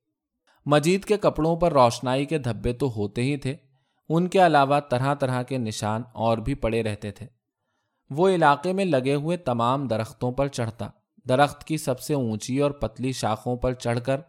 مجید 0.66 1.05
کے 1.05 1.16
کپڑوں 1.16 1.57
پر 1.57 1.72
روشنائی 1.72 2.25
کے 2.25 2.38
دھبے 2.38 2.72
تو 2.72 2.92
ہوتے 2.96 3.22
ہی 3.22 3.37
تھے، 3.37 3.57
ان 4.09 4.29
کے 4.29 4.46
علاوہ 4.46 4.81
طرح 4.81 5.14
طرح 5.14 5.42
کے 5.42 5.59
نشان 5.59 6.03
اور 6.12 6.38
بھی 6.38 6.55
پڑے 6.55 6.83
رہتے 6.83 7.11
تھے۔ 7.11 7.27
وہ 8.10 8.28
علاقے 8.28 8.72
میں 8.72 8.84
لگے 8.84 9.14
ہوئے 9.14 9.36
تمام 9.36 9.86
درختوں 9.86 10.32
پر 10.32 10.48
چڑھتا۔ 10.48 10.88
درخت 11.28 11.64
کی 11.64 11.76
سب 11.76 12.00
سے 12.00 12.14
اونچی 12.14 12.58
اور 12.58 12.70
پتلی 12.70 13.12
شاخوں 13.12 13.56
پر 13.56 13.72
چڑھ 13.72 14.00
کر 14.04 14.20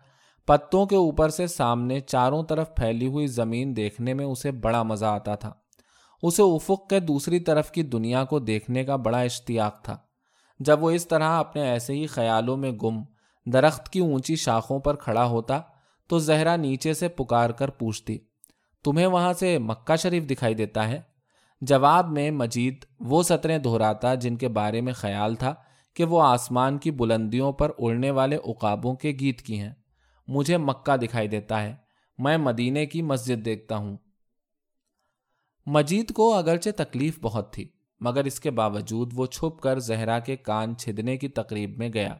پتوں 0.45 0.85
کے 0.85 0.95
اوپر 0.95 1.29
سے 1.29 1.47
سامنے 1.47 1.99
چاروں 1.99 2.43
طرف 2.43 2.75
پھیلی 2.75 3.07
ہوئی 3.07 3.27
زمین 3.27 3.75
دیکھنے 3.75 4.13
میں 4.13 4.25
اسے 4.25 4.51
بڑا 4.51 4.83
مزہ 4.83 5.05
آتا 5.05 5.35
تھا۔ 5.35 5.53
اسے 6.23 6.43
افق 6.43 6.89
کے 6.89 6.99
دوسری 6.99 7.39
طرف 7.39 7.71
کی 7.71 7.83
دنیا 7.83 8.23
کو 8.25 8.39
دیکھنے 8.39 8.83
کا 8.83 8.95
بڑا 8.95 9.19
اشتیاق 9.19 9.81
تھا۔ 9.83 9.97
جب 10.59 10.83
وہ 10.83 10.89
اس 10.89 11.07
طرح 11.07 11.39
اپنے 11.39 11.69
ایسے 11.69 11.93
ہی 11.93 12.07
خیالوں 12.07 12.57
میں 12.57 12.71
گم 12.71 13.01
درخت 13.45 13.89
کی 13.89 13.99
اونچی 13.99 14.35
شاخوں 14.35 14.79
پر 14.79 14.95
کھڑا 14.95 15.25
ہوتا 15.25 15.59
تو 16.07 16.19
زہرا 16.19 16.55
نیچے 16.55 16.93
سے 16.93 17.07
پکار 17.07 17.49
کر 17.49 17.69
پوچھتی، 17.69 18.17
تمہیں 18.83 19.05
وہاں 19.05 19.33
سے 19.33 19.57
مکہ 19.57 19.95
شریف 19.95 20.23
دکھائی 20.29 20.55
دیتا 20.55 20.89
ہے؟ 20.89 21.01
جواب 21.61 22.11
میں 22.11 22.31
مجید 22.31 22.85
وہ 22.99 23.23
سطریں 23.23 23.57
دہراتا 23.57 24.15
جن 24.15 24.35
کے 24.35 24.47
بارے 24.47 24.81
میں 24.81 24.93
خیال 24.93 25.35
تھا 25.35 25.53
کہ 25.95 26.05
وہ 26.05 26.21
آسمان 26.21 26.77
کی 26.77 26.91
بلندیوں 26.91 27.51
پر 27.51 27.71
اڑنے 27.77 28.11
والے 28.11 28.35
اقابوں 28.35 28.95
کے 28.95 29.09
گیت 29.19 29.41
کی 29.41 29.59
ہیں۔ 29.59 29.73
مجھے 30.27 30.57
مکہ 30.57 30.97
دکھائی 30.97 31.27
دیتا 31.27 31.63
ہے۔ 31.63 31.75
میں 32.17 32.37
مدینے 32.37 32.85
کی 32.85 33.01
مسجد 33.01 33.45
دیکھتا 33.45 33.75
ہوں۔ 33.75 33.97
مجید 35.65 36.13
کو 36.13 36.33
اگرچہ 36.33 36.69
تکلیف 36.77 37.19
بہت 37.21 37.53
تھی، 37.53 37.69
مگر 37.99 38.23
اس 38.23 38.39
کے 38.39 38.51
باوجود 38.51 39.11
وہ 39.15 39.25
چھپ 39.25 39.61
کر 39.61 39.79
زہرا 39.79 40.19
کے 40.19 40.35
کان 40.35 40.75
چھدنے 40.75 41.17
کی 41.17 41.27
تقریب 41.27 41.77
میں 41.77 41.89
گیا۔ 41.93 42.15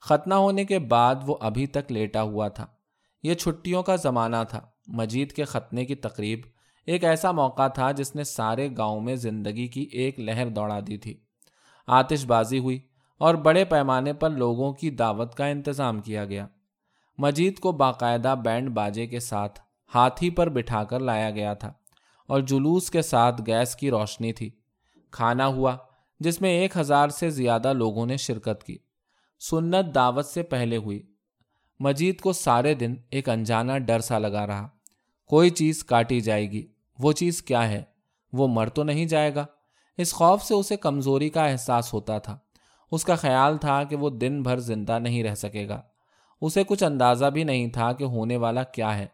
ختنہ 0.00 0.34
ہونے 0.34 0.64
کے 0.64 0.78
بعد 0.78 1.14
وہ 1.26 1.36
ابھی 1.40 1.66
تک 1.66 1.92
لیٹا 1.92 2.22
ہوا 2.22 2.48
تھا۔ 2.48 2.66
یہ 3.22 3.34
چھٹیوں 3.34 3.82
کا 3.82 3.96
زمانہ 3.96 4.36
تھا۔ 4.48 4.60
مجید 4.86 5.32
کے 5.32 5.44
ختنے 5.44 5.84
کی 5.84 5.94
تقریب 5.94 6.40
ایک 6.86 7.04
ایسا 7.04 7.32
موقع 7.32 7.68
تھا 7.68 7.90
جس 7.90 8.16
نے 8.16 8.24
سارے 8.24 8.68
گاؤں 8.76 9.00
میں 9.00 9.16
زندگی 9.16 9.66
کی 9.68 9.82
ایک 9.82 10.20
لہر 10.20 10.48
دوڑا 10.48 10.80
دی 10.86 10.96
تھی۔ 10.96 11.14
آتش 11.86 12.24
بازی 12.26 12.58
ہوئی 12.58 12.80
اور 13.18 13.34
بڑے 13.34 13.64
پیمانے 13.64 14.12
پر 14.12 14.30
لوگوں 14.30 14.72
کی 14.72 14.90
دعوت 14.90 15.34
کا 15.34 15.46
انتظام 15.46 16.00
کیا 16.00 16.24
گیا۔ 16.24 16.46
مجید 17.18 17.58
کو 17.58 17.72
باقاعدہ 17.72 18.34
بینڈ 18.44 18.70
باجے 18.70 19.06
کے 19.06 19.20
ساتھ 19.20 19.60
ہاتھی 19.94 20.30
پر 20.30 20.48
بٹھا 20.48 20.84
کر 20.84 21.00
لایا 21.00 21.30
گیا 21.30 21.54
تھا 21.54 21.72
اور 22.26 22.40
جلوس 22.40 22.90
کے 22.90 23.02
ساتھ 23.02 23.42
گیس 23.46 23.76
کی 23.76 23.90
روشنی 23.90 24.32
تھی۔ 24.32 24.50
کھانا 25.10 25.46
ہوا 25.46 25.76
جس 26.20 26.40
میں 26.40 26.50
ایک 26.50 26.76
ہزار 26.76 27.08
سے 27.08 27.30
زیادہ 27.30 27.72
لوگوں 27.72 28.06
نے 28.06 28.16
شرکت 28.16 28.64
کی۔ 28.64 28.78
سنت 29.40 29.94
دعوت 29.94 30.26
سے 30.26 30.42
پہلے 30.42 30.76
ہوئی۔ 30.76 31.02
مجید 31.80 32.20
کو 32.20 32.32
سارے 32.32 32.74
دن 32.74 32.94
ایک 33.10 33.28
انجانا 33.28 33.78
ڈر 33.78 34.00
سا 34.00 34.18
لگا 34.18 34.46
رہا۔ 34.46 34.68
کوئی 35.30 35.50
چیز 35.50 35.84
کاٹی 35.84 36.20
جائے 36.20 36.50
گی۔ 36.50 36.66
وہ 36.98 37.12
چیز 37.12 37.42
کیا 37.42 37.68
ہے؟ 37.68 37.82
وہ 38.32 38.48
مر 38.48 38.68
تو 38.68 38.82
نہیں 38.82 39.06
جائے 39.06 39.34
گا۔ 39.34 39.46
اس 39.98 40.12
خوف 40.12 40.42
سے 40.42 40.54
اسے 40.54 40.76
کمزوری 40.76 41.28
کا 41.28 41.44
احساس 41.44 41.94
ہوتا 41.94 42.18
تھا۔ 42.18 42.38
اس 42.92 43.04
کا 43.04 43.14
خیال 43.14 43.58
تھا 43.58 43.84
کہ 43.84 43.96
وہ 43.96 44.10
دن 44.10 44.42
بھر 44.42 44.58
زندہ 44.58 44.98
نہیں 44.98 45.22
رہ 45.22 45.34
سکے 45.34 45.68
گا۔ 45.68 45.82
اسے 46.40 46.64
کچھ 46.64 46.84
اندازہ 46.84 47.26
بھی 47.26 47.44
نہیں 47.44 47.68
تھا 47.68 47.92
کہ 47.92 48.04
ہونے 48.04 48.36
والا 48.36 48.62
کیا 48.62 48.98
ہے۔ 48.98 49.06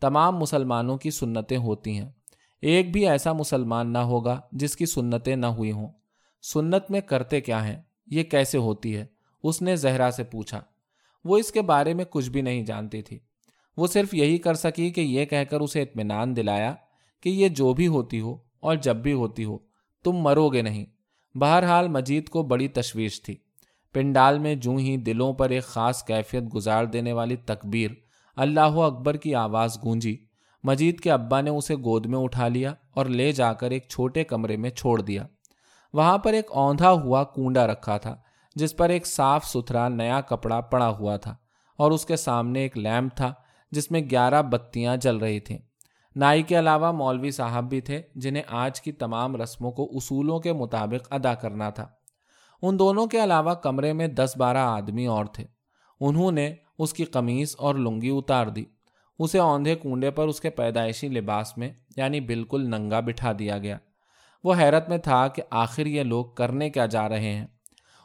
تمام 0.00 0.36
مسلمانوں 0.36 0.98
کی 0.98 1.10
سنتیں 1.10 1.58
ہوتی 1.58 1.98
ہیں۔ 1.98 2.10
ایک 2.62 2.92
بھی 2.92 3.08
ایسا 3.08 3.32
مسلمان 3.32 3.92
نہ 3.92 3.98
ہوگا 3.98 4.40
جس 4.52 4.76
کی 4.76 4.86
سنتیں 4.86 5.36
نہ 5.36 5.46
ہوئی 5.46 5.72
ہوں۔ 5.72 5.88
سنت 6.42 6.90
میں 6.90 7.00
کرتے 7.00 7.40
کیا 7.40 7.68
ہیں؟ 7.68 7.82
یہ 8.06 8.22
کیسے 8.22 8.58
ہوتی 8.58 8.96
ہے؟ 8.96 9.06
اس 9.42 9.62
نے 9.62 9.76
زہرا 9.76 10.10
سے 10.10 10.24
پوچھا۔ 10.24 10.60
وہ 11.24 11.38
اس 11.38 11.52
کے 11.52 11.62
بارے 11.62 11.94
میں 11.94 12.04
کچھ 12.10 12.30
بھی 12.30 12.42
نہیں 12.42 12.64
جانتی 12.64 13.02
تھی۔ 13.02 13.18
وہ 13.76 13.86
صرف 13.86 14.14
یہی 14.14 14.38
کر 14.38 14.54
سکی 14.54 14.90
کہ 14.90 15.00
یہ 15.00 15.24
کہہ 15.24 15.44
کر 15.50 15.60
اسے 15.60 15.82
اطمینان 15.82 16.36
دلایا 16.36 16.74
کہ 17.22 17.28
یہ 17.28 17.48
جو 17.48 17.74
بھی 17.74 17.86
ہوتی 17.86 18.20
ہو 18.20 18.36
اور 18.60 18.76
جب 18.76 18.96
بھی 18.96 19.12
ہوتی 19.12 19.44
ہو، 19.44 19.58
تم 20.04 20.12
مرو 20.12 20.48
گے 20.48 20.62
نہیں۔ 20.62 20.86
بہرحال 21.34 21.88
مجید 21.88 22.28
کو 22.28 22.42
بڑی 22.42 22.68
تشویش 22.68 23.22
تھی۔ 23.22 23.36
پنڈال 23.92 24.38
میں 24.38 24.54
جوں 24.54 24.78
ہی 24.78 24.96
دلوں 24.96 25.32
پر 25.32 25.50
ایک 25.50 25.64
خاص 25.64 26.04
کیفیت 26.04 26.42
گزار 26.54 26.84
دینے 26.84 27.12
والی 27.12 27.36
تکبیر 27.36 27.90
اللہ 28.36 28.60
اکبر 28.60 29.16
کی 29.16 29.34
آواز 29.34 29.78
گونجی، 29.84 30.16
مجید 30.64 31.00
کے 31.00 31.10
ابا 31.10 31.40
نے 31.40 31.50
اسے 31.50 31.74
گود 31.74 32.06
میں 32.06 32.18
اٹھا 32.18 32.48
لیا 32.48 32.74
اور 32.94 33.06
لے 33.06 33.32
جا 33.32 33.52
کر 33.52 33.70
ایک 33.70 33.88
چھوٹے 33.88 34.24
کمرے 34.24 34.56
میں 34.56 34.70
چھوڑ 34.70 35.00
دیا۔ 35.00 35.26
وہاں 35.92 36.18
پر 36.18 36.32
ایک 36.32 36.52
اوندھا 36.52 36.92
ہوا 36.92 37.24
کنڈا 37.24 37.66
رکھا 37.66 37.98
تھا، 37.98 38.16
جس 38.54 38.76
پر 38.76 38.88
ایک 38.88 39.06
صاف 39.06 39.44
ستھرا 39.44 39.88
نیا 39.88 40.20
کپڑا 40.20 40.60
پڑا 40.60 40.88
ہوا 40.88 41.16
تھا 41.16 41.36
اور 41.76 41.90
اس 41.90 42.06
کے 42.06 42.16
سامنے 42.16 42.60
ایک 42.60 42.78
لیمپ 42.78 43.16
تھا۔ 43.16 43.32
جس 43.70 43.90
میں 43.90 44.00
گیارہ 44.10 44.42
بتیاں 44.42 44.96
جل 44.96 45.16
رہی 45.16 45.40
تھیں۔ 45.40 45.58
نائی 46.16 46.42
کے 46.42 46.58
علاوہ 46.58 46.92
مولوی 46.92 47.30
صاحب 47.30 47.64
بھی 47.64 47.80
تھے، 47.80 48.02
جنہیں 48.14 48.42
آج 48.48 48.80
کی 48.80 48.92
تمام 48.92 49.36
رسموں 49.42 49.70
کو 49.70 49.90
اصولوں 49.94 50.40
کے 50.40 50.52
مطابق 50.52 51.12
ادا 51.12 51.34
کرنا 51.34 51.70
تھا۔ 51.70 51.88
ان 52.62 52.78
دونوں 52.78 53.06
کے 53.06 53.24
علاوہ 53.24 53.54
کمرے 53.54 53.92
میں 53.92 54.08
دس 54.08 54.32
بارہ 54.36 54.58
آدمی 54.58 55.06
اور 55.06 55.24
تھے۔ 55.24 55.44
انہوں 56.00 56.32
نے 56.32 56.54
اس 56.78 56.92
کی 56.92 57.04
قمیص 57.04 57.54
اور 57.58 57.74
لنگی 57.74 58.10
اتار 58.10 58.46
دی۔ 58.46 58.64
اسے 59.18 59.38
اوندھے 59.38 59.74
کنڈے 59.74 60.10
پر 60.10 60.28
اس 60.28 60.40
کے 60.40 60.50
پیدائشی 60.50 61.08
لباس 61.08 61.58
میں 61.58 61.70
یعنی 61.96 62.20
بالکل 62.20 62.70
ننگا 62.70 63.00
بٹھا 63.00 63.32
دیا 63.38 63.58
گیا۔ 63.58 63.78
وہ 64.44 64.54
حیرت 64.54 64.88
میں 64.88 64.98
تھا 64.98 65.28
کہ 65.28 65.42
آخر 65.50 65.86
یہ 65.86 66.02
لوگ 66.02 66.24
کرنے 66.24 66.70
کیا 66.70 66.86
جا 66.86 67.08
رہے 67.08 67.34
ہیں۔ 67.34 67.46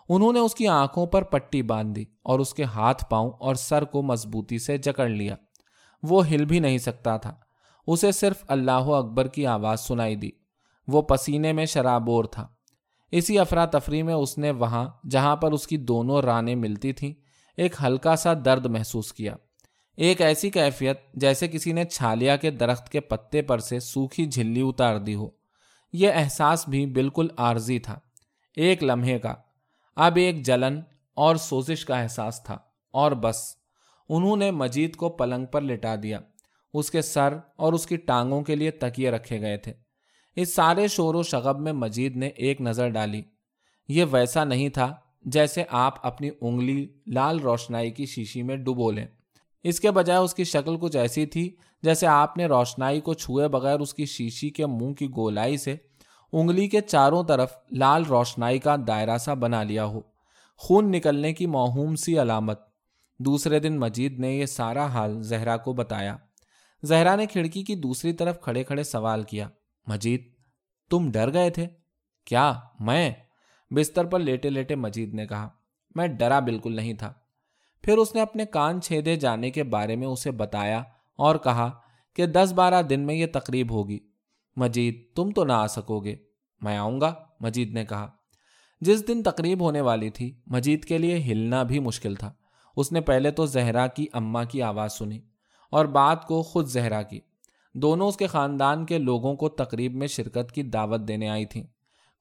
انہوں 0.10 0.34
نے 0.34 0.40
اس 0.40 0.56
کی 0.56 0.68
آنکھوں 0.68 1.06
پر 1.06 1.22
پٹی 1.22 1.62
باندھ 1.62 1.96
دی 1.96 2.06
اور 2.24 2.40
اس 2.40 2.54
کے 2.54 2.64
ہاتھ 2.64 3.06
پاؤں 3.10 3.32
اور 3.40 3.56
سر 3.56 3.84
کو 3.84 4.02
مضبوطی 4.02 4.60
سے 4.60 4.78
جکڑ 4.78 5.08
لیا۔ 5.08 5.36
وہ 6.04 6.28
ہل 6.28 6.46
بھی 6.46 6.60
نہیں 6.60 6.78
سکتا 6.78 7.18
تھا۔ 7.18 7.36
اسے 7.88 8.12
صرف 8.12 8.44
اللہ 8.48 8.72
اکبر 8.72 9.28
کی 9.28 9.48
آواز 9.48 9.80
سنائی 9.80 10.16
دی۔ 10.16 10.30
وہ 10.88 11.02
پسینے 11.02 11.54
میں 11.54 11.66
شرابور 11.66 12.26
تھا۔ 12.26 12.48
اسی 13.12 13.40
افراتفری 13.40 14.04
میں 14.04 14.14
اس 14.14 14.38
نے 14.38 14.52
وہاں، 14.52 14.90
جہاں 15.10 15.36
پر 15.36 15.52
اس 15.52 15.68
کی 15.68 15.78
دونوں 15.78 16.22
رانیں 16.22 16.56
ملتی 16.56 16.94
تھیں، 16.94 17.14
ایک 17.58 17.76
ہلکا 17.84 18.16
سا 18.16 18.34
درد 18.46 18.66
محسوس 18.66 19.14
کیا۔ 19.14 19.36
ایک 19.98 20.22
ایسی 20.22 20.50
کیفیت 20.50 21.14
جیسے 21.14 21.48
کسی 21.48 21.74
نے 21.74 21.86
چھالیا 21.86 22.36
کے 22.36 22.52
درخت 22.52 22.90
کے 22.90 23.00
پتے 23.00 23.42
پر 23.42 23.60
سے 23.60 23.80
سوکھی 23.80 24.26
جھلی 24.26 24.62
اتار 24.62 24.98
دی 24.98 25.16
ہو۔ 25.16 25.30
یہ 25.94 26.12
احساس 26.14 26.68
بھی 26.68 26.86
بالکل 26.86 27.28
عارضی 27.38 27.80
تھا۔ 27.80 28.00
ایک 28.56 28.84
لمحے 28.84 29.20
کا۔ 29.20 29.34
اب 29.96 30.16
ایک 30.16 30.46
جلن 30.46 30.80
اور 31.16 31.36
سوزش 31.36 31.86
کا 31.86 32.02
احساس 32.02 32.44
تھا۔ 32.44 32.58
اور 32.92 33.12
بس۔ 33.12 33.61
انہوں 34.10 34.38
نے 34.38 34.52
مجید 34.52 34.96
کو 34.96 35.10
پلنگ 35.10 35.46
پر 35.46 35.62
لٹا 35.62 35.96
دیا۔ 36.04 36.20
اس 36.74 36.92
کے 36.92 37.02
سر 37.02 37.38
اور 37.56 37.74
اس 37.74 37.88
کی 37.88 37.98
ٹانگوں 37.98 38.42
کے 38.42 38.56
لیے 38.56 38.72
تکیے 38.72 39.12
رکھے 39.12 39.42
گئے 39.42 39.58
تھے۔ 39.58 39.74
اس 40.36 40.56
سارے 40.56 40.88
شور 40.88 41.16
و 41.16 41.24
شغب 41.24 41.60
میں 41.60 41.74
مجید 41.74 42.16
نے 42.16 42.28
ایک 42.28 42.62
نظر 42.62 42.90
ڈالی۔ 42.90 43.22
یہ 43.88 44.06
ویسا 44.12 44.44
نہیں 44.44 44.70
تھا 44.70 44.96
جیسے 45.26 45.64
آپ 45.70 46.06
اپنی 46.06 46.30
انگلی 46.42 46.88
لال 47.08 47.40
روشنائی 47.40 47.92
کی 47.92 48.06
شیشی 48.06 48.44
میں 48.44 48.56
ڈبو 48.56 48.92
لیں۔ 48.92 49.06
اس 49.64 49.80
کے 49.80 49.92
بجائے 49.92 50.20
اس 50.20 50.34
کی 50.34 50.44
شکل 50.44 50.78
کچھ 50.78 50.98
ایسی 50.98 51.26
تھی 51.26 51.56
جیسے 51.84 52.08
آپ 52.08 52.38
نے 52.38 52.46
روشنائی 52.46 53.00
کو 53.00 53.14
چھوئے 53.14 53.48
بغیر 53.48 53.80
اس 53.80 53.94
کی 53.94 54.06
شیشی 54.06 54.50
کے 54.50 54.66
منہ 54.66 54.94
کی 54.94 55.08
گولائی 55.16 55.58
سے 55.58 55.76
انگلی 56.34 56.68
کے 56.68 56.82
چاروں 56.82 57.24
طرف 57.24 57.54
لال 57.72 58.04
روشنائی 58.06 58.60
کا 58.60 58.76
دائرہ 58.88 59.18
سا 59.18 59.34
بنا 59.34 59.64
لیا 59.64 59.86
ہو۔ 59.86 60.02
خون 60.58 60.92
نکلنے 60.92 61.34
کی 61.34 61.46
موہوم 61.46 61.96
سی 61.96 62.22
علامت۔ 62.22 62.71
دوسرے 63.26 63.60
دن 63.60 63.80
مجید 63.80 64.20
نے 64.20 64.32
یہ 64.32 64.46
سارا 64.46 64.86
حال 64.86 65.24
زہرا 65.24 65.58
کو 65.58 65.74
بتایا۔ 65.74 66.18
زہرا 66.84 67.16
نے 67.16 67.26
کھڑکی 67.26 67.64
کی 67.64 67.76
دوسری 67.76 68.14
طرف 68.14 68.42
کھڑے 68.42 68.64
کھڑے 68.64 68.84
سوال 68.84 69.24
کیا۔ 69.24 69.50
مجید، 69.88 70.34
تم 70.90 71.12
ڈر 71.12 71.34
گئے 71.34 71.50
تھے؟ 71.50 71.68
کیا؟ 72.26 72.54
میں؟ 72.80 73.12
بستر 73.72 74.06
پر 74.06 74.20
لیٹے 74.20 74.50
لیٹے 74.50 74.76
مجید 74.76 75.14
نے 75.14 75.28
کہا۔ 75.28 75.50
میں 75.96 76.08
ڈرا 76.08 76.40
بالکل 76.40 76.76
نہیں 76.76 76.94
تھا۔ 76.94 77.14
پھر 77.82 77.98
اس 77.98 78.16
نے 78.16 78.22
اپنے 78.22 78.46
کان 78.46 78.82
چھیدے 78.82 79.16
جانے 79.16 79.52
کے 79.52 79.64
بارے 79.64 79.96
میں 79.96 80.08
اسے 80.08 80.32
بتایا 80.32 80.84
اور 81.18 81.36
کہا 81.36 81.72
کہ 82.16 82.26
دس 82.26 82.54
بارہ 82.56 82.82
دن 82.82 83.00
میں 83.00 83.16
یہ 83.16 83.26
تقریب 83.34 83.72
ہوگی۔ 83.72 84.00
مجید، 84.56 85.16
تم 85.16 85.32
تو 85.32 85.44
نہ 85.44 85.54
آ 85.54 85.68
سکو 85.68 86.00
گے۔ 86.00 86.16
میں 86.62 86.78
آؤں 86.78 87.02
گا؟ 87.02 87.14
مجید 87.40 87.74
نے 87.74 87.86
کہا۔ 87.86 88.12
جس 88.82 89.08
دن 89.08 89.24
تقریب 89.24 89.62
ہونے 89.62 89.82
والی 89.82 90.10
تھی، 90.10 90.42
مجید 90.48 90.86
کے 90.86 90.98
لیے 90.98 91.18
ہلنا 91.20 91.64
بھی 91.64 91.80
مشکل 91.80 92.16
تھا۔ 92.16 92.34
اس 92.76 92.92
نے 92.92 93.02
پہلے 93.02 93.32
تو 93.32 93.46
زہرا 93.46 93.88
کی 93.88 94.08
اماں 94.14 94.44
کی 94.44 94.62
آواز 94.62 94.94
سنی 94.94 95.20
اور 95.72 95.86
بات 95.86 96.28
کو 96.28 96.42
خود 96.42 96.68
زہرا 96.68 97.02
کی۔ 97.02 97.20
دونوں 97.74 98.08
اس 98.08 98.18
کے 98.18 98.28
خاندان 98.28 98.86
کے 98.86 98.98
لوگوں 98.98 99.36
کو 99.36 99.50
تقریب 99.50 99.96
میں 99.96 100.08
شرکت 100.08 100.52
کی 100.52 100.64
دعوت 100.64 101.02
دینے 101.08 101.30
آئی 101.30 101.46
تھیں۔ 101.46 101.64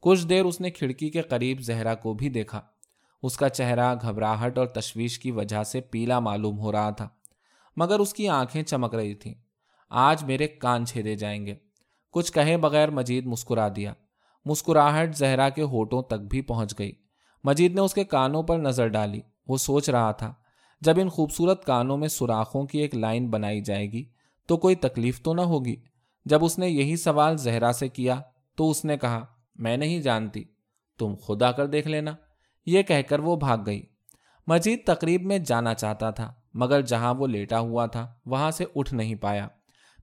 کچھ 0.01 0.27
دیر 0.27 0.45
اس 0.45 0.61
نے 0.61 0.71
کھڑکی 0.71 1.11
کے 1.11 1.23
قریب 1.23 1.61
زہرا 1.61 1.95
کو 1.95 2.15
بھی 2.15 2.29
دیکھا۔ 2.29 2.61
اس 3.23 3.37
کا 3.37 3.49
چہرہ 3.49 3.95
گھبراہٹ 4.03 4.59
اور 4.59 4.67
تشویش 4.67 5.19
کی 5.19 5.31
وجہ 5.31 5.63
سے 5.63 5.81
پیلا 5.81 6.21
معلوم 6.21 6.59
ہو 6.59 6.73
رہا 6.73 6.91
تھا، 6.91 7.09
مگر 7.77 7.99
اس 7.99 8.15
کی 8.15 8.29
آنکھیں 8.29 8.63
چمک 8.63 8.95
رہی 8.95 9.15
تھیں۔ 9.15 9.35
آج 9.91 10.25
میرے 10.25 10.49
کان 10.49 10.87
چھیدے 10.87 11.15
جائیں 11.15 11.47
گے۔ 11.47 11.55
کچھ 12.11 12.33
کہے 12.33 12.57
بغیر 12.57 12.91
مجید 12.91 13.27
مسکرا 13.27 13.69
دیا۔ 13.77 13.93
مسکراہٹ 14.45 15.17
زہرا 15.17 15.49
کے 15.49 15.63
ہوٹوں 15.63 16.03
تک 16.03 16.21
بھی 16.31 16.41
پہنچ 16.41 16.75
گئی۔ 16.79 16.93
مجید 17.45 17.75
نے 17.75 17.81
اس 17.81 17.95
کے 17.95 18.05
کانوں 18.05 18.43
پر 18.43 18.59
نظر 18.59 18.89
ڈالی۔ 18.89 19.21
وہ 19.49 19.57
سوچ 19.57 19.91
رہا 19.91 20.13
تھا 20.13 20.35
جب 20.81 21.01
ان 21.01 21.09
خوبصورت 21.09 21.65
کانوں 21.65 21.97
میں 21.97 22.09
سوراخوں 22.09 22.67
کی 22.67 22.79
ایک 22.79 22.95
لائن 22.95 23.31
بنائی 23.31 23.61
جائے 23.61 23.93
گی، 23.93 24.05
تو 24.47 24.57
کوئی 24.57 24.75
تکلیف 24.75 25.23
تو 25.23 25.35
نہ 25.35 25.41
ہوگی۔ 25.41 25.77
جب 26.25 26.45
اس 26.45 26.59
نے 26.59 26.69
یہی 26.69 26.97
سوال 26.97 27.37
زہرا 27.37 27.73
سے 27.73 27.89
کیا، 27.89 28.21
تو 28.57 28.71
اس 28.71 28.85
نے 28.85 28.99
کہا، 28.99 29.25
میں 29.55 29.77
نہیں 29.77 30.01
جانتی، 30.01 30.45
تم 30.99 31.15
خدا 31.27 31.53
کر 31.53 31.67
دیکھ 31.67 31.89
لینا۔ 31.89 32.11
یہ 32.67 32.83
کہہ 32.83 33.03
کر 33.09 33.19
وہ 33.19 33.37
بھاگ 33.37 33.59
گئی۔ 33.67 33.83
مجید 34.47 34.79
تقریب 34.87 35.23
میں 35.23 35.39
جانا 35.39 35.75
چاہتا 35.75 36.11
تھا، 36.11 36.35
مگر 36.55 36.81
جہاں 36.81 37.15
وہ 37.15 37.27
لیٹا 37.27 37.59
ہوا 37.59 37.87
تھا، 37.87 38.15
وہاں 38.27 38.51
سے 38.51 38.65
اٹھ 38.77 38.95
نہیں 38.95 39.15
پایا۔ 39.15 39.49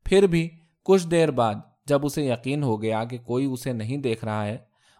پھر 0.05 0.27
بھی 0.27 0.49
کچھ 0.83 1.07
دیر 1.07 1.31
بعد 1.31 1.55
جب 1.85 2.05
اسے 2.05 2.25
یقین 2.25 2.63
ہو 2.63 2.81
گیا 2.81 3.03
کہ 3.03 3.17
کوئی 3.17 3.45
اسے 3.45 3.73
نہیں 3.73 3.97
دیکھ 3.97 4.25
رہا 4.25 4.45
ہے، 4.45 4.57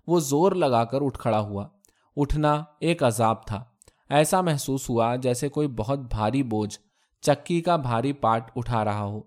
وہ 0.07 0.19
زور 0.19 0.51
لگا 0.51 0.86
کر 0.86 0.97
اٹھ 1.01 1.19
کھڑا 1.19 1.39
ہوا۔ 1.39 1.67
اٹھنا 2.15 2.63
ایک 2.80 3.03
عذاب 3.03 3.45
تھا۔ 3.45 3.63
ایسا 4.09 4.41
محسوس 4.41 4.89
ہوا 4.89 5.15
جیسے 5.15 5.49
کوئی 5.49 5.67
بہت 5.67 5.99
بھاری 5.99 6.43
بوجھ 6.43 6.79
چکی 7.21 7.61
کا 7.61 7.75
بھاری 7.75 8.13
پاٹ 8.13 8.51
اٹھا 8.55 8.85
رہا 8.85 9.03
ہو۔ 9.03 9.21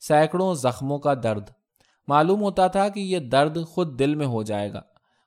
سینکڑوں 0.00 0.54
زخموں 0.54 0.98
کا 0.98 1.14
درد۔ 1.22 1.50
معلوم 2.08 2.42
ہوتا 2.42 2.66
تھا 2.66 2.88
کہ 2.88 3.00
یہ 3.00 3.18
درد 3.18 3.58
خود 3.66 3.98
دل 3.98 4.14
میں 4.14 4.26
ہو 4.26 4.42
جائے 4.42 4.72
گا۔ 4.72 4.80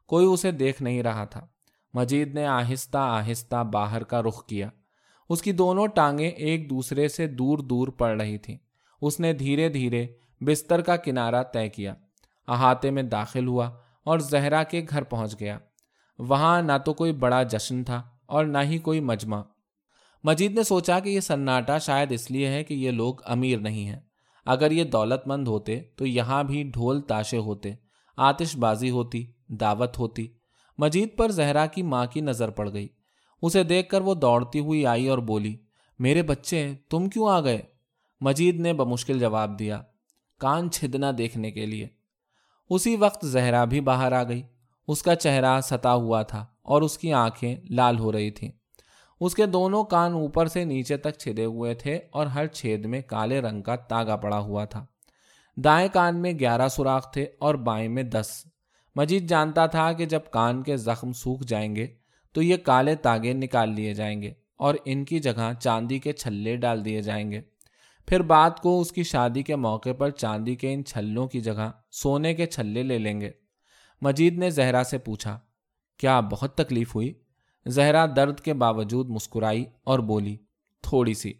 کوئی 0.05 0.25
اسے 0.25 0.51
دیکھ 0.51 0.83
نہیں 0.83 1.03
رہا 1.03 1.25
تھا۔ 1.25 1.45
مجید 1.93 2.33
نے 2.33 2.45
آہستہ 2.45 2.97
آہستہ 2.97 3.63
باہر 3.63 4.03
کا 4.03 4.21
رخ 4.21 4.45
کیا۔ 4.45 4.69
اس 5.29 5.41
کی 5.41 5.51
دونوں 5.51 5.87
ٹانگیں 5.87 6.29
ایک 6.29 6.69
دوسرے 6.69 7.07
سے 7.07 7.27
دور 7.27 7.57
دور 7.57 7.87
پڑ 7.87 8.21
رہی 8.21 8.37
تھیں۔ 8.37 8.57
اس 9.01 9.19
نے 9.19 9.33
دھیرے 9.33 9.69
دھیرے 9.69 10.07
بستر 10.41 10.81
کا 10.81 10.95
کنارہ 10.95 11.43
طے 11.43 11.69
کیا۔ 11.69 11.93
احاطے 12.47 12.91
میں 12.91 13.03
داخل 13.03 13.47
ہوا 13.47 13.69
اور 14.03 14.19
زہرا 14.19 14.63
کے 14.63 14.85
گھر 14.89 15.03
پہنچ 15.03 15.39
گیا۔ 15.39 15.57
وہاں 16.19 16.61
نہ 16.61 16.71
تو 16.85 16.93
کوئی 16.93 17.11
بڑا 17.13 17.43
جشن 17.43 17.83
تھا۔ 17.83 18.03
اور 18.25 18.45
نہ 18.45 18.57
ہی 18.63 18.77
کوئی 18.77 18.99
مجمع۔ 18.99 19.41
مجید 20.23 20.55
نے 20.55 20.63
سوچا 20.63 20.99
کہ 20.99 21.09
یہ 21.09 21.19
سناٹا 21.19 21.77
شاید 21.77 22.11
اس 22.11 22.31
لیے 22.31 22.47
ہے 22.47 22.63
کہ 22.63 22.73
یہ 22.73 22.91
لوگ 22.91 23.15
امیر 23.25 23.57
نہیں 23.59 23.87
ہیں۔ 23.87 23.99
اگر 24.45 24.71
یہ 24.71 24.83
دولت 24.83 25.27
مند 25.27 25.47
ہوتے 25.47 25.81
تو 25.81 26.05
یہاں 26.05 26.43
بھی 26.43 26.63
ڈھول 26.63 27.01
تاشے 27.01 27.37
ہوتے، 27.37 27.73
آتش 28.17 28.57
بازی 28.57 28.89
ہوتی، 28.89 29.31
دعوت 29.47 29.99
ہوتی۔ 29.99 30.27
مجید 30.77 31.17
پر 31.17 31.31
زہرا 31.31 31.65
کی 31.65 31.83
ماں 31.83 32.05
کی 32.05 32.21
نظر 32.21 32.49
پڑ 32.49 32.73
گئی۔ 32.73 32.87
اسے 33.41 33.63
دیکھ 33.63 33.89
کر 33.89 34.01
وہ 34.01 34.13
دوڑتی 34.13 34.59
ہوئی 34.59 34.85
آئی 34.85 35.07
اور 35.07 35.17
بولی، 35.17 35.55
میرے 35.99 36.23
بچے، 36.23 36.73
تم 36.89 37.09
کیوں 37.09 37.29
آ 37.29 37.41
گئے؟ 37.41 37.61
مجید 38.21 38.59
نے 38.59 38.73
بمشکل 38.73 39.19
جواب 39.19 39.59
دیا، 39.59 39.81
کان 40.39 40.71
چھدنا 40.71 41.11
دیکھنے 41.17 41.51
کے 41.51 41.65
لیے۔ 41.65 41.87
اسی 42.69 42.95
وقت 42.95 43.25
زہرا 43.25 43.65
بھی 43.65 43.81
باہر 43.81 44.11
آ 44.11 44.23
گئی۔ 44.23 44.43
اس 44.87 45.03
کا 45.03 45.15
چہرہ 45.15 45.61
ستا 45.61 45.93
ہوا 45.93 46.21
تھا۔ 46.21 46.45
اور 46.65 46.81
اس 46.81 46.97
کی 46.97 47.13
آنکھیں 47.13 47.55
لال 47.69 47.99
ہو 47.99 48.11
رہی 48.11 48.31
تھیں۔ 48.31 48.51
اس 49.19 49.35
کے 49.35 49.45
دونوں 49.45 49.83
کان 49.83 50.13
اوپر 50.13 50.47
سے 50.47 50.65
نیچے 50.65 50.97
تک 50.97 51.17
چھدے 51.19 51.45
ہوئے 51.45 51.73
تھے 51.73 51.99
اور 52.11 52.25
ہر 52.25 52.47
چھید 52.47 52.85
میں 52.85 53.01
کالے 53.01 53.41
رنگ 53.41 53.61
کا 53.61 53.75
تاگا 53.75 54.15
پڑا 54.15 54.39
ہوا 54.39 54.65
تھا۔ 54.65 54.85
دائیں 55.57 55.87
کان 55.93 56.21
میں 56.21 56.33
گیارہ 56.39 56.67
سوراخ 56.67 57.13
تھے 57.13 57.25
اور 57.39 57.55
بائیں 57.55 57.89
میں 57.89 58.03
دس۔ 58.03 58.45
مجید 58.95 59.29
جانتا 59.29 59.65
تھا 59.65 59.91
کہ 59.93 60.05
جب 60.05 60.19
کان 60.31 60.63
کے 60.63 60.77
زخم 60.77 61.11
سوکھ 61.11 61.43
جائیں 61.47 61.75
گے 61.75 61.87
تو 62.31 62.41
یہ 62.41 62.57
کالے 62.57 62.95
تاگے 62.95 63.33
نکال 63.33 63.69
لیے 63.69 63.93
جائیں 63.93 64.21
گے 64.21 64.33
اور 64.57 64.75
ان 64.85 65.05
کی 65.05 65.19
جگہ 65.19 65.51
چاندی 65.59 65.99
کے 65.99 66.13
چھلے 66.13 66.55
ڈال 66.55 66.85
دیے 66.85 67.01
جائیں 67.01 67.31
گے۔ 67.31 67.41
پھر 68.07 68.21
بات 68.21 68.59
کو 68.59 68.81
اس 68.81 68.91
کی 68.91 69.03
شادی 69.03 69.41
کے 69.43 69.55
موقع 69.55 69.93
پر 69.97 70.09
چاندی 70.09 70.55
کے 70.55 70.73
ان 70.73 70.85
چھلوں 70.85 71.27
کی 71.27 71.41
جگہ 71.41 71.71
سونے 71.91 72.33
کے 72.33 72.45
چھلے 72.45 72.83
لے 72.83 72.97
لیں 72.97 73.21
گے۔ 73.21 73.31
مجید 74.01 74.37
نے 74.37 74.49
زہرا 74.49 74.83
سے 74.83 74.97
پوچھا 74.97 75.39
کیا 75.97 76.19
بہت 76.19 76.55
تکلیف 76.55 76.95
ہوئی؟ 76.95 77.13
زہرا 77.65 78.05
درد 78.15 78.39
کے 78.39 78.53
باوجود 78.53 79.09
مسکرائی 79.09 79.65
اور 79.83 79.99
بولی، 79.99 80.37
تھوڑی 80.81 81.13
سی۔ 81.13 81.33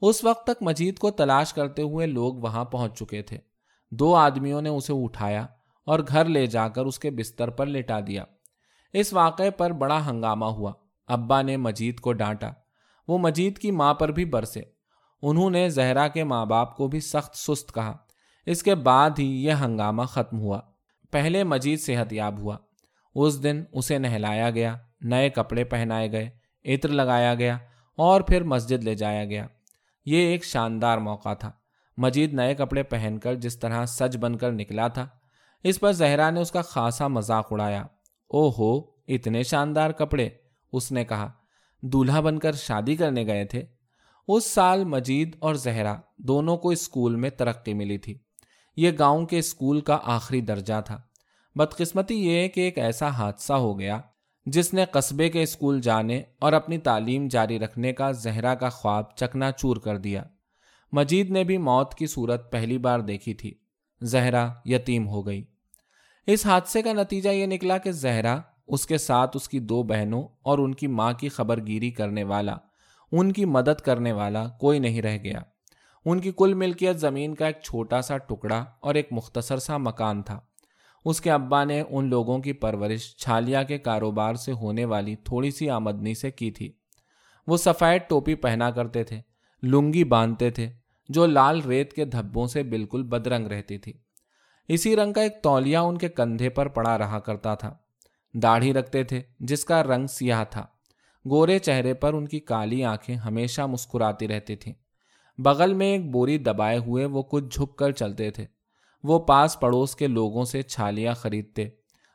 اس 0.00 0.24
وقت 0.24 0.44
تک 0.44 0.62
مجید 0.62 0.98
کو 0.98 1.10
تلاش 1.10 1.52
کرتے 1.52 1.82
ہوئے 1.82 2.06
لوگ 2.06 2.34
وہاں 2.34 2.64
پہنچ 2.64 2.98
چکے 2.98 3.22
تھے۔ 3.22 3.38
دو 3.90 4.14
آدمیوں 4.14 4.62
نے 4.62 4.68
اسے 4.68 4.92
اٹھایا 4.96 5.46
اور 5.84 6.00
گھر 6.08 6.24
لے 6.24 6.46
جا 6.46 6.68
کر 6.68 6.86
اس 6.86 6.98
کے 6.98 7.10
بستر 7.10 7.50
پر 7.50 7.66
لٹا 7.66 8.00
دیا۔ 8.06 8.24
اس 8.92 9.12
واقعے 9.12 9.50
پر 9.50 9.70
بڑا 9.70 10.10
ہنگامہ 10.10 10.44
ہوا۔ 10.44 10.72
ابا 11.06 11.42
نے 11.42 11.56
مجید 11.56 12.00
کو 12.00 12.12
ڈانٹا۔ 12.12 12.50
وہ 13.08 13.18
مجید 13.18 13.58
کی 13.58 13.70
ماں 13.70 13.94
پر 13.94 14.08
بھی 14.08 14.24
برسے۔ 14.24 14.62
انہوں 15.22 15.50
نے 15.50 15.68
زہرا 15.68 16.08
کے 16.08 16.24
ماں 16.24 16.46
باپ 16.46 16.76
کو 16.76 16.88
بھی 16.88 17.00
سخت 17.00 17.36
سست 17.36 17.74
کہا۔ 17.74 17.96
اس 18.46 18.62
کے 18.62 18.74
بعد 18.74 19.10
ہی 19.18 19.44
یہ 19.44 19.52
ہنگامہ 19.52 20.02
ختم 20.02 20.40
ہوا۔ 20.40 20.60
پہلے 21.10 21.44
مجید 21.44 21.80
صحت 21.80 22.12
یاب 22.12 22.38
ہوا۔ 22.38 22.56
اس 23.14 23.42
دن 23.42 23.64
اسے 23.72 23.98
نہلایا 23.98 24.50
گیا، 24.50 24.76
نئے 25.00 25.30
کپڑے 25.30 25.64
پہنائے 25.64 26.12
گئے، 26.12 26.30
عطر 26.64 26.88
لگایا 26.88 27.34
گیا 27.34 27.58
اور 27.96 28.20
پھر 28.20 28.42
مسجد 28.42 28.84
لے 28.84 28.94
جایا 28.94 29.24
گیا۔ 29.24 29.46
یہ 30.04 30.16
ایک 30.16 30.44
شاندار 30.44 30.98
موقع 30.98 31.34
تھا۔ 31.34 31.52
مجید 31.96 32.34
نئے 32.34 32.54
کپڑے 32.54 32.82
پہن 32.82 33.18
کر 33.22 33.34
جس 33.34 33.58
طرح 33.58 33.86
سج 33.86 34.16
بن 34.16 34.36
کر 34.36 34.52
نکلا 34.52 34.88
تھا، 34.88 35.08
اس 35.64 35.80
پر 35.80 35.92
زہرا 35.92 36.30
نے 36.30 36.40
اس 36.40 36.50
کا 36.50 36.62
خاصا 36.62 37.08
مذاق 37.08 37.48
اڑایا۔ 37.50 37.82
او 38.28 38.50
ہو 38.50 38.80
اتنے 39.08 39.42
شاندار 39.42 39.90
کپڑے، 39.90 40.28
اس 40.72 40.92
نے 40.92 41.04
کہا۔ 41.04 41.32
دولہا 41.82 42.20
بن 42.20 42.38
کر 42.38 42.52
شادی 42.52 42.96
کرنے 42.96 43.26
گئے 43.26 43.44
تھے۔ 43.44 43.62
اس 44.28 44.44
سال 44.44 44.84
مجید 44.84 45.36
اور 45.38 45.54
زہرا 45.54 45.96
دونوں 46.16 46.56
کو 46.56 46.70
اسکول 46.70 47.16
میں 47.16 47.30
ترقی 47.30 47.74
ملی 47.74 47.98
تھی۔ 47.98 48.18
یہ 48.76 48.90
گاؤں 48.98 49.26
کے 49.26 49.38
اسکول 49.38 49.80
کا 49.80 49.98
آخری 50.04 50.40
درجہ 50.40 50.80
تھا۔ 50.84 51.00
بدقسمتی 51.58 52.14
یہ 52.14 52.48
کہ 52.48 52.60
ایک 52.60 52.78
ایسا 52.78 53.08
حادثہ 53.08 53.52
ہو 53.52 53.78
گیا 53.78 54.00
جس 54.46 54.74
نے 54.74 54.84
قصبے 54.84 55.28
کے 55.28 55.42
اسکول 55.42 55.80
جانے 55.80 56.22
اور 56.38 56.52
اپنی 56.52 56.78
تعلیم 56.78 57.28
جاری 57.28 57.58
رکھنے 57.58 57.92
کا 57.92 58.12
زہرا 58.12 58.54
کا 58.54 58.68
خواب 58.68 59.16
چکنا 59.16 59.52
چور 59.52 59.76
کر 59.76 59.98
دیا۔ 59.98 60.22
مجید 60.92 61.30
نے 61.30 61.44
بھی 61.44 61.58
موت 61.58 61.94
کی 61.94 62.06
صورت 62.06 62.52
پہلی 62.52 62.78
بار 62.78 63.00
دیکھی 63.00 63.34
تھی۔ 63.34 63.54
زہرا 64.02 64.52
یتیم 64.64 65.08
ہو 65.08 65.26
گئی۔ 65.26 65.44
اس 66.26 66.46
حادثے 66.46 66.82
کا 66.82 66.92
نتیجہ 66.92 67.28
یہ 67.28 67.46
نکلا 67.46 67.78
کہ 67.78 67.92
زہرا، 67.92 68.40
اس 68.66 68.86
کے 68.86 68.98
ساتھ 68.98 69.36
اس 69.36 69.48
کی 69.48 69.58
دو 69.58 69.82
بہنوں 69.82 70.22
اور 70.42 70.58
ان 70.58 70.74
کی 70.74 70.86
ماں 70.86 71.12
کی 71.12 71.28
خبر 71.28 71.66
گیری 71.66 71.90
کرنے 71.90 72.24
والا، 72.24 72.56
ان 73.12 73.32
کی 73.32 73.44
مدد 73.44 73.80
کرنے 73.80 74.12
والا 74.12 74.48
کوئی 74.48 74.78
نہیں 74.78 75.02
رہ 75.02 75.18
گیا۔ 75.24 75.38
ان 76.04 76.20
کی 76.20 76.32
کل 76.36 76.54
ملکیت 76.54 76.96
زمین 76.96 77.34
کا 77.34 77.46
ایک 77.46 77.56
چھوٹا 77.62 78.02
سا 78.02 78.16
ٹکڑا 78.18 78.64
اور 78.80 78.94
ایک 78.94 79.08
مختصر 79.10 79.58
سا 79.58 79.76
مکان 79.76 80.22
تھا۔ 80.22 80.40
اس 81.04 81.20
کے 81.20 81.30
ابا 81.30 81.64
نے 81.64 81.82
ان 81.90 82.08
لوگوں 82.08 82.38
کی 82.38 82.52
پرورش 82.52 83.16
چھالیا 83.16 83.62
کے 83.62 83.78
کاروبار 83.78 84.34
سے 84.34 84.52
ہونے 84.52 84.84
والی 84.84 85.16
تھوڑی 85.16 85.50
سی 85.50 85.70
آمدنی 85.70 86.14
سے 86.14 86.30
کی 86.30 86.50
تھی۔ 86.50 86.72
وہ 87.46 87.56
سفید 87.56 88.02
ٹوپی 88.08 88.34
پہنا 88.34 88.70
کرتے 88.70 89.04
تھے، 89.04 89.20
لنگی 89.62 90.04
باندھتے 90.04 90.50
تھے، 90.50 90.70
جو 91.08 91.26
لال 91.26 91.60
ریت 91.60 91.92
کے 91.92 92.04
دھبوں 92.04 92.46
سے 92.46 92.62
بالکل 92.62 93.02
بدرنگ 93.02 93.46
رہتی 93.46 93.78
تھی۔ 93.78 93.92
اسی 94.68 94.96
رنگ 94.96 95.12
کا 95.12 95.20
ایک 95.20 95.32
تولیا 95.42 95.80
ان 95.80 95.98
کے 95.98 96.08
کندھے 96.08 96.48
پر 96.48 96.68
پڑا 96.68 96.98
رہا 96.98 97.18
کرتا 97.18 97.54
تھا۔ 97.54 97.74
داڑھی 98.34 98.72
رکھتے 98.72 99.04
تھے، 99.04 99.22
جس 99.40 99.64
کا 99.64 99.82
رنگ 99.82 100.06
سیاہ 100.06 100.44
تھا۔ 100.50 100.66
گورے 101.30 101.58
چہرے 101.58 101.94
پر 101.94 102.14
ان 102.14 102.28
کی 102.28 102.40
کالی 102.40 102.84
آنکھیں 102.84 103.16
ہمیشہ 103.16 103.62
مسکراتی 103.62 104.28
رہتی 104.28 104.56
تھیں۔ 104.56 104.74
بغل 105.38 105.74
میں 105.74 105.86
ایک 105.86 106.10
بوری 106.10 106.38
دبائے 106.38 106.78
ہوئے 106.78 107.04
وہ 107.04 107.22
کچھ 107.22 107.44
جھک 107.44 107.76
کر 107.76 107.90
چلتے 107.90 108.30
تھے۔ 108.30 108.46
وہ 109.02 109.18
پاس 109.18 109.60
پڑوس 109.60 109.96
کے 109.96 110.06
لوگوں 110.06 110.44
سے 110.44 110.62
چھالیاں 110.62 111.14
خریدتے۔ 111.14 111.68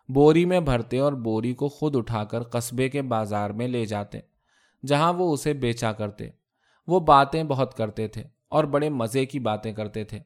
بوری 0.09 0.45
میں 0.45 0.59
بھرتے 0.59 0.99
اور 0.99 1.13
بوری 1.13 1.53
کو 1.53 1.67
خود 1.67 1.95
اٹھا 1.95 2.23
کر 2.23 2.43
قصبے 2.43 2.89
کے 2.89 3.01
بازار 3.01 3.49
میں 3.49 3.67
لے 3.67 3.85
جاتے، 3.85 4.19
جہاں 4.87 5.13
وہ 5.13 5.33
اسے 5.33 5.53
بیچا 5.53 5.91
کرتے۔ 5.91 6.29
وہ 6.87 6.99
باتیں 6.99 7.43
بہت 7.43 7.77
کرتے 7.77 8.07
تھے 8.07 8.23
اور 8.49 8.63
بڑے 8.63 8.89
مزے 8.89 9.25
کی 9.25 9.39
باتیں 9.39 9.73
کرتے 9.73 10.03
تھے۔ 10.03 10.19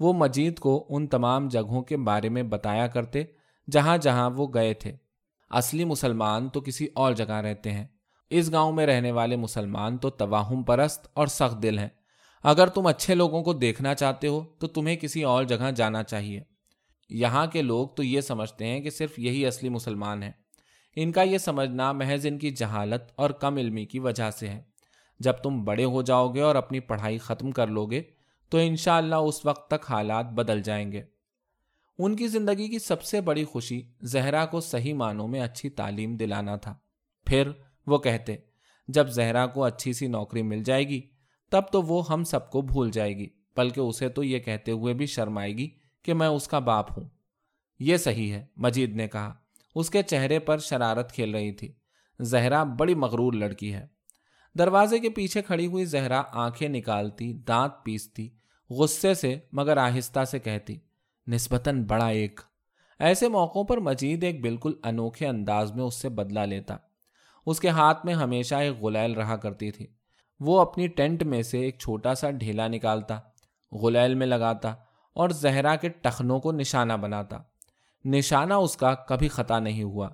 وہ 0.00 0.12
مجید 0.12 0.58
کو 0.58 0.86
ان 0.88 1.06
تمام 1.06 1.48
جگہوں 1.48 1.82
کے 1.82 1.96
بارے 1.96 2.28
میں 2.28 2.42
بتایا 2.42 2.86
کرتے، 2.86 3.24
جہاں 3.70 3.98
جہاں 3.98 4.30
وہ 4.30 4.46
گئے 4.54 4.74
تھے۔ 4.74 4.96
اصلی 5.50 5.84
مسلمان 5.84 6.48
تو 6.48 6.60
کسی 6.60 6.88
اور 6.94 7.12
جگہ 7.12 7.32
رہتے 7.32 7.70
ہیں۔ 7.70 7.86
اس 8.30 8.52
گاؤں 8.52 8.72
میں 8.72 8.86
رہنے 8.86 9.12
والے 9.12 9.36
مسلمان 9.36 9.98
تو 9.98 10.10
تواہم 10.10 10.62
پرست 10.62 11.06
اور 11.14 11.26
سخت 11.26 11.62
دل 11.62 11.78
ہیں۔ 11.78 11.88
اگر 12.44 12.66
تم 12.66 12.86
اچھے 12.86 13.14
لوگوں 13.14 13.42
کو 13.42 13.52
دیکھنا 13.52 13.94
چاہتے 13.94 14.26
ہو، 14.26 14.44
تو 14.58 14.66
تمہیں 14.66 14.96
کسی 14.96 15.22
اور 15.22 15.44
جگہ 15.44 15.70
جانا 15.76 16.02
چاہیے۔ 16.02 16.40
یہاں 17.08 17.46
کے 17.46 17.62
لوگ 17.62 17.88
تو 17.88 18.02
یہ 18.02 18.20
سمجھتے 18.20 18.66
ہیں 18.66 18.80
کہ 18.80 18.90
صرف 18.90 19.18
یہی 19.18 19.46
اصلی 19.46 19.68
مسلمان 19.68 20.22
ہیں۔ 20.22 20.30
ان 20.96 21.12
کا 21.12 21.22
یہ 21.22 21.38
سمجھنا 21.38 21.92
محض 21.92 22.26
ان 22.26 22.38
کی 22.38 22.50
جہالت 22.50 23.02
اور 23.14 23.30
کم 23.30 23.56
علمی 23.56 23.86
کی 23.86 23.98
وجہ 23.98 24.30
سے 24.30 24.48
ہے۔ 24.48 24.62
جب 25.20 25.32
تم 25.32 25.64
بڑے 25.64 25.84
ہو 25.84 26.02
جاؤ 26.02 26.28
گے 26.28 26.40
اور 26.40 26.54
اپنی 26.54 26.80
پڑھائی 26.80 27.18
ختم 27.18 27.50
کر 27.50 27.66
لو 27.66 27.86
گے، 27.86 28.02
تو 28.48 28.58
انشاءاللہ 28.58 29.14
اس 29.14 29.46
وقت 29.46 29.70
تک 29.70 29.90
حالات 29.90 30.26
بدل 30.26 30.62
جائیں 30.62 30.92
گے۔ 30.92 31.02
ان 31.98 32.16
کی 32.16 32.28
زندگی 32.28 32.68
کی 32.68 32.78
سب 32.78 33.02
سے 33.02 33.20
بڑی 33.20 33.44
خوشی 33.44 33.82
زہرا 34.02 34.46
کو 34.46 34.60
صحیح 34.60 34.94
معنوں 34.94 35.28
میں 35.28 35.40
اچھی 35.40 35.70
تعلیم 35.70 36.16
دلانا 36.16 36.56
تھا۔ 36.56 36.74
پھر 37.26 37.50
وہ 37.86 37.98
کہتے، 37.98 38.36
جب 38.88 39.08
زہرا 39.08 39.46
کو 39.46 39.64
اچھی 39.64 39.92
سی 39.92 40.06
نوکری 40.06 40.42
مل 40.42 40.62
جائے 40.62 40.88
گی 40.88 41.13
تب 41.54 41.62
تو 41.72 41.82
وہ 41.82 42.02
ہم 42.08 42.24
سب 42.24 42.50
کو 42.50 42.60
بھول 42.60 42.90
جائے 42.90 43.16
گی، 43.16 43.26
بلکہ 43.56 43.80
اسے 43.80 44.08
تو 44.08 44.24
یہ 44.24 44.38
کہتے 44.38 44.72
ہوئے 44.72 44.94
بھی 44.94 45.06
شرمائے 45.06 45.52
گی 45.58 45.70
کہ 46.02 46.14
میں 46.14 46.26
اس 46.26 46.48
کا 46.48 46.58
باپ 46.58 46.98
ہوں۔ 46.98 47.08
یہ 47.78 47.96
صحیح 47.96 48.32
ہے، 48.32 48.46
مجید 48.56 48.96
نے 48.96 49.08
کہا۔ 49.08 49.34
اس 49.74 49.90
کے 49.90 50.02
چہرے 50.02 50.38
پر 50.38 50.58
شرارت 50.58 51.12
کھیل 51.12 51.34
رہی 51.34 51.52
تھی۔ 51.52 51.72
زہرا 52.20 52.64
بڑی 52.64 52.94
مغرور 52.94 53.32
لڑکی 53.32 53.74
ہے۔ 53.74 53.86
دروازے 54.58 54.98
کے 54.98 55.10
پیچھے 55.10 55.42
کھڑی 55.42 55.66
ہوئی 55.66 55.84
زہرا 55.84 56.22
آنکھیں 56.32 56.68
نکالتی، 56.68 57.32
دانت 57.32 57.72
پیستی، 57.84 58.28
غصے 58.70 59.14
سے 59.14 59.38
مگر 59.52 59.76
آہستہ 59.76 60.24
سے 60.24 60.38
کہتی، 60.38 60.76
نسبتاً 61.26 61.84
بڑا 61.84 62.06
ایک۔ 62.06 62.40
ایسے 62.98 63.28
موقعوں 63.28 63.64
پر 63.64 63.78
مجید 63.78 64.24
ایک 64.24 64.40
بالکل 64.40 64.72
انوکھے 64.84 65.26
انداز 65.26 65.72
میں 65.72 65.84
اس 65.84 65.94
سے 65.94 66.08
بدلا 66.08 66.44
لیتا۔ 66.44 66.76
اس 67.46 67.60
کے 67.60 67.68
ہاتھ 67.68 68.06
میں 68.06 68.14
ہمیشہ 68.14 68.54
ایک 68.54 68.82
غلیل 68.82 69.12
رہا 69.12 69.36
کرتی 69.36 69.70
تھی۔ 69.70 69.86
وہ 70.40 70.60
اپنی 70.60 70.86
ٹینٹ 70.86 71.22
میں 71.22 71.42
سے 71.42 71.60
ایک 71.60 71.78
چھوٹا 71.78 72.14
سا 72.14 72.30
ڈھیلا 72.30 72.68
نکالتا، 72.68 73.20
غلیل 73.72 74.14
میں 74.14 74.26
لگاتا 74.26 74.74
اور 75.12 75.28
زہرا 75.28 75.76
کے 75.76 75.88
ٹخنوں 75.88 76.40
کو 76.40 76.52
نشانہ 76.52 76.92
بناتا۔ 76.92 77.38
نشانہ 78.04 78.54
اس 78.54 78.76
کا 78.76 78.94
کبھی 78.94 79.28
خطا 79.28 79.58
نہیں 79.58 79.82
ہوا۔ 79.82 80.08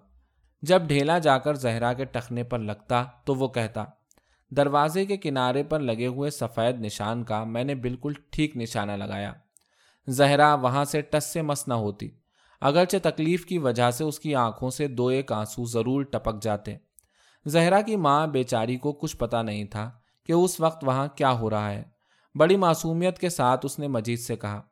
جب 0.62 0.82
ڈھیلا 0.82 1.18
جا 1.18 1.38
کر 1.38 1.54
زہرا 1.54 1.92
کے 1.92 2.04
ٹخنے 2.04 2.44
پر 2.44 2.58
لگتا 2.58 3.04
تو 3.24 3.34
وہ 3.34 3.48
کہتا، 3.48 3.84
دروازے 4.50 5.06
کے 5.06 5.16
کنارے 5.16 5.62
پر 5.62 5.80
لگے 5.80 6.06
ہوئے 6.06 6.30
سفید 6.30 6.80
نشان 6.80 7.24
کا 7.24 7.44
میں 7.44 7.64
نے 7.64 7.74
بالکل 7.74 8.12
ٹھیک 8.30 8.56
نشانہ 8.56 8.92
لگایا۔ 8.92 9.32
زہرا 10.08 10.54
وہاں 10.54 10.84
سے 10.84 11.00
ٹس 11.00 11.24
سے 11.24 11.42
مس 11.42 11.68
نہ 11.68 11.74
ہوتی، 11.74 12.10
اگرچہ 12.60 12.96
تکلیف 13.02 13.46
کی 13.46 13.58
وجہ 13.58 13.90
سے 13.90 14.04
اس 14.04 14.20
کی 14.20 14.34
آنکھوں 14.34 14.70
سے 14.70 14.88
دو 14.88 15.06
ایک 15.06 15.32
آنسو 15.32 15.64
ضرور 15.64 16.02
ٹپک 16.02 16.42
جاتے۔ 16.42 16.76
زہرا 17.46 17.80
کی 17.80 17.96
ماں 17.96 18.26
بیچاری 18.26 18.76
کو 18.76 18.92
کچھ 18.92 19.16
پتا 19.16 19.42
نہیں 19.42 19.64
تھا۔ 19.64 19.99
کہ 20.26 20.32
اس 20.32 20.60
وقت 20.60 20.84
وہاں 20.84 21.08
کیا 21.08 21.32
ہو 21.32 21.50
رہا 21.50 21.70
ہے۔ 21.70 21.82
بڑی 22.34 22.56
معصومیت 22.56 23.18
کے 23.18 23.28
ساتھ 23.28 23.66
اس 23.66 23.78
نے 23.78 23.88
مجید 23.88 24.18
سے 24.18 24.36
کہا، 24.36 24.62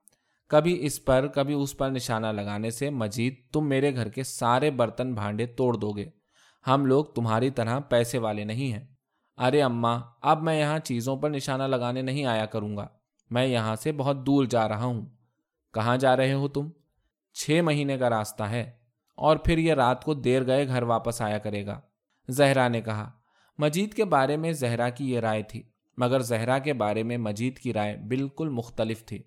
کبھی 0.49 0.87
اس 0.87 1.05
پر، 1.05 1.27
کبھی 1.27 1.55
اس 1.55 1.77
پر 1.77 1.91
نشانہ 1.91 2.27
لگانے 2.27 2.71
سے 2.71 2.91
مجید، 2.91 3.35
تم 3.53 3.69
میرے 3.69 3.95
گھر 3.95 4.09
کے 4.09 4.23
سارے 4.23 4.71
برتن 4.71 5.15
بھانڈے 5.15 5.47
توڑ 5.47 5.75
دو 5.75 5.91
گے۔ 5.93 6.07
ہم 6.67 6.87
لوگ 6.87 7.05
تمہاری 7.05 7.51
طرح 7.51 7.79
پیسے 7.79 8.19
والے 8.19 8.45
نہیں 8.45 8.73
ہیں۔ 8.73 8.87
ارے 9.37 9.63
اماں، 9.63 10.01
اب 10.23 10.43
میں 10.43 10.61
یہاں 10.61 10.79
چیزوں 10.79 11.17
پر 11.17 11.31
نشانہ 11.31 11.63
لگانے 11.63 12.03
نہیں 12.03 12.25
آیا 12.25 12.47
کروں 12.47 12.77
گا۔ 12.77 12.89
میں 13.31 13.47
یہاں 13.47 13.77
سے 13.77 13.93
بہت 13.93 14.27
دور 14.27 14.45
جا 14.45 14.69
رہا 14.69 14.85
ہوں۔ 14.85 15.07
کہاں 15.75 15.97
جا 15.97 16.17
رہے 16.17 16.33
ہو 16.33 16.49
تم؟ 16.49 16.69
چھ 17.35 17.61
مہینے 17.65 17.99
کا 17.99 18.11
راستہ 18.11 18.43
ہے۔ 18.43 18.71
اور 19.17 19.37
پھر 19.37 19.59
یہ 19.59 19.75
رات 19.75 20.05
کو 20.05 20.15
دیر 20.15 20.47
گئے 20.47 20.67
گھر 20.67 20.83
واپس 20.83 21.23
آیا 21.23 21.39
کرے 21.39 21.67
گا۔ 21.67 21.81
زہرا 22.29 22.69
نے 22.69 22.81
کہا 22.81 23.11
مجید 23.59 23.95
کے 23.95 24.05
بارے 24.05 24.37
میں 24.37 24.53
زہرا 24.53 24.89
کی 24.89 25.11
یہ 25.11 25.21
رائے 25.21 25.43
تھی، 25.43 25.63
مگر 25.97 26.21
زہرا 26.21 26.59
کے 26.59 26.73
بارے 26.73 27.03
میں 27.03 27.19
مجید 27.19 27.59
کی 27.59 27.73
رائے 27.73 27.97
بالکل 27.97 28.49
مختلف 28.49 29.05
تھی۔ 29.05 29.23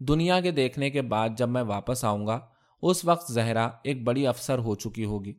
دنیا 0.00 0.40
کے 0.40 0.50
دیکھنے 0.50 0.90
کے 0.90 1.02
بعد 1.02 1.28
جب 1.36 1.48
میں 1.48 1.62
واپس 1.62 2.04
آؤں 2.04 2.26
گا، 2.26 2.40
اس 2.82 3.04
وقت 3.04 3.32
زہرا 3.32 3.68
ایک 3.82 4.04
بڑی 4.04 4.26
افسر 4.26 4.58
ہو 4.58 4.74
چکی 4.74 5.04
ہوگی۔ 5.04 5.32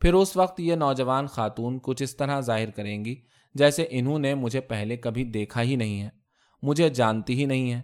پھر 0.00 0.14
اس 0.14 0.36
وقت 0.36 0.60
یہ 0.60 0.74
نوجوان 0.74 1.26
خاتون 1.26 1.78
کچھ 1.82 2.02
اس 2.02 2.16
طرح 2.16 2.40
ظاہر 2.40 2.70
کریں 2.70 3.04
گی 3.04 3.14
جیسے 3.54 3.86
انہوں 3.90 4.18
نے 4.18 4.34
مجھے 4.34 4.60
پہلے 4.60 4.96
کبھی 4.96 5.24
دیکھا 5.24 5.62
ہی 5.62 5.76
نہیں 5.76 6.02
ہے، 6.02 6.08
مجھے 6.62 6.88
جانتی 6.88 7.40
ہی 7.40 7.44
نہیں 7.44 7.72
ہے۔ 7.72 7.82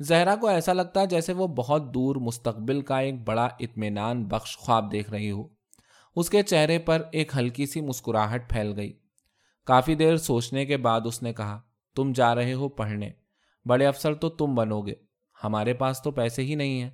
زہرا 0.00 0.36
کو 0.36 0.46
ایسا 0.48 0.72
لگتا 0.72 1.04
جیسے 1.04 1.32
وہ 1.32 1.46
بہت 1.46 1.94
دور 1.94 2.16
مستقبل 2.16 2.80
کا 2.80 2.98
ایک 2.98 3.14
بڑا 3.24 3.48
اطمینان 3.60 4.24
بخش 4.24 4.58
خواب 4.58 4.92
دیکھ 4.92 5.10
رہی 5.10 5.30
ہو۔ 5.30 5.48
اس 6.16 6.30
کے 6.30 6.42
چہرے 6.42 6.78
پر 6.78 7.02
ایک 7.12 7.32
ہلکی 7.36 7.66
سی 7.66 7.80
مسکراہٹ 7.80 8.50
پھیل 8.50 8.72
گئی۔ 8.76 9.03
کافی 9.64 9.94
دیر 9.94 10.16
سوچنے 10.16 10.66
کے 10.66 10.76
بعد 10.76 11.00
اس 11.04 11.22
نے 11.22 11.32
کہا، 11.32 11.60
تم 11.96 12.12
جا 12.12 12.34
رہے 12.34 12.54
ہو 12.54 12.68
پڑھنے۔ 12.68 13.10
بڑے 13.66 13.86
افسر 13.86 14.14
تو 14.14 14.28
تم 14.28 14.54
بنو 14.54 14.80
گے۔ 14.80 14.94
ہمارے 15.44 15.74
پاس 15.74 16.02
تو 16.02 16.10
پیسے 16.10 16.42
ہی 16.42 16.54
نہیں 16.54 16.82
ہیں۔ 16.82 16.90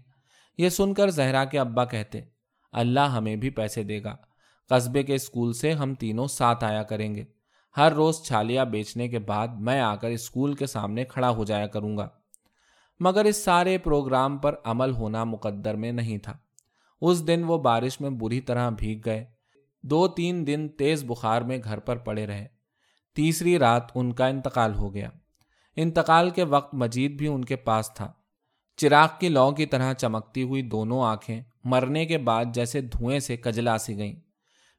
یہ 0.58 0.68
سن 0.68 0.94
کر 0.94 1.10
زہرا 1.10 1.44
کے 1.44 1.58
ابا 1.58 1.84
کہتے، 1.84 2.20
اللہ 2.72 3.00
ہمیں 3.00 3.36
بھی 3.36 3.50
پیسے 3.50 3.82
دے 3.82 4.04
گا۔ 4.04 4.16
قصبے 4.68 5.02
کے 5.02 5.14
اسکول 5.14 5.52
سے 5.52 5.72
ہم 5.72 5.94
تینوں 5.94 6.26
ساتھ 6.26 6.64
آیا 6.64 6.82
کریں 6.82 7.14
گے۔ 7.14 7.24
ہر 7.76 7.92
روز 7.92 8.22
چھالیا 8.22 8.64
بیچنے 8.64 9.08
کے 9.08 9.18
بعد 9.18 9.48
میں 9.48 9.80
آ 9.80 9.96
کر 9.96 10.08
اسکول 10.08 10.54
کے 10.54 10.66
سامنے 10.66 11.04
کھڑا 11.04 11.30
ہو 11.30 11.44
جایا 11.44 11.66
کروں 11.66 11.96
گا۔ 11.96 12.08
مگر 13.00 13.24
اس 13.24 13.44
سارے 13.44 13.78
پروگرام 13.78 14.38
پر 14.38 14.54
عمل 14.64 14.90
ہونا 14.90 15.24
مقدر 15.24 15.74
میں 15.74 15.92
نہیں 15.92 16.18
تھا۔ 16.18 16.36
اس 17.00 17.26
دن 17.26 17.44
وہ 17.44 17.58
بارش 17.58 18.00
میں 18.00 18.10
بری 18.10 18.40
طرح 18.40 18.70
بھیگ 18.70 19.00
گئے۔ 19.04 19.24
دو 19.82 20.08
تین 20.08 20.46
دن 20.46 20.68
تیز 20.68 21.04
بخار 21.04 21.42
میں 21.42 21.58
گھر 21.64 21.78
پر 21.78 21.96
پڑے 21.96 22.26
رہے۔ 22.26 22.59
تیسری 23.14 23.58
رات 23.58 23.82
ان 23.94 24.12
کا 24.12 24.26
انتقال 24.26 24.74
ہو 24.74 24.94
گیا۔ 24.94 25.08
انتقال 25.76 26.30
کے 26.30 26.44
وقت 26.44 26.74
مجید 26.74 27.12
بھی 27.12 27.26
ان 27.26 27.44
کے 27.44 27.56
پاس 27.56 27.90
تھا۔ 27.94 28.12
چراغ 28.76 29.08
کی 29.18 29.28
لو 29.28 29.50
کی 29.50 29.66
طرح 29.66 29.92
چمکتی 29.92 30.42
ہوئی 30.42 30.62
دونوں 30.62 31.02
آنکھیں 31.02 31.40
مرنے 31.64 32.06
کے 32.06 32.18
بعد 32.18 32.44
جیسے 32.54 32.80
دھوئیں 32.80 33.18
سے 33.18 33.36
کجلا 33.36 33.78
سی 33.78 33.96
گئیں۔ 33.96 34.16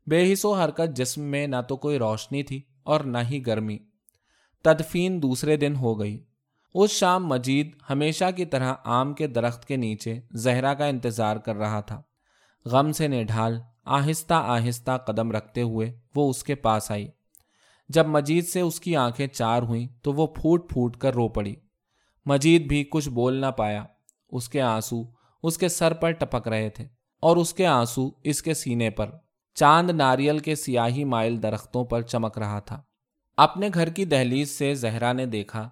بے 0.10 0.34
حص 0.34 0.46
و 0.46 0.54
حرکت 0.54 0.96
جسم 0.96 1.22
میں 1.22 1.48
نہ 1.48 1.56
تو 1.68 1.78
کوئی 1.78 1.98
روشنی 2.00 2.44
تھی 2.44 2.62
اور 2.84 3.00
نہ 3.00 3.18
ہی 3.30 3.46
گرمی۔ 3.46 3.78
تدفین 4.62 5.22
دوسرے 5.22 5.58
دن 5.58 5.76
ہو 5.76 6.00
گئی۔ 6.00 6.24
اس 6.74 6.92
شام 6.92 7.28
مجید 7.28 7.72
ہمیشہ 7.90 8.26
کی 8.36 8.46
طرح 8.46 8.74
آم 8.84 9.14
کے 9.14 9.28
درخت 9.28 9.66
کے 9.66 9.76
نیچے 9.76 10.20
زہرا 10.32 10.74
کا 10.74 10.86
انتظار 10.86 11.38
کر 11.38 11.56
رہا 11.56 11.82
تھا۔ 11.82 12.02
غم 12.66 12.92
سے 12.92 13.08
نڈھال 13.08 13.62
آہستہ 13.86 14.34
آہستہ 14.34 14.98
قدم 14.98 15.32
رکھتے 15.32 15.62
ہوئے 15.62 16.00
وہ 16.16 16.30
اس 16.30 16.44
کے 16.44 16.56
پاس 16.56 16.92
آئی۔ 16.92 17.08
جب 17.94 18.08
مجید 18.08 18.48
سے 18.48 18.62
اس 18.62 18.80
کی 18.80 18.96
آنکھیں 18.96 19.28
چار 19.28 19.62
ہوئیں 19.62 19.88
تو 20.02 20.14
وہ 20.14 20.28
پھوٹ 20.28 20.70
پھوٹ 20.70 20.98
کر 20.98 21.14
رو 21.14 21.30
پڑی۔ 21.30 21.56
مجید 22.26 22.68
بھی 22.68 22.84
کچھ 22.84 23.10
بول 23.10 23.42
نہ 23.42 23.46
پایا۔ 23.46 23.86
اس 24.30 24.50
کے 24.50 24.62
آنسو 24.62 25.04
اس 25.44 25.58
کے 25.58 25.68
سر 25.68 25.94
پر 25.94 26.12
ٹپک 26.12 26.48
رہے 26.48 26.70
تھے 26.70 26.88
اور 27.20 27.38
اس 27.38 27.54
کے 27.54 27.68
آنسو 27.68 28.10
اس 28.24 28.42
کے 28.42 28.54
سینے 28.54 28.90
پر۔ 28.90 29.10
چاند 29.56 29.90
ناریل 29.90 30.40
کے 30.40 30.56
سیاہی 30.56 31.04
مائل 31.04 31.44
درختوں 31.44 31.86
پر 31.86 32.02
چمک 32.02 32.38
رہا 32.38 32.60
تھا۔ 32.60 32.82
اپنے 33.38 33.70
گھر 33.74 33.90
کی 33.90 34.06
دہلیز 34.06 34.50
سے 34.50 34.74
زہرا 34.74 35.14
نے 35.14 35.26
دیکھا 35.26 35.70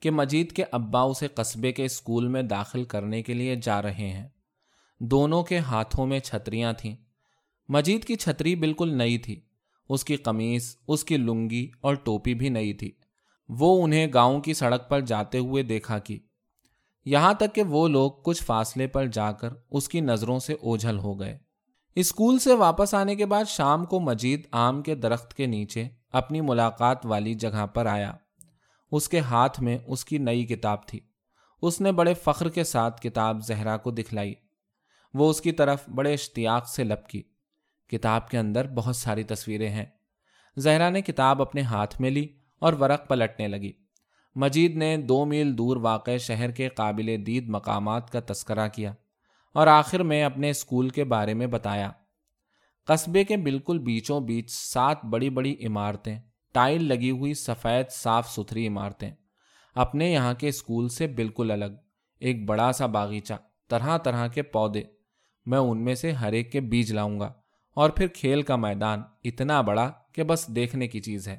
کہ 0.00 0.10
مجید 0.10 0.52
کے 0.52 0.64
ابا 0.72 1.00
اسے 1.00 1.28
قصبے 1.28 1.72
کے 1.72 1.84
اسکول 1.84 2.28
میں 2.28 2.42
داخل 2.42 2.84
کرنے 2.84 3.22
کے 3.22 3.34
لیے 3.34 3.56
جا 3.56 3.82
رہے 3.82 4.08
ہیں۔ 4.08 4.28
دونوں 5.00 5.42
کے 5.42 5.58
ہاتھوں 5.58 6.06
میں 6.06 6.18
چھتریاں 6.18 6.72
تھیں۔ 6.72 6.96
مجید 7.68 8.04
کی 8.04 8.16
چھتری 8.16 8.54
بالکل 8.56 8.98
نئی 8.98 9.18
تھی۔ 9.18 9.40
اس 9.90 10.04
کی 10.04 10.16
قمیص، 10.16 10.76
اس 10.88 11.04
کی 11.04 11.16
لنگی 11.16 11.70
اور 11.80 11.94
ٹوپی 11.94 12.34
بھی 12.34 12.48
نئی 12.48 12.72
تھی۔ 12.72 12.92
وہ 13.48 13.84
انہیں 13.84 14.06
گاؤں 14.14 14.40
کی 14.40 14.54
سڑک 14.54 14.88
پر 14.88 15.00
جاتے 15.00 15.38
ہوئے 15.38 15.62
دیکھا 15.62 15.98
کی 15.98 16.20
یہاں 17.04 17.34
تک 17.34 17.54
کہ 17.54 17.62
وہ 17.62 17.88
لوگ 17.88 18.10
کچھ 18.24 18.42
فاصلے 18.42 18.86
پر 18.86 19.06
جا 19.06 19.32
کر 19.32 19.48
اس 19.70 19.88
کی 19.88 20.00
نظروں 20.00 20.38
سے 20.38 20.52
اوجھل 20.52 20.98
ہو 20.98 21.20
گئے۔ 21.20 21.38
اسکول 21.94 22.38
سے 22.38 22.54
واپس 22.54 22.94
آنے 22.94 23.16
کے 23.16 23.26
بعد 23.26 23.44
شام 23.48 23.84
کو 23.84 24.00
مجید 24.00 24.46
آم 24.50 24.82
کے 24.82 24.94
درخت 24.94 25.34
کے 25.34 25.46
نیچے 25.46 25.88
اپنی 26.12 26.40
ملاقات 26.40 27.06
والی 27.06 27.34
جگہ 27.34 27.66
پر 27.66 27.86
آیا۔ 27.86 28.12
اس 28.92 29.08
کے 29.08 29.18
ہاتھ 29.18 29.60
میں 29.60 29.78
اس 29.86 30.04
کی 30.04 30.18
نئی 30.18 30.44
کتاب 30.44 30.86
تھی۔ 30.86 31.00
اس 31.62 31.80
نے 31.80 31.92
بڑے 31.92 32.14
فخر 32.14 32.48
کے 32.48 32.64
ساتھ 32.64 33.02
کتاب 33.02 33.44
زہرا 33.46 33.76
کو 33.76 33.90
دکھلائی۔ 33.90 34.34
وہ 35.14 35.30
اس 35.30 35.40
کی 35.40 35.52
طرف 35.52 35.88
بڑے 35.88 36.12
اشتیاق 36.12 36.68
سے 36.68 36.84
لپ 36.84 37.08
کی 37.08 37.22
کتاب 37.90 38.28
کے 38.28 38.38
اندر 38.38 38.68
بہت 38.68 38.96
ساری 38.96 39.22
تصویریں 39.22 39.68
ہیں۔ 39.68 39.86
زہرا 40.56 40.90
نے 40.90 41.02
کتاب 41.02 41.42
اپنے 41.42 41.60
ہاتھ 41.60 42.00
میں 42.00 42.10
لی 42.10 42.28
اور 42.58 42.72
ورق 42.72 43.08
پلٹنے 43.08 43.48
لگی۔ 43.48 43.72
مجید 44.34 44.76
نے 44.76 44.96
دو 44.96 45.24
میل 45.24 45.58
دور 45.58 45.76
واقع 45.76 46.16
شہر 46.16 46.50
کے 46.50 46.68
قابل 46.68 47.26
دید 47.26 47.48
مقامات 47.48 48.10
کا 48.10 48.20
تذکرہ 48.26 48.68
کیا 48.68 48.94
اور 49.54 49.66
آخر 49.66 50.02
میں 50.02 50.22
اپنے 50.22 50.50
اسکول 50.50 50.88
کے 50.88 51.04
بارے 51.04 51.34
میں 51.34 51.46
بتایا۔ 51.46 51.90
قصبے 52.86 53.24
کے 53.24 53.36
بالکل 53.36 53.78
بیچوں 53.78 54.20
بیچ 54.20 54.50
سات 54.50 55.04
بڑی 55.04 55.30
بڑی 55.30 55.56
عمارتیں، 55.66 56.20
ٹائل 56.52 56.84
لگی 56.84 57.10
ہوئی 57.10 57.34
سفید 57.34 57.90
صاف 57.90 58.30
ستھری 58.30 58.66
عمارتیں۔ 58.66 59.10
اپنے 59.74 60.12
یہاں 60.12 60.34
کے 60.34 60.48
اسکول 60.48 60.88
سے 60.88 61.06
بالکل 61.06 61.50
الگ، 61.50 61.64
ایک 62.20 62.44
بڑا 62.44 62.72
سا 62.72 62.86
باغیچہ، 62.86 63.34
طرح 63.68 63.98
طرح 63.98 64.26
کے 64.26 64.42
پودے۔ 64.42 64.82
میں 65.46 65.58
ان 65.58 65.84
میں 65.84 65.94
سے 65.94 66.12
ہر 66.12 66.32
ایک 66.32 66.52
کے 66.52 66.60
بیج 66.60 66.92
لاؤں 66.92 67.20
گا۔ 67.20 67.32
اور 67.74 67.90
پھر 67.90 68.06
کھیل 68.06 68.42
کا 68.42 68.56
میدان 68.56 69.02
اتنا 69.24 69.60
بڑا 69.60 69.92
کہ 70.12 70.22
بس 70.22 70.46
دیکھنے 70.48 70.88
کی 70.88 71.00
چیز 71.00 71.28
ہے۔ 71.28 71.38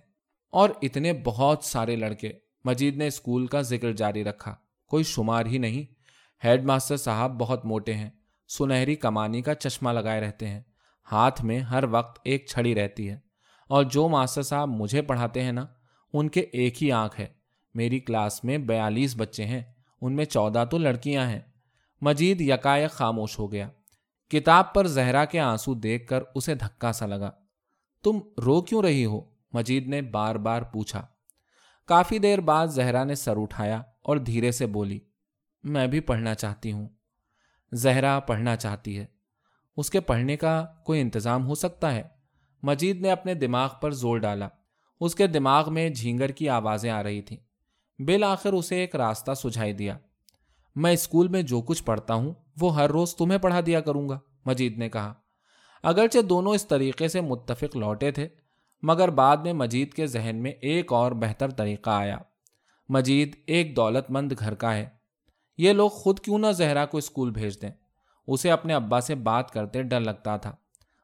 اور 0.51 0.69
اتنے 0.81 1.13
بہت 1.23 1.63
سارے 1.63 1.95
لڑکے 1.95 2.31
مجید 2.65 2.97
نے 2.97 3.07
اسکول 3.07 3.47
کا 3.47 3.61
ذکر 3.61 3.91
جاری 3.91 4.23
رکھا۔ 4.23 4.55
کوئی 4.87 5.03
شمار 5.03 5.45
ہی 5.45 5.57
نہیں۔ 5.57 5.93
ہیڈ 6.47 6.63
ماسٹر 6.63 6.97
صاحب 6.97 7.39
بہت 7.39 7.65
موٹے 7.65 7.93
ہیں۔ 7.93 8.09
سنہری 8.47 8.95
کمانی 8.95 9.41
کا 9.41 9.55
چشمہ 9.55 9.89
لگائے 9.89 10.21
رہتے 10.21 10.47
ہیں۔ 10.47 10.61
ہاتھ 11.11 11.45
میں 11.45 11.59
ہر 11.59 11.83
وقت 11.91 12.21
ایک 12.23 12.45
چھڑی 12.49 12.75
رہتی 12.75 13.09
ہے۔ 13.09 13.19
اور 13.67 13.83
جو 13.83 14.07
ماسٹر 14.07 14.41
صاحب 14.41 14.69
مجھے 14.69 15.01
پڑھاتے 15.01 15.41
ہیں 15.41 15.51
نا، 15.51 15.65
ان 16.13 16.29
کے 16.29 16.39
ایک 16.39 16.83
ہی 16.83 16.91
آنکھ 16.91 17.19
ہے۔ 17.19 17.27
میری 17.73 17.99
کلاس 17.99 18.43
میں 18.43 18.57
بیالیس 18.57 19.13
بچے 19.17 19.45
ہیں۔ 19.45 19.61
ان 20.01 20.13
میں 20.13 20.25
چودہ 20.25 20.65
تو 20.71 20.77
لڑکیاں 20.77 21.29
ہیں۔ 21.29 21.39
مجید 22.01 22.41
یکایک 22.41 22.91
خاموش 22.91 23.39
ہو 23.39 23.51
گیا۔ 23.51 23.69
کتاب 24.31 24.73
پر 24.73 24.87
زہرا 24.87 25.25
کے 25.25 25.39
آنسو 25.39 25.73
دیکھ 25.73 26.07
کر 26.07 26.23
اسے 26.35 26.55
دھکا 26.55 26.91
سا 26.91 27.05
لگا۔ 27.05 27.31
تم 28.03 28.19
رو 28.45 28.61
کیوں 28.61 28.81
رہی 28.81 29.05
ہو؟ 29.05 29.21
مجید 29.53 29.87
نے 29.87 30.01
بار 30.01 30.35
بار 30.35 30.61
پوچھا۔ 30.61 31.07
کافی 31.85 32.19
دیر 32.19 32.39
بعد 32.39 32.67
زہرا 32.67 33.03
نے 33.03 33.15
سر 33.15 33.37
اٹھایا 33.37 33.81
اور 34.01 34.17
دھیرے 34.17 34.51
سے 34.51 34.65
بولی، 34.65 34.99
میں 35.63 35.87
بھی 35.87 35.99
پڑھنا 35.99 36.35
چاہتی 36.35 36.71
ہوں۔ 36.71 36.89
زہرا 37.71 38.19
پڑھنا 38.19 38.55
چاہتی 38.55 38.99
ہے۔ 38.99 39.05
اس 39.77 39.89
کے 39.89 39.99
پڑھنے 39.99 40.37
کا 40.37 40.65
کوئی 40.85 41.01
انتظام 41.01 41.47
ہو 41.47 41.55
سکتا 41.55 41.95
ہے؟ 41.95 42.03
مجید 42.63 43.01
نے 43.01 43.11
اپنے 43.11 43.33
دماغ 43.33 43.69
پر 43.81 43.91
زور 43.91 44.17
ڈالا۔ 44.17 44.47
اس 44.99 45.15
کے 45.15 45.27
دماغ 45.27 45.73
میں 45.73 45.89
جھینگر 45.89 46.29
کی 46.29 46.49
آوازیں 46.49 46.91
آ 46.91 47.03
رہی 47.03 47.21
تھیں۔ 47.21 47.37
بالآخر 48.01 48.53
اسے 48.53 48.75
ایک 48.75 48.95
راستہ 48.95 49.31
سجھائی 49.33 49.73
دیا۔ 49.73 49.97
میں 50.75 50.91
اسکول 50.91 51.27
میں 51.27 51.41
جو 51.41 51.61
کچھ 51.61 51.83
پڑھتا 51.83 52.13
ہوں 52.13 52.33
وہ 52.61 52.75
ہر 52.75 52.89
روز 52.89 53.15
تمہیں 53.15 53.39
پڑھا 53.39 53.59
دیا 53.65 53.81
کروں 53.81 54.09
گا، 54.09 54.19
مجید 54.45 54.77
نے 54.77 54.89
کہا۔ 54.89 55.13
اگرچہ 55.83 56.19
دونوں 56.19 56.53
اس 56.53 56.67
طریقے 56.67 57.07
سے 57.07 57.21
متفق 57.21 57.75
لوٹے 57.75 58.11
تھے، 58.11 58.27
مگر 58.81 59.09
بعد 59.09 59.37
میں 59.37 59.53
مجید 59.53 59.93
کے 59.93 60.07
ذہن 60.07 60.35
میں 60.35 60.51
ایک 60.51 60.93
اور 60.93 61.11
بہتر 61.11 61.49
طریقہ 61.49 61.89
آیا۔ 61.89 62.17
مجید 62.89 63.35
ایک 63.47 63.75
دولت 63.75 64.11
مند 64.11 64.31
گھر 64.39 64.53
کا 64.53 64.75
ہے۔ 64.75 64.89
یہ 65.57 65.73
لوگ 65.73 65.89
خود 65.89 66.19
کیوں 66.19 66.39
نہ 66.39 66.51
زہرا 66.51 66.85
کو 66.85 66.97
اسکول 66.97 67.31
بھیج 67.31 67.61
دیں؟ 67.61 67.69
اسے 68.27 68.51
اپنے 68.51 68.73
ابا 68.73 69.01
سے 69.01 69.15
بات 69.15 69.51
کرتے 69.51 69.83
ڈر 69.83 69.99
لگتا 69.99 70.37
تھا۔ 70.37 70.55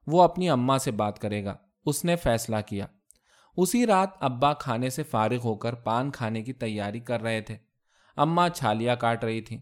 وہ 0.07 0.21
اپنی 0.21 0.49
اماں 0.49 0.77
سے 0.77 0.91
بات 0.91 1.19
کرے 1.19 1.45
گا۔ 1.45 1.55
اس 1.85 2.05
نے 2.05 2.15
فیصلہ 2.15 2.55
کیا۔ 2.65 2.85
اسی 3.57 3.85
رات 3.85 4.09
ابا 4.19 4.53
کھانے 4.53 4.89
سے 4.89 5.03
فارغ 5.03 5.37
ہو 5.43 5.55
کر 5.55 5.73
پان 5.73 6.11
کھانے 6.11 6.43
کی 6.43 6.53
تیاری 6.53 6.99
کر 6.99 7.21
رہے 7.21 7.41
تھے۔ 7.41 7.57
اماں 8.15 8.49
چھالیاں 8.49 8.95
کاٹ 8.95 9.23
رہی 9.23 9.41
تھیں۔ 9.41 9.61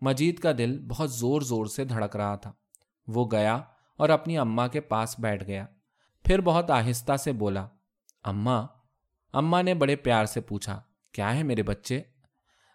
مجید 0.00 0.38
کا 0.38 0.52
دل 0.58 0.78
بہت 0.88 1.12
زور 1.12 1.40
زور 1.40 1.66
سے 1.66 1.84
دھڑک 1.84 2.16
رہا 2.16 2.36
تھا۔ 2.36 2.52
وہ 3.06 3.28
گیا 3.32 3.54
اور 3.96 4.08
اپنی 4.08 4.38
اماں 4.38 4.68
کے 4.68 4.80
پاس 4.80 5.14
بیٹھ 5.18 5.44
گیا۔ 5.44 5.66
پھر 6.24 6.40
بہت 6.40 6.70
آہستہ 6.70 7.16
سے 7.16 7.32
بولا 7.32 7.66
اماں 8.24 8.66
اماں 9.32 9.62
نے 9.62 9.74
بڑے 9.74 9.96
پیار 9.96 10.24
سے 10.24 10.40
پوچھا، 10.40 10.80
کیا 11.12 11.34
ہے 11.36 11.42
میرے 11.42 11.62
بچے؟ 11.62 12.02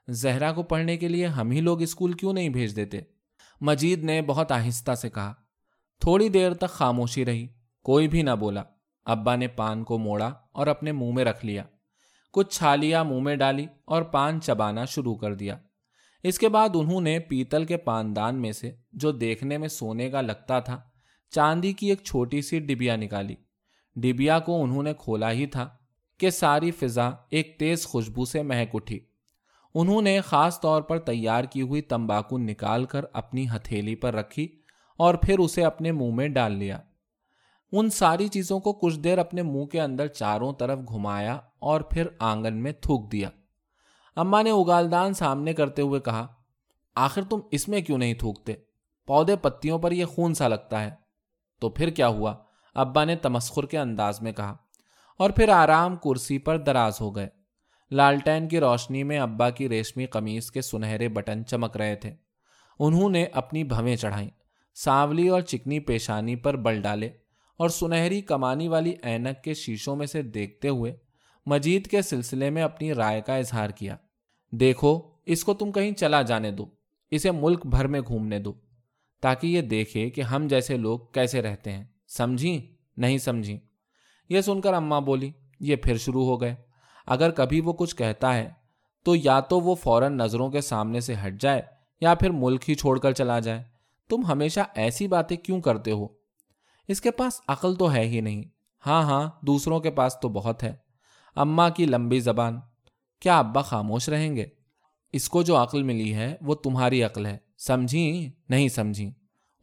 زہرا 0.08 0.54
کو 0.54 0.64
پڑھنے 0.64 0.98
کے 0.98 1.08
لیے 1.08 1.28
ہم 1.28 1.52
ہی 1.52 1.62
لوگ 1.62 1.82
اسکول 1.82 2.14
کیوں 2.14 2.34
نہیں 2.34 2.50
بھیج 2.50 2.76
دیتے؟ 2.76 3.02
مجید 3.62 4.04
نے 4.04 4.22
بہت 4.22 4.52
آہستہ 4.52 4.96
سے 4.96 5.10
کہا۔ 5.10 5.34
تھوڑی 6.00 6.30
دیر 6.30 6.54
تک 6.54 6.70
خاموشی 6.70 7.26
رہی، 7.26 7.48
کوئی 7.84 8.08
بھی 8.08 8.22
نہ 8.22 8.32
بولا۔ 8.32 8.64
ابا 9.06 9.36
نے 9.36 9.48
پان 9.48 9.84
کو 9.84 9.98
موڑا 9.98 10.34
اور 10.52 10.68
اپنے 10.68 10.92
منہ 10.92 11.12
میں 11.14 11.26
رکھ 11.26 11.46
لیا۔ 11.46 11.64
کچھ 12.34 12.56
چھالیاں 12.56 13.04
منہ 13.04 13.22
میں 13.22 13.36
ڈالی 13.36 13.66
اور 13.86 14.02
پان 14.02 14.42
چبانا 14.42 14.86
شروع 14.86 15.16
کر 15.16 15.34
دیا۔ 15.34 15.58
اس 16.24 16.40
کے 16.40 16.50
بعد 16.50 16.70
انہوں 16.74 17.02
نے 17.02 17.20
پیتل 17.20 17.66
کے 17.66 17.78
پاندان 17.78 18.36
میں 18.36 18.52
سے، 18.52 18.72
جو 18.94 19.12
دیکھنے 19.12 19.58
میں 19.58 19.68
سونے 19.68 20.10
کا 20.10 20.22
لگتا 20.22 20.60
تھا، 20.60 20.82
چاندی 21.30 21.74
کی 21.74 21.90
ایک 21.90 22.04
چھوٹی 22.04 22.42
سی 22.42 22.60
ڈبیا 22.60 22.96
نکالی۔ 22.96 23.36
ڈبیا 23.96 24.40
کو 24.40 24.64
انہوں 24.64 24.84
نے 24.84 24.94
کھولا 24.94 25.32
ہی 25.32 25.46
تھا 25.46 25.70
کہ 26.18 26.30
ساری 26.30 26.72
فضا 26.72 27.10
ایک 27.30 27.60
تیز 27.60 27.86
خوشبو 27.86 28.26
سے 28.26 28.44
مہک 28.44 28.70
اٹھی۔ 28.74 29.00
انہوں 29.76 30.02
نے 30.02 30.22
خاص 30.22 30.62
طور 30.62 30.82
پر 30.82 31.00
تیار 31.00 31.44
کی 31.44 31.62
ہوئی 31.62 31.82
تمباکو 31.82 32.38
نکال 32.38 32.86
کر 32.86 33.06
اپنی 33.14 33.46
ہتھیلی 33.56 33.96
پر 33.96 34.14
رکھی 34.14 34.48
اور 34.98 35.16
پھر 35.16 35.40
اسے 35.40 35.64
اپنے 35.64 35.92
منہ 35.92 36.14
میں 36.14 36.28
ڈال 36.28 36.52
لیا۔ 36.52 36.80
ان 37.72 37.90
ساری 37.90 38.28
چیزوں 38.28 38.60
کو 38.60 38.74
کچھ 38.74 39.00
دیر 39.00 39.18
اپنے 39.18 39.42
منہ 39.42 39.66
کے 39.66 39.82
اندر 39.82 40.08
چاروں 40.08 40.54
طرف 40.54 40.80
گھمایا 40.90 41.40
اور 41.60 41.82
پھر 41.82 42.08
آنگن 42.20 42.54
میں 42.54 42.72
تھوک 42.72 43.12
دیا۔ 43.12 43.30
اما 44.16 44.42
نے 44.42 44.52
اگالدان 44.52 45.14
سامنے 45.14 45.54
کرتے 45.54 45.82
ہوئے 45.82 46.00
کہا، 46.00 46.28
آخر 46.96 47.24
تم 47.24 47.40
اس 47.52 47.68
میں 47.70 47.82
کیوں 47.82 47.98
نہیں 47.98 48.14
تھوکتے؟ 48.14 48.54
پودے 49.08 49.36
پتیوں 49.36 49.80
پر 49.80 49.92
یہ 49.92 50.06
خون 50.06 50.34
سا 50.34 50.48
لگتا 50.48 50.84
ہے۔ 50.84 50.90
تو 51.62 51.70
پھر 51.70 51.90
کیا 51.90 52.08
ہوا؟ 52.08 52.36
ابا 52.76 53.04
نے 53.04 53.16
تمسخر 53.16 53.66
کے 53.66 53.78
انداز 53.78 54.22
میں 54.22 54.32
کہا۔ 54.32 54.58
اور 55.18 55.30
پھر 55.30 55.50
آرام 55.50 55.96
کرسی 55.96 56.38
پر 56.38 56.58
دراز 56.58 57.02
ہو 57.02 57.16
گئے۔ 57.16 57.30
لالٹین 57.92 58.48
کی 58.48 58.60
روشنی 58.60 59.04
میں 59.04 59.20
ابا 59.20 59.50
کی 59.50 59.70
ریشمی 59.70 60.06
قمیص 60.06 60.52
کے 60.52 60.62
سنہرے 60.62 61.10
بٹن 61.10 61.46
چمک 61.46 61.78
رہے 61.78 61.96
تھے۔ 61.96 62.14
انہوں 62.80 63.10
نے 63.10 63.26
اپنی 63.26 63.64
بھویں 63.64 63.96
چڑھائیں۔ 63.96 64.30
سانولی 64.76 65.28
اور 65.28 65.42
چکنی 65.42 65.80
پیشانی 65.80 66.36
پر 66.36 66.56
بل 66.56 66.82
ڈالے 66.82 67.10
اور 67.58 67.70
سنہری 67.70 68.22
کمانی 68.22 68.68
والی 68.68 68.94
اینک 69.04 69.44
کے 69.44 69.54
شیشوں 69.54 69.96
میں 69.96 70.06
سے 70.06 70.22
دیکھتے 70.22 70.68
ہوئے 70.68 70.98
مجید 71.46 71.88
کے 71.88 72.02
سلسلے 72.02 72.50
میں 72.50 72.64
اپنی 72.64 72.94
رائے 72.94 73.22
کا 73.22 73.36
اظہار 73.36 73.70
کیا۔ 73.70 73.96
دیکھو، 74.52 75.00
اس 75.26 75.44
کو 75.44 75.54
تم 75.54 75.72
کہیں 75.72 75.92
چلا 75.92 76.22
جانے 76.22 76.52
دو، 76.52 76.66
اسے 77.12 77.32
ملک 77.32 77.66
بھر 77.66 77.88
میں 77.88 78.02
گھومنے 78.08 78.40
دو، 78.40 78.54
تاکہ 79.22 79.48
یہ 79.48 79.62
دیکھے 79.62 80.10
کہ 80.10 80.22
ہم 80.22 80.48
جیسے 80.48 80.78
لوگ 80.78 81.00
کیسے 81.00 81.42
رہتے 81.42 81.72
ہیں۔ 81.72 81.84
سمجھی 82.08 82.76
نہیں 82.98 83.18
سمجھی 83.18 83.60
یہ 84.30 84.42
سن 84.42 84.62
کر 84.62 84.74
اماں 84.74 85.02
بولی، 85.02 85.32
یہ 85.60 85.76
پھر 85.76 85.98
شروع 85.98 86.26
ہو 86.26 86.42
گئے۔ 86.42 86.56
اگر 87.08 87.32
کبھی 87.32 87.62
وہ 87.62 87.74
کچھ 87.74 87.96
کہتا 87.96 88.36
ہے، 88.36 88.50
تو 89.04 89.16
یا 89.16 89.40
تو 89.40 89.60
وہ 89.60 89.76
فوراً 89.76 90.18
نظروں 90.18 90.50
کے 90.50 90.62
سامنے 90.62 91.00
سے 91.00 91.16
ہٹ 91.26 91.42
جائے، 91.42 91.62
یا 92.02 92.16
پھر 92.16 92.30
ملک 92.30 92.70
ہی 92.70 92.76
چھوڑ 92.76 93.00
کر 93.00 93.12
چلا 93.12 93.40
جائے۔ 93.40 93.64
تم 94.10 94.26
ہمیشہ 94.26 94.60
ایسی 94.76 95.08
باتیں 95.08 95.38
کیوں 95.38 95.62
کرتے 95.62 95.92
ہو؟ 95.92 96.08
اس 96.88 97.02
کے 97.02 97.12
پاس 97.12 97.42
عقل 97.48 97.76
تو 97.76 97.94
ہے 97.94 98.08
ہی 98.08 98.22
نہیں۔ 98.22 98.44
ہاں 98.86 99.04
ہاں 99.04 99.30
دوسروں 99.42 99.80
کے 99.80 99.92
پاس 99.92 100.18
تو 100.22 100.30
بہت 100.30 100.64
ہے۔ 100.64 100.76
اماں 101.36 101.70
کی 101.70 101.86
لمبی 101.86 102.20
زبان۔ 102.20 102.60
کیا 103.22 103.38
ابا 103.40 103.62
خاموش 103.62 104.10
رہیں 104.10 104.36
گے؟ 104.36 104.46
اس 105.14 105.30
کو 105.30 105.42
جو 105.42 105.56
عقل 105.58 105.84
ملی 105.84 106.14
ہے، 106.14 106.36
وہ 106.42 106.56
تمہاری 106.56 107.04
عقل 107.04 107.26
ہے۔ 107.26 107.38
سمجھی 107.58 108.32
نہیں 108.50 108.68
سمجھی 108.68 109.12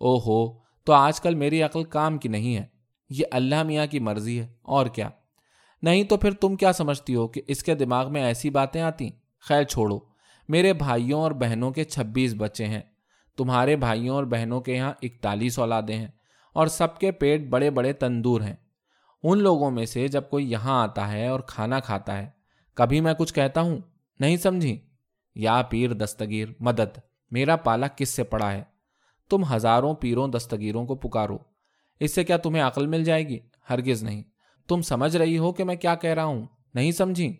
او 0.00 0.16
ہو 0.18 0.58
تو 0.86 0.92
آج 0.92 1.20
کل 1.20 1.34
میری 1.34 1.62
عقل 1.62 1.84
کام 1.84 2.18
کی 2.18 2.28
نہیں 2.28 2.56
ہے۔ 2.56 2.66
یہ 3.10 3.24
اللہ 3.30 3.62
میاں 3.62 3.86
کی 3.86 3.98
مرضی 3.98 4.38
ہے، 4.40 4.46
اور 4.62 4.86
کیا؟ 4.86 5.08
نہیں 5.82 6.04
تو 6.04 6.16
پھر 6.16 6.32
تم 6.32 6.56
کیا 6.56 6.72
سمجھتی 6.72 7.14
ہو 7.14 7.26
کہ 7.28 7.42
اس 7.46 7.62
کے 7.62 7.74
دماغ 7.74 8.12
میں 8.12 8.22
ایسی 8.22 8.50
باتیں 8.50 8.80
آتی 8.82 9.10
خیر 9.40 9.62
چھوڑو۔ 9.62 9.98
میرے 10.48 10.72
بھائیوں 10.72 11.20
اور 11.20 11.32
بہنوں 11.32 11.70
کے 11.70 11.84
چھبیس 11.84 12.34
بچے 12.38 12.66
ہیں۔ 12.66 12.80
تمہارے 13.38 13.76
بھائیوں 13.76 14.14
اور 14.16 14.24
بہنوں 14.24 14.60
کے 14.60 14.74
یہاں 14.74 14.92
اکتالیس 15.02 15.58
اولادیں 15.58 15.96
ہیں، 15.96 16.08
اور 16.52 16.66
سب 16.66 16.98
کے 16.98 17.10
پیٹ 17.12 17.48
بڑے 17.48 17.70
بڑے 17.70 17.92
تندور 17.92 18.40
ہیں۔ 18.40 18.56
ان 19.22 19.38
لوگوں 19.38 19.70
میں 19.70 19.86
سے 19.86 20.08
جب 20.08 20.22
کوئی 20.30 20.50
یہاں 20.50 20.82
آتا 20.82 21.12
ہے 21.12 21.28
اور 21.28 21.40
کھانا 21.40 21.80
کھاتا 21.80 22.18
ہے، 22.18 22.30
کبھی 22.74 23.00
میں 23.00 23.14
کچھ 23.18 23.34
کہتا 23.34 23.60
ہوں، 23.60 23.78
نہیں 24.20 24.36
سمجھی؟ 24.36 24.80
یا 25.34 25.62
پیر 25.62 25.92
دستگیر، 25.92 26.48
مدد، 26.60 26.98
میرا 27.30 27.56
پالا 27.56 27.86
کس 27.88 28.08
سے 28.08 28.24
پڑا 28.24 28.52
ہے؟ 28.52 28.64
تم 29.30 29.42
ہزاروں 29.54 29.94
پیروں 29.94 30.28
دستگیروں 30.28 30.86
کو 30.86 30.94
پکارو، 30.94 31.38
اس 32.00 32.14
سے 32.14 32.24
کیا 32.24 32.36
تمہیں 32.36 32.62
عقل 32.62 32.86
مل 32.86 33.04
جائے 33.04 33.28
گی؟ 33.28 33.38
ہرگز 33.70 34.02
نہیں۔ 34.02 34.22
تم 34.68 34.82
سمجھ 34.82 35.16
رہی 35.16 35.38
ہو 35.38 35.52
کہ 35.52 35.64
میں 35.64 35.76
کیا 35.76 35.94
کہہ 35.94 36.10
رہا 36.10 36.24
ہوں، 36.24 36.46
نہیں 36.74 36.92
سمجھی؟ 36.92 37.36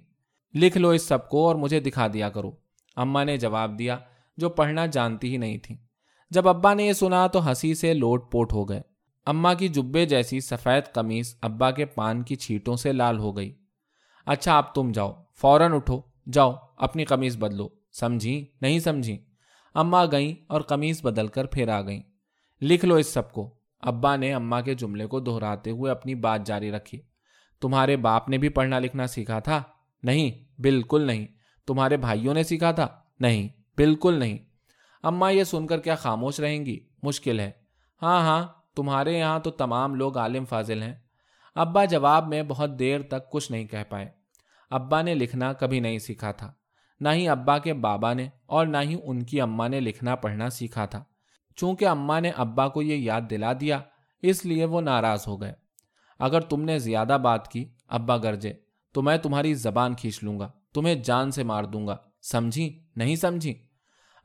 لکھ 0.55 0.79
لو 0.79 0.91
اس 0.91 1.03
سب 1.03 1.29
کو 1.29 1.47
اور 1.47 1.57
مجھے 1.57 1.81
دکھا 1.81 2.07
دیا 2.12 2.31
کرو۔ 2.31 2.51
اما 2.97 3.24
نے 3.24 3.37
جواب 3.37 3.79
دیا، 3.79 3.99
جو 4.37 4.49
پڑھنا 4.49 4.87
جانتی 4.87 5.33
ہی 5.33 5.37
نہیں 5.37 5.59
تھی۔ 5.59 5.76
جب 6.31 6.49
ابا 6.49 6.74
نے 6.74 6.87
یہ 6.87 6.93
سنا 6.93 7.26
تو 7.26 7.49
ہنسی 7.49 7.74
سے 7.74 7.95
لوٹ 7.95 8.33
پوٹ 8.33 8.53
ہو 8.53 8.68
گئے۔ 8.68 8.83
اما 9.29 9.55
کی 9.55 9.68
جبے 9.68 10.07
جیسی 10.07 10.41
سفید 10.41 10.93
قمیص 10.93 11.37
ابا 11.43 11.70
کے 11.70 11.85
پان 11.87 12.22
کی 12.22 12.37
چھیٹوں 12.37 12.76
سے 12.76 12.93
لال 12.93 13.18
ہو 13.18 13.37
گئی۔ 13.37 13.55
اچھا 14.26 14.59
اب 14.59 14.74
تم 14.74 14.93
جاؤ، 14.93 15.12
فوراً 15.37 15.72
اٹھو۔ 15.72 16.01
جاؤ، 16.33 16.53
اپنی 16.76 17.05
قمیص 17.05 17.37
بدلو۔ 17.37 17.68
سمجھی؟ 17.93 18.47
نہیں 18.61 18.79
سمجھی؟ 18.79 19.18
اما 19.74 20.05
گئیں 20.05 20.35
اور 20.47 20.61
قمیص 20.61 21.03
بدل 21.05 21.26
کر 21.26 21.47
پھر 21.47 21.68
آ 21.68 21.81
گئیں۔ 21.81 22.03
لکھ 22.62 22.85
لو 22.85 22.95
اس 22.95 23.07
سب 23.07 23.33
کو۔ 23.33 23.55
ابا 23.81 24.16
نے 24.16 24.35
اما 24.35 24.61
کے 24.61 24.74
جملے 24.74 25.07
کو 25.07 25.20
دہراتے 25.20 25.70
ہوئے 25.70 25.91
اپنی 25.91 26.14
بات 26.14 26.47
جاری 26.47 26.70
رکھی۔ 26.70 27.01
تمہارے 27.61 27.97
باپ 27.97 28.29
نے 28.29 28.39
بھی 28.39 28.49
پڑھنا 28.49 28.79
لکھنا 28.79 29.07
سیکھا 29.07 29.39
تھا؟ 29.39 29.62
نہیں، 30.03 30.61
بالکل 30.61 31.03
نہیں۔ 31.03 31.26
تمہارے 31.66 31.97
بھائیوں 31.97 32.35
نے 32.35 32.43
سیکھا 32.43 32.72
تھا؟ 32.72 32.89
نہیں، 33.20 33.49
بالکل 33.76 34.14
نہیں۔ 34.14 34.39
اما 35.03 35.31
یہ 35.31 35.45
سن 35.45 35.66
کر 35.66 35.81
کیا 35.81 35.95
خاموش 35.95 36.41
رہیں 36.41 36.66
گی؟ 36.66 36.81
مشکل 37.03 37.41
ہے۔ 37.41 37.51
ہاں 38.03 38.20
ہاں۔ 38.20 38.57
تمہارے 38.79 39.18
یہاں 39.18 39.39
تو 39.39 39.51
تمام 39.51 39.95
لوگ 39.95 40.18
عالم 40.18 40.45
فاضل 40.45 40.83
ہیں۔ 40.83 40.95
ابا 41.55 41.85
جواب 41.85 42.29
میں 42.29 42.43
بہت 42.43 42.79
دیر 42.79 43.03
تک 43.03 43.31
کچھ 43.31 43.53
نہیں 43.53 43.64
کہہ 43.64 43.85
پائے۔ 43.89 44.09
ابا 44.70 45.03
نے 45.03 45.14
لکھنا 45.14 45.53
کبھی 45.53 45.81
نہیں 45.81 45.99
سیکھا 45.99 46.33
تھا۔ 46.33 46.53
نہ 47.01 47.09
ہی 47.09 47.29
ابا 47.29 47.59
کے 47.59 47.74
بابا 47.74 48.12
نے 48.12 48.29
اور 48.47 48.66
نہ 48.66 48.76
ہی 48.83 48.97
ان 49.05 49.22
کی 49.22 49.41
اما 49.41 49.68
نے 49.68 49.81
لکھنا 49.81 50.16
پڑھنا 50.16 50.51
سیکھا 50.51 50.87
تھا۔ 50.87 51.05
چونکہ 51.57 51.85
اما 51.85 52.20
نے 52.20 52.31
ابا 52.31 52.68
کو 52.68 52.83
یہ 52.83 52.97
یاد 52.97 53.20
دلا 53.31 53.53
دیا، 53.61 53.81
اس 54.22 54.45
لیے 54.45 54.64
وہ 54.64 54.81
ناراض 54.81 55.24
ہو 55.26 55.41
گئے۔ 55.41 55.53
اگر 56.18 56.41
تم 56.41 56.62
نے 56.62 56.79
زیادہ 56.79 57.18
بات 57.22 57.49
کی، 57.49 57.68
ابا 57.89 58.16
گرجے، 58.16 58.53
تو 58.93 59.03
میں 59.03 59.16
تمہاری 59.16 59.55
زبان 59.55 59.95
کھینچ 59.95 60.24
لوں 60.24 60.41
گا، 60.41 60.51
تمہیں 60.74 60.95
جان 60.95 61.31
سے 61.31 61.43
مار 61.43 61.64
دوں 61.64 61.87
گا۔ 61.87 61.97
سمجھی؟ 62.22 62.85
نہیں 62.97 63.16
سمجھی؟ 63.16 63.66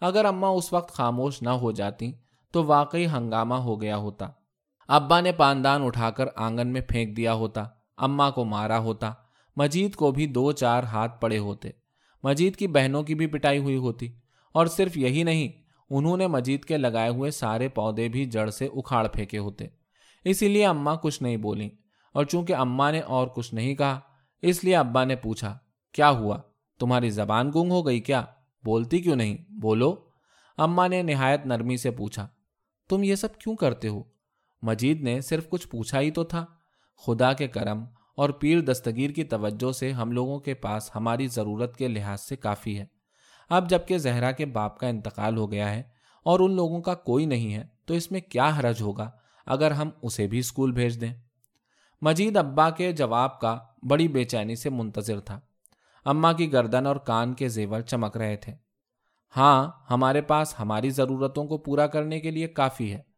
اگر 0.02 0.26
اما 0.26 0.48
اس 0.48 0.74
وقت 0.74 0.94
خاموش 0.94 1.42
نہ 1.42 1.50
ہو 1.50 1.72
جاتی، 1.72 2.12
تو 2.52 2.64
واقعی 2.64 3.06
ہنگامہ 3.06 3.56
ہو 3.56 3.82
گیا 3.82 3.98
ہوتا۔ 3.98 4.30
ابا 4.90 5.20
نے 5.22 5.32
پاندان 5.32 5.84
اٹھا 5.84 6.10
کر 6.12 6.26
آنگن 6.36 6.68
میں 6.68 6.82
پھینک 6.82 7.16
دیا 7.18 7.34
ہوتا 7.34 7.64
اما 7.98 8.30
کو 8.30 8.46
مارا 8.46 8.80
ہوتا، 8.80 9.12
مجید 9.58 9.96
کو 9.96 10.12
بھی 10.12 10.26
دو 10.28 10.52
چار 10.52 10.84
ہاتھ 10.84 11.20
پڑے 11.22 11.38
ہوتے۔ 11.38 11.70
مجید 12.24 12.56
کی 12.56 12.68
بہنوں 12.68 13.04
کی 13.04 13.16
بھی 13.16 13.28
پٹائی 13.28 13.60
ہوئی 13.60 13.78
ہوتی، 13.78 14.12
اور 14.56 14.66
صرف 14.68 14.98
یہی 14.98 15.24
نہیں، 15.24 15.48
انہوں 15.90 16.18
نے 16.18 16.28
مجید 16.28 16.66
کے 16.66 16.78
لگائے 16.78 17.10
ہوئے 17.10 17.32
سارے 17.32 17.68
پودے 17.70 18.08
بھی 18.08 18.26
جڑ 18.26 18.50
سے 18.50 18.66
اکھاڑ 18.66 19.08
پھینکے 19.08 19.38
ہوتے۔ 19.38 19.68
اسی 20.26 20.48
لیے 20.48 20.66
اما 20.66 20.96
کچھ 20.96 21.22
نہیں 21.24 21.38
بولی 21.38 21.70
اور 22.16 22.26
چونکہ 22.26 22.56
اما 22.56 22.90
نے 22.92 23.00
اور 23.00 23.28
کچھ 23.28 23.54
نہیں 23.54 23.76
کہا، 23.76 24.00
اس 24.44 24.64
لیے 24.64 24.76
ابا 24.76 25.04
نے 25.04 25.16
پوچھا، 25.16 25.58
کیا 25.94 26.10
ہوا؟ 26.10 26.38
تمہاری 26.80 27.10
زبان 27.10 27.52
گنگ 27.56 27.72
ہو 27.72 27.86
گئی 27.86 28.00
کیا؟ 28.00 28.24
بولتی 28.64 29.00
کیوں 29.00 29.16
نہیں؟ 29.16 29.38
بولو۔ 29.62 29.96
اما 30.58 30.88
نے 30.88 31.02
نہایت 31.02 31.46
نرمی 31.46 31.78
سے 31.78 31.92
پوچھا، 31.92 32.28
تم 32.90 33.04
یہ 33.04 33.16
سب 33.16 33.38
کیوں 33.38 33.56
کرتے 33.56 33.88
ہو؟ 33.88 34.04
مجید 34.64 35.02
نے 35.02 35.22
صرف 35.22 35.50
کچھ 35.50 35.68
پوچھا 35.68 36.00
ہی 36.00 36.12
تو 36.12 36.24
تھا۔ 36.24 36.46
خدا 37.06 37.34
کے 37.34 37.48
کرم 37.48 37.86
اور 38.18 38.30
پیر 38.30 38.60
دستگیر 38.60 39.10
کی 39.10 39.24
توجہ 39.24 39.72
سے 39.72 39.92
ہم 39.92 40.12
لوگوں 40.12 40.40
کے 40.40 40.54
پاس 40.54 40.92
ہماری 40.96 41.28
ضرورت 41.28 41.78
کے 41.78 41.88
لحاظ 41.88 42.22
سے 42.22 42.36
کافی 42.36 42.80
ہے۔ 42.80 42.86
اب 43.50 43.70
جبکہ 43.70 43.98
زہرا 43.98 44.32
کے 44.32 44.46
باپ 44.46 44.80
کا 44.80 44.88
انتقال 44.88 45.38
ہو 45.38 45.52
گیا 45.52 45.72
ہے 45.72 45.84
اور 46.24 46.40
ان 46.40 46.56
لوگوں 46.56 46.82
کا 46.82 46.96
کوئی 46.96 47.26
نہیں 47.26 47.54
ہے 47.54 47.68
تو 47.86 47.94
اس 47.94 48.12
میں 48.12 48.22
کیا 48.22 48.52
حرج 48.60 48.82
ہوگا 48.82 49.12
اگر 49.46 49.72
ہم 49.72 49.90
اسے 50.02 50.28
بھی 50.28 50.40
اسکول 50.40 50.72
بھیج 50.72 51.02
دیں۔ 51.02 51.14
مجید 52.02 52.38
ابا 52.38 52.70
کے 52.70 52.92
جواب 52.92 53.40
کا 53.40 53.60
بڑی 53.90 54.08
بے 54.08 54.24
چینی 54.24 54.56
سے 54.56 54.70
منتظر 54.70 55.20
تھا۔ 55.20 55.40
اما 56.06 56.34
کی 56.34 56.54
گردن 56.54 56.86
اور 56.86 56.96
کان 56.96 57.34
کے 57.34 57.48
زیور 57.48 57.82
چمک 57.82 58.18
رہے 58.18 58.36
تھے۔ 58.36 58.54
ہاں 59.38 59.72
ہمارے 59.90 60.22
پاس 60.22 60.60
ہماری 60.60 60.90
ضرورتوں 60.90 61.46
کو 61.46 61.58
پورا 61.58 61.88
کرنے 61.88 62.20
کے 62.20 62.32
لیے 62.32 62.48
کافی 62.48 62.94
ہے۔ 62.94 63.13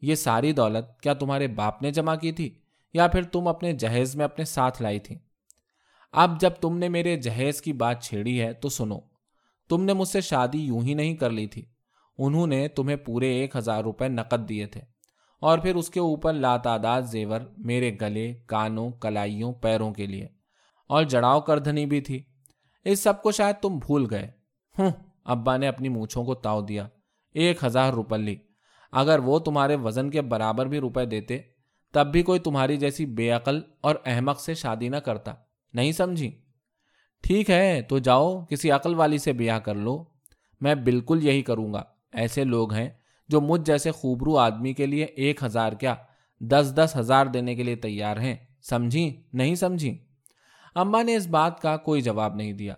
یہ 0.00 0.14
ساری 0.14 0.52
دولت 0.52 1.00
کیا 1.00 1.14
تمہارے 1.14 1.48
باپ 1.48 1.82
نے 1.82 1.90
جمع 1.90 2.14
کی 2.14 2.32
تھی 2.32 2.58
یا 2.92 3.08
پھر 3.08 3.22
تم 3.22 3.48
اپنے 3.48 3.72
جہیز 3.72 4.16
میں 4.16 4.24
اپنے 4.24 4.44
ساتھ 4.44 4.82
لائی 4.82 4.98
تھی؟ 4.98 5.18
اب 6.12 6.40
جب 6.40 6.50
تم 6.50 6.78
نے 6.78 6.88
میرے 6.88 7.16
جہیز 7.16 7.62
کی 7.62 7.72
بات 7.72 8.02
چھیڑی 8.02 8.40
ہے 8.40 8.52
تو 8.52 8.68
سنو، 8.68 8.98
تم 9.68 9.84
نے 9.84 9.92
مجھ 9.92 10.08
سے 10.08 10.20
شادی 10.20 10.58
یوں 10.58 10.82
ہی 10.82 10.94
نہیں 10.94 11.14
کر 11.14 11.30
لی 11.30 11.46
تھی۔ 11.46 11.64
انہوں 12.18 12.46
نے 12.46 12.68
تمہیں 12.68 12.96
پورے 12.96 13.32
ایک 13.32 13.56
ہزار 13.56 13.82
روپے 13.82 14.08
نقد 14.08 14.48
دیے 14.48 14.66
تھے۔ 14.66 14.80
اور 15.40 15.58
پھر 15.58 15.74
اس 15.74 15.90
کے 15.90 16.00
اوپر 16.00 16.32
لاتعداد 16.32 17.02
زیور 17.02 17.40
میرے 17.58 17.96
گلے، 18.00 18.34
کانوں، 18.46 18.90
کلائیوں، 18.90 19.52
پیروں 19.52 19.92
کے 19.92 20.06
لیے۔ 20.06 20.28
اور 20.86 21.02
جڑاؤ 21.04 21.40
کردھنی 21.40 21.86
بھی 21.86 22.00
تھی۔ 22.00 22.22
اس 22.84 23.00
سب 23.00 23.22
کو 23.22 23.32
شاید 23.32 23.56
تم 23.62 23.78
بھول 23.78 24.06
گئے۔ 24.10 24.30
ہوں، 24.78 24.90
ابا 25.24 25.56
نے 25.56 25.68
اپنی 25.68 25.88
مونچھوں 25.88 26.24
کو 26.24 26.34
تاؤ 26.34 26.62
دیا۔ 26.62 26.88
ایک 27.34 27.64
ہزار 27.64 27.92
روپے 27.92 28.16
لی۔ 28.16 28.36
اگر 28.92 29.18
وہ 29.18 29.38
تمہارے 29.38 29.74
وزن 29.74 30.10
کے 30.10 30.20
برابر 30.22 30.66
بھی 30.66 30.78
روپے 30.78 31.06
دیتے، 31.06 31.38
تب 31.92 32.06
بھی 32.12 32.22
کوئی 32.22 32.40
تمہاری 32.40 32.76
جیسی 32.76 33.06
بے 33.06 33.30
عقل 33.30 33.60
اور 33.80 33.94
احمق 34.06 34.40
سے 34.40 34.54
شادی 34.54 34.88
نہ 34.88 34.96
کرتا۔ 34.96 35.32
نہیں 35.74 35.92
سمجھی؟ 35.92 36.40
ٹھیک 37.22 37.50
ہے، 37.50 37.82
تو 37.82 37.98
جاؤ، 37.98 38.44
کسی 38.44 38.70
عقل 38.70 38.94
والی 38.94 39.18
سے 39.18 39.32
بیاہ 39.32 39.58
کر 39.58 39.74
لو۔ 39.74 40.04
میں 40.60 40.74
بالکل 40.74 41.18
یہی 41.22 41.42
کروں 41.42 41.72
گا۔ 41.72 41.82
ایسے 42.12 42.44
لوگ 42.44 42.72
ہیں 42.72 42.90
جو 43.28 43.40
مجھ 43.40 43.60
جیسے 43.60 43.90
خوبرو 43.90 44.36
آدمی 44.36 44.72
کے 44.72 44.86
لیے 44.86 45.04
ایک 45.04 45.44
ہزار 45.44 45.72
کیا 45.72 45.94
دس 46.40 46.72
دس 46.74 46.96
ہزار 46.98 47.26
دینے 47.26 47.54
کے 47.54 47.62
لیے 47.62 47.76
تیار 47.76 48.16
ہیں۔ 48.16 48.36
سمجھی؟ 48.62 49.22
نہیں 49.32 49.54
سمجھی؟ 49.54 49.98
اماں 50.74 51.04
نے 51.04 51.16
اس 51.16 51.26
بات 51.26 51.60
کا 51.60 51.76
کوئی 51.76 52.00
جواب 52.00 52.34
نہیں 52.34 52.52
دیا۔ 52.52 52.74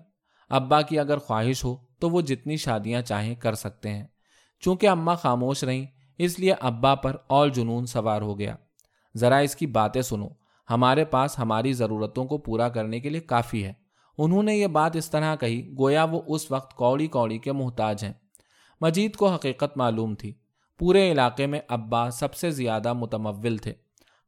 ابا 0.49 0.83
کی 0.83 0.99
اگر 0.99 1.19
خواہش 1.19 1.65
ہو 1.65 1.77
تو 1.99 2.11
وہ 2.11 2.21
جتنی 2.21 2.57
شادیاں 2.57 3.03
چاہیں 3.03 3.35
کر 3.35 3.55
سکتے 3.55 3.91
ہیں۔ 3.91 4.05
چونکہ 4.61 4.89
اماں 4.89 5.15
خاموش 5.15 5.65
رہیں 5.65 5.87
اس 6.23 6.41
لیے 6.41 6.53
ابا 6.61 6.95
پر 6.95 7.17
اور 7.27 7.49
جنون 7.49 7.87
سوار 7.87 8.23
ہو 8.23 8.39
گیا۔ 8.39 8.57
ذرا 9.17 9.37
اس 9.37 9.57
کی 9.57 9.67
باتیں 9.67 10.03
سنو۔ 10.03 10.29
ہمارے 10.71 11.05
پاس 11.05 11.39
ہماری 11.39 11.73
ضرورتوں 11.73 12.25
کو 12.25 12.39
پورا 12.39 12.69
کرنے 12.69 13.01
کے 13.01 13.09
لیے 13.09 13.21
کافی 13.21 13.65
ہے۔ 13.65 13.73
انہوں 14.19 14.43
نے 14.43 14.57
یہ 14.57 14.67
بات 14.67 14.97
اس 14.97 15.11
طرح 15.11 15.37
کہی، 15.37 15.75
گویا 15.79 16.05
وہ 16.05 16.23
اس 16.27 16.51
وقت 16.51 16.75
کوڑی 16.75 17.07
کوڑی 17.07 17.39
کے 17.39 17.53
محتاج 17.53 18.05
ہیں۔ 18.05 18.13
مجید 18.81 19.17
کو 19.17 19.29
حقیقت 19.29 19.77
معلوم 19.77 20.15
تھی۔ 20.15 20.35
پورے 20.79 21.13
علاقے 21.13 21.47
میں 21.47 21.61
ابا 21.69 22.11
سب 22.11 22.35
سے 22.35 22.51
زیادہ 22.51 22.93
متمول 22.93 23.57
تھے۔ 23.57 23.73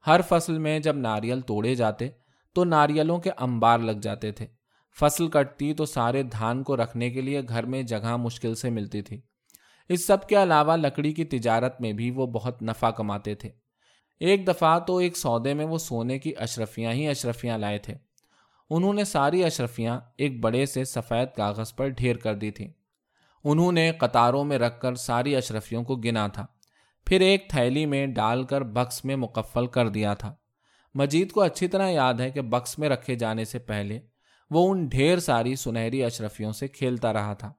ہر 0.06 0.20
فصل 0.28 0.58
میں 0.58 0.78
جب 0.78 0.96
ناریل 0.96 1.40
توڑے 1.40 1.74
جاتے، 1.74 2.08
تو 2.52 2.64
ناریلوں 2.64 3.18
کے 3.18 3.30
انبار 3.38 3.78
لگ 3.78 3.98
جاتے 4.02 4.32
تھے۔ 4.32 4.46
فصل 5.00 5.28
کٹتی 5.28 5.74
تو 5.74 5.84
سارے 5.84 6.22
دھان 6.22 6.62
کو 6.62 6.76
رکھنے 6.76 7.10
کے 7.10 7.20
لیے 7.20 7.40
گھر 7.48 7.66
میں 7.66 7.82
جگہ 7.82 8.16
مشکل 8.16 8.54
سے 8.54 8.70
ملتی 8.70 9.02
تھی۔ 9.02 9.20
اس 9.92 10.06
سب 10.06 10.28
کے 10.28 10.42
علاوہ 10.42 10.76
لکڑی 10.76 11.12
کی 11.12 11.24
تجارت 11.24 11.80
میں 11.80 11.92
بھی 11.92 12.10
وہ 12.10 12.26
بہت 12.26 12.62
نفع 12.62 12.90
کماتے 12.90 13.34
تھے۔ 13.34 13.50
ایک 14.20 14.46
دفعہ 14.46 14.78
تو 14.78 14.96
ایک 14.96 15.16
سودے 15.16 15.54
میں 15.54 15.64
وہ 15.64 15.78
سونے 15.78 16.18
کی 16.18 16.32
اشرفیاں 16.36 16.92
ہی 16.92 17.08
اشرفیاں 17.08 17.58
لائے 17.58 17.78
تھے۔ 17.78 17.94
انہوں 18.70 18.94
نے 18.94 19.04
ساری 19.04 19.44
اشرفیاں 19.44 20.00
ایک 20.16 20.40
بڑے 20.40 20.66
سے 20.66 20.84
سفید 20.84 21.36
کاغذ 21.36 21.74
پر 21.74 21.88
ڈھیر 21.88 22.16
کر 22.16 22.34
دی 22.34 22.50
تھیں۔ 22.50 22.68
انہوں 23.44 23.72
نے 23.72 23.92
قطاروں 23.92 24.44
میں 24.44 24.58
رکھ 24.58 24.80
کر 24.80 24.94
ساری 24.94 25.36
اشرفیوں 25.36 25.84
کو 25.84 25.96
گنا 25.96 26.28
تھا۔ 26.28 26.46
پھر 27.06 27.20
ایک 27.20 27.48
تھیلی 27.48 27.86
میں 27.86 28.06
ڈال 28.06 28.44
کر 28.44 28.60
بکس 28.60 29.04
میں 29.04 29.16
مکفل 29.16 29.66
کر 29.66 29.88
دیا 29.88 30.14
تھا۔ 30.14 30.34
مجید 30.94 31.32
کو 31.32 31.40
اچھی 31.40 31.68
طرح 31.68 31.90
یاد 31.90 32.14
ہے 32.14 32.30
کہ 32.30 32.40
بکس 32.40 32.78
میں 32.78 32.88
رکھے 32.88 33.14
جانے 33.14 33.44
سے 33.44 33.58
پہلے 33.58 34.00
وہ 34.50 34.70
ان 34.70 34.86
ڈھیر 34.86 35.18
ساری 35.18 35.56
سنہری 35.56 36.04
اشرفیوں 36.04 36.52
سے 36.52 36.68
کھیلتا 36.68 37.12
رہا 37.12 37.34
تھا۔ 37.34 37.52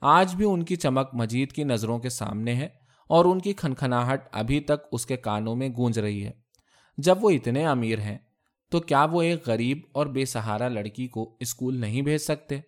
آج 0.00 0.34
بھی 0.34 0.44
ان 0.44 0.62
کی 0.62 0.76
چمک 0.76 1.08
مجید 1.12 1.52
کی 1.52 1.64
نظروں 1.64 1.98
کے 1.98 2.08
سامنے 2.08 2.54
ہے 2.54 2.68
اور 3.08 3.24
ان 3.24 3.40
کی 3.40 3.52
کھنکھناہٹ 3.52 4.28
ابھی 4.32 4.60
تک 4.60 4.86
اس 4.92 5.06
کے 5.06 5.16
کانوں 5.16 5.56
میں 5.56 5.68
گونج 5.68 5.98
رہی 5.98 6.26
ہے۔ 6.26 6.30
جب 6.98 7.24
وہ 7.24 7.30
اتنے 7.30 7.66
امیر 7.66 7.98
ہیں، 7.98 8.18
تو 8.70 8.80
کیا 8.80 9.04
وہ 9.04 9.22
ایک 9.22 9.48
غریب 9.48 9.78
اور 9.92 10.06
بے 10.06 10.24
سہارا 10.24 10.68
لڑکی 10.68 11.08
کو 11.08 11.36
اسکول 11.40 11.76
نہیں 11.76 12.02
بھیج 12.02 12.20
سکتے؟ 12.20 12.60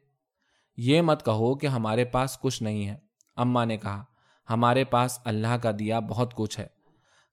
یہ 0.76 1.00
مت 1.00 1.24
کہو 1.24 1.54
کہ 1.54 1.66
ہمارے 1.66 2.04
پاس 2.04 2.38
کچھ 2.38 2.62
نہیں 2.62 2.86
ہے۔ 2.86 2.96
اما 3.36 3.64
نے 3.64 3.76
کہا، 3.76 4.04
ہمارے 4.50 4.84
پاس 4.84 5.18
اللہ 5.24 5.56
کا 5.62 5.70
دیا 5.78 6.00
بہت 6.00 6.34
کچھ 6.34 6.60
ہے۔ 6.60 6.66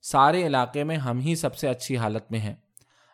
سارے 0.02 0.48
علاقے 0.48 0.84
میں 0.84 0.98
ہم 0.98 1.20
ہی 1.20 1.36
سب 1.36 1.56
سے 1.56 1.68
اچھی 1.68 1.98
حالت 1.98 2.32
میں 2.32 2.40
ہیں۔ 2.40 2.56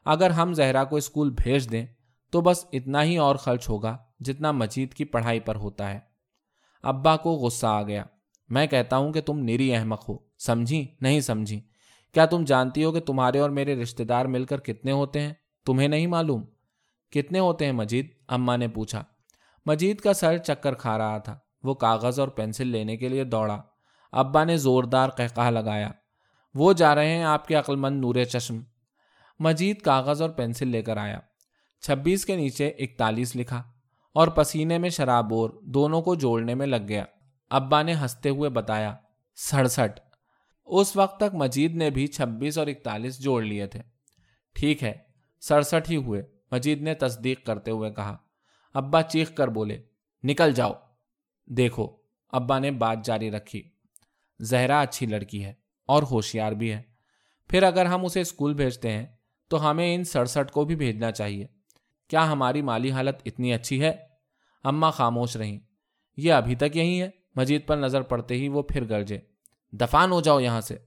اگر 0.06 0.30
ہم 0.30 0.54
زہرا 0.54 0.84
کو 0.84 0.96
اسکول 0.96 1.30
بھیج 1.30 1.72
دیں، 1.72 1.86
تو 2.30 2.42
بس 2.42 2.66
اتنا 2.74 3.04
ہی 3.04 3.18
اور 3.18 3.36
خرچ 3.36 3.70
ہوگا 3.70 3.98
جتنا 4.20 4.52
مجید 4.52 4.94
کی 4.94 5.06
پڑھائی 5.06 5.40
پر 5.40 5.56
ہوتا 5.56 5.94
ہے۔ 5.94 6.11
ابا 6.84 7.18
کو 7.18 7.32
غصہ 7.32 7.68
آ 7.68 7.84
گیا۔ 7.84 8.04
میں 8.50 8.68
کہتا 8.68 8.98
ہوں 8.98 9.14
کہ 9.14 9.22
تم 9.22 9.40
نیری 9.40 9.76
احمق 9.76 10.10
ہو۔ 10.10 10.18
سمجھی؟ 10.40 10.96
نہیں 11.02 11.20
سمجھی۔ 11.20 11.62
کیا 12.14 12.26
تم 12.26 12.44
جانتی 12.44 12.84
ہو 12.84 12.92
کہ 12.92 13.00
تمہارے 13.00 13.40
اور 13.40 13.50
میرے 13.50 13.82
رشتے 13.82 14.04
دار 14.04 14.26
مل 14.26 14.46
کر 14.46 14.60
کتنے 14.60 14.92
ہوتے 14.92 15.20
ہیں؟ 15.20 15.34
تمہیں 15.66 15.88
نہیں 15.88 16.08
معلوم۔ 16.08 16.46
کتنے 17.12 17.40
ہوتے 17.40 17.66
ہیں 17.66 17.72
مجید؟ 17.72 18.08
اما 18.28 18.56
نے 18.56 18.68
پوچھا۔ 18.68 19.04
مجید 19.66 20.00
کا 20.00 20.14
سر 20.14 20.38
چکر 20.38 20.74
کھا 20.74 20.98
رہا 20.98 21.18
تھا۔ 21.18 21.40
وہ 21.64 21.74
کاغذ 21.74 22.20
اور 22.20 22.28
پینسل 22.28 22.68
لینے 22.68 22.98
کے 22.98 23.10
لیے 23.10 23.24
دوڑا۔ 23.24 23.62
ابا 24.12 24.44
نے 24.44 24.58
زوردار 24.58 25.10
کہا 25.10 25.50
لگایا۔ 25.50 25.92
وہ 26.54 26.74
جا 26.74 26.96
رہے 26.96 27.16
ہیں 27.16 27.24
آپ 27.24 27.48
کے 27.48 27.56
عقل 27.56 27.76
مند 27.76 28.02
نور 28.02 28.24
چشم۔ 28.24 28.60
مجید 29.40 29.82
کاغذ 29.82 30.22
اور 30.22 30.30
پینسل 30.30 30.68
لے 30.68 30.82
کر 30.82 30.98
آیا۔ 30.98 31.20
چھبیس 31.82 32.26
کے 32.26 32.36
نیچے 32.36 32.68
اکتالیس 32.68 33.36
لکھا۔ 33.36 33.64
اور 34.14 34.28
پسینے 34.28 34.78
میں 34.78 34.90
شرابور 34.90 35.50
دونوں 35.62 36.02
کو 36.02 36.16
جوڑنے 36.16 36.56
میں 36.56 36.68
لگ 36.68 36.88
گیا۔ 36.88 37.06
ابا 37.50 37.82
نے 37.82 37.94
ہنستے 37.94 38.30
ہوئے 38.30 38.50
بتایا، 38.50 38.96
سڑسٹھ۔ 39.36 40.02
اس 40.66 40.96
وقت 40.96 41.18
تک 41.20 41.36
مجید 41.36 41.76
نے 41.76 41.90
بھی 41.90 42.08
چھبیس 42.08 42.58
اور 42.58 42.68
اکتالیس 42.68 43.20
جوڑ 43.20 43.44
لیے 43.44 43.68
تھے۔ 43.68 43.82
ٹھیک 44.54 44.84
ہے، 44.84 44.94
سڑسٹھ 45.42 45.92
ہی 45.92 45.96
ہوئے، 45.96 46.22
مجید 46.52 46.82
نے 46.82 46.94
تصدیق 46.94 47.46
کرتے 47.46 47.72
ہوئے 47.72 47.92
کہا۔ 47.92 48.18
ابا 48.74 49.02
چیخ 49.04 49.36
کر 49.36 49.48
بولے، 49.48 49.84
نکل 50.24 50.54
جاؤ۔ 50.54 50.74
دیکھو، 51.46 51.88
ابا 52.30 52.60
نے 52.60 52.72
بات 52.72 52.98
جاری 53.04 53.32
رکھی۔ 53.32 53.64
زہرا 54.40 54.82
اچھی 54.82 55.06
لڑکی 55.06 55.46
ہے 55.46 55.54
اور 55.88 56.04
ہوشیار 56.04 56.52
بھی 56.52 56.74
ہے۔ 56.74 56.82
پھر 57.50 57.64
اگر 57.64 57.86
ہم 57.86 58.06
اسے 58.06 58.22
اسکول 58.22 58.54
بھیجتے 58.54 58.92
ہیں، 58.92 59.06
تو 59.48 59.70
ہمیں 59.70 59.96
ان 59.96 60.04
سڑسٹھ 60.04 60.52
کو 60.52 60.66
بھی 60.66 60.76
بھیجنا 60.76 61.12
چاہیے۔ 61.12 61.48
کیا 62.12 62.32
ہماری 62.32 62.62
مالی 62.62 62.92
حالت 62.92 63.22
اتنی 63.26 63.54
اچھی 63.54 63.82
ہے؟ 63.82 63.92
اما 64.64 64.90
خاموش 64.90 65.36
رہیں۔ 65.36 65.60
یہ 66.18 66.34
ابھی 66.34 66.56
تک 66.56 66.78
یہی 66.78 67.02
ہے۔ 67.02 67.10
مجید 67.36 67.68
پر 67.68 67.78
نظر 67.78 68.02
پڑتے 68.02 68.36
ہی 68.36 68.48
وہ 68.48 68.62
پھر 68.62 68.90
گرجے۔ 68.90 69.20
دفان 69.72 70.12
ہو 70.12 70.22
جاؤ 70.22 70.40
یہاں 70.40 70.62
سے۔ 70.62 70.78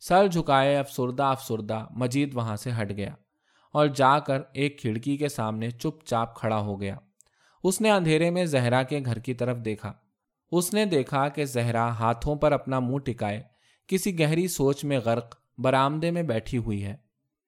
سر 0.00 0.26
جھکائے 0.26 0.76
افسردہ 0.76 1.22
افسردہ 1.22 1.86
مجید 1.90 2.34
وہاں 2.34 2.56
سے 2.56 2.70
ہٹ 2.80 2.90
گیا 2.90 3.14
اور 3.72 3.86
جا 3.86 4.18
کر 4.18 4.40
ایک 4.52 4.80
کھڑکی 4.80 5.16
کے 5.16 5.28
سامنے 5.28 5.70
چپ 5.70 6.06
چاپ 6.06 6.36
کھڑا 6.36 6.58
ہو 6.58 6.80
گیا۔ 6.80 6.96
اس 7.64 7.80
نے 7.80 7.90
اندھیرے 7.90 8.30
میں 8.30 8.44
زہرا 8.44 8.82
کے 8.82 9.00
گھر 9.04 9.18
کی 9.18 9.34
طرف 9.34 9.56
دیکھا۔ 9.56 9.92
اس 10.52 10.74
نے 10.74 10.84
دیکھا 10.84 11.28
کہ 11.28 11.44
زہرا 11.44 11.88
ہاتھوں 11.88 12.36
پر 12.36 12.52
اپنا 12.52 12.80
منہ 12.80 12.98
ٹکائے 12.98 13.42
کسی 13.86 14.18
گہری 14.18 14.48
سوچ 14.48 14.84
میں 14.84 14.98
غرق 15.04 15.36
برآمدے 15.58 16.10
میں 16.10 16.22
بیٹھی 16.22 16.58
ہوئی 16.58 16.84
ہے۔ 16.84 17.09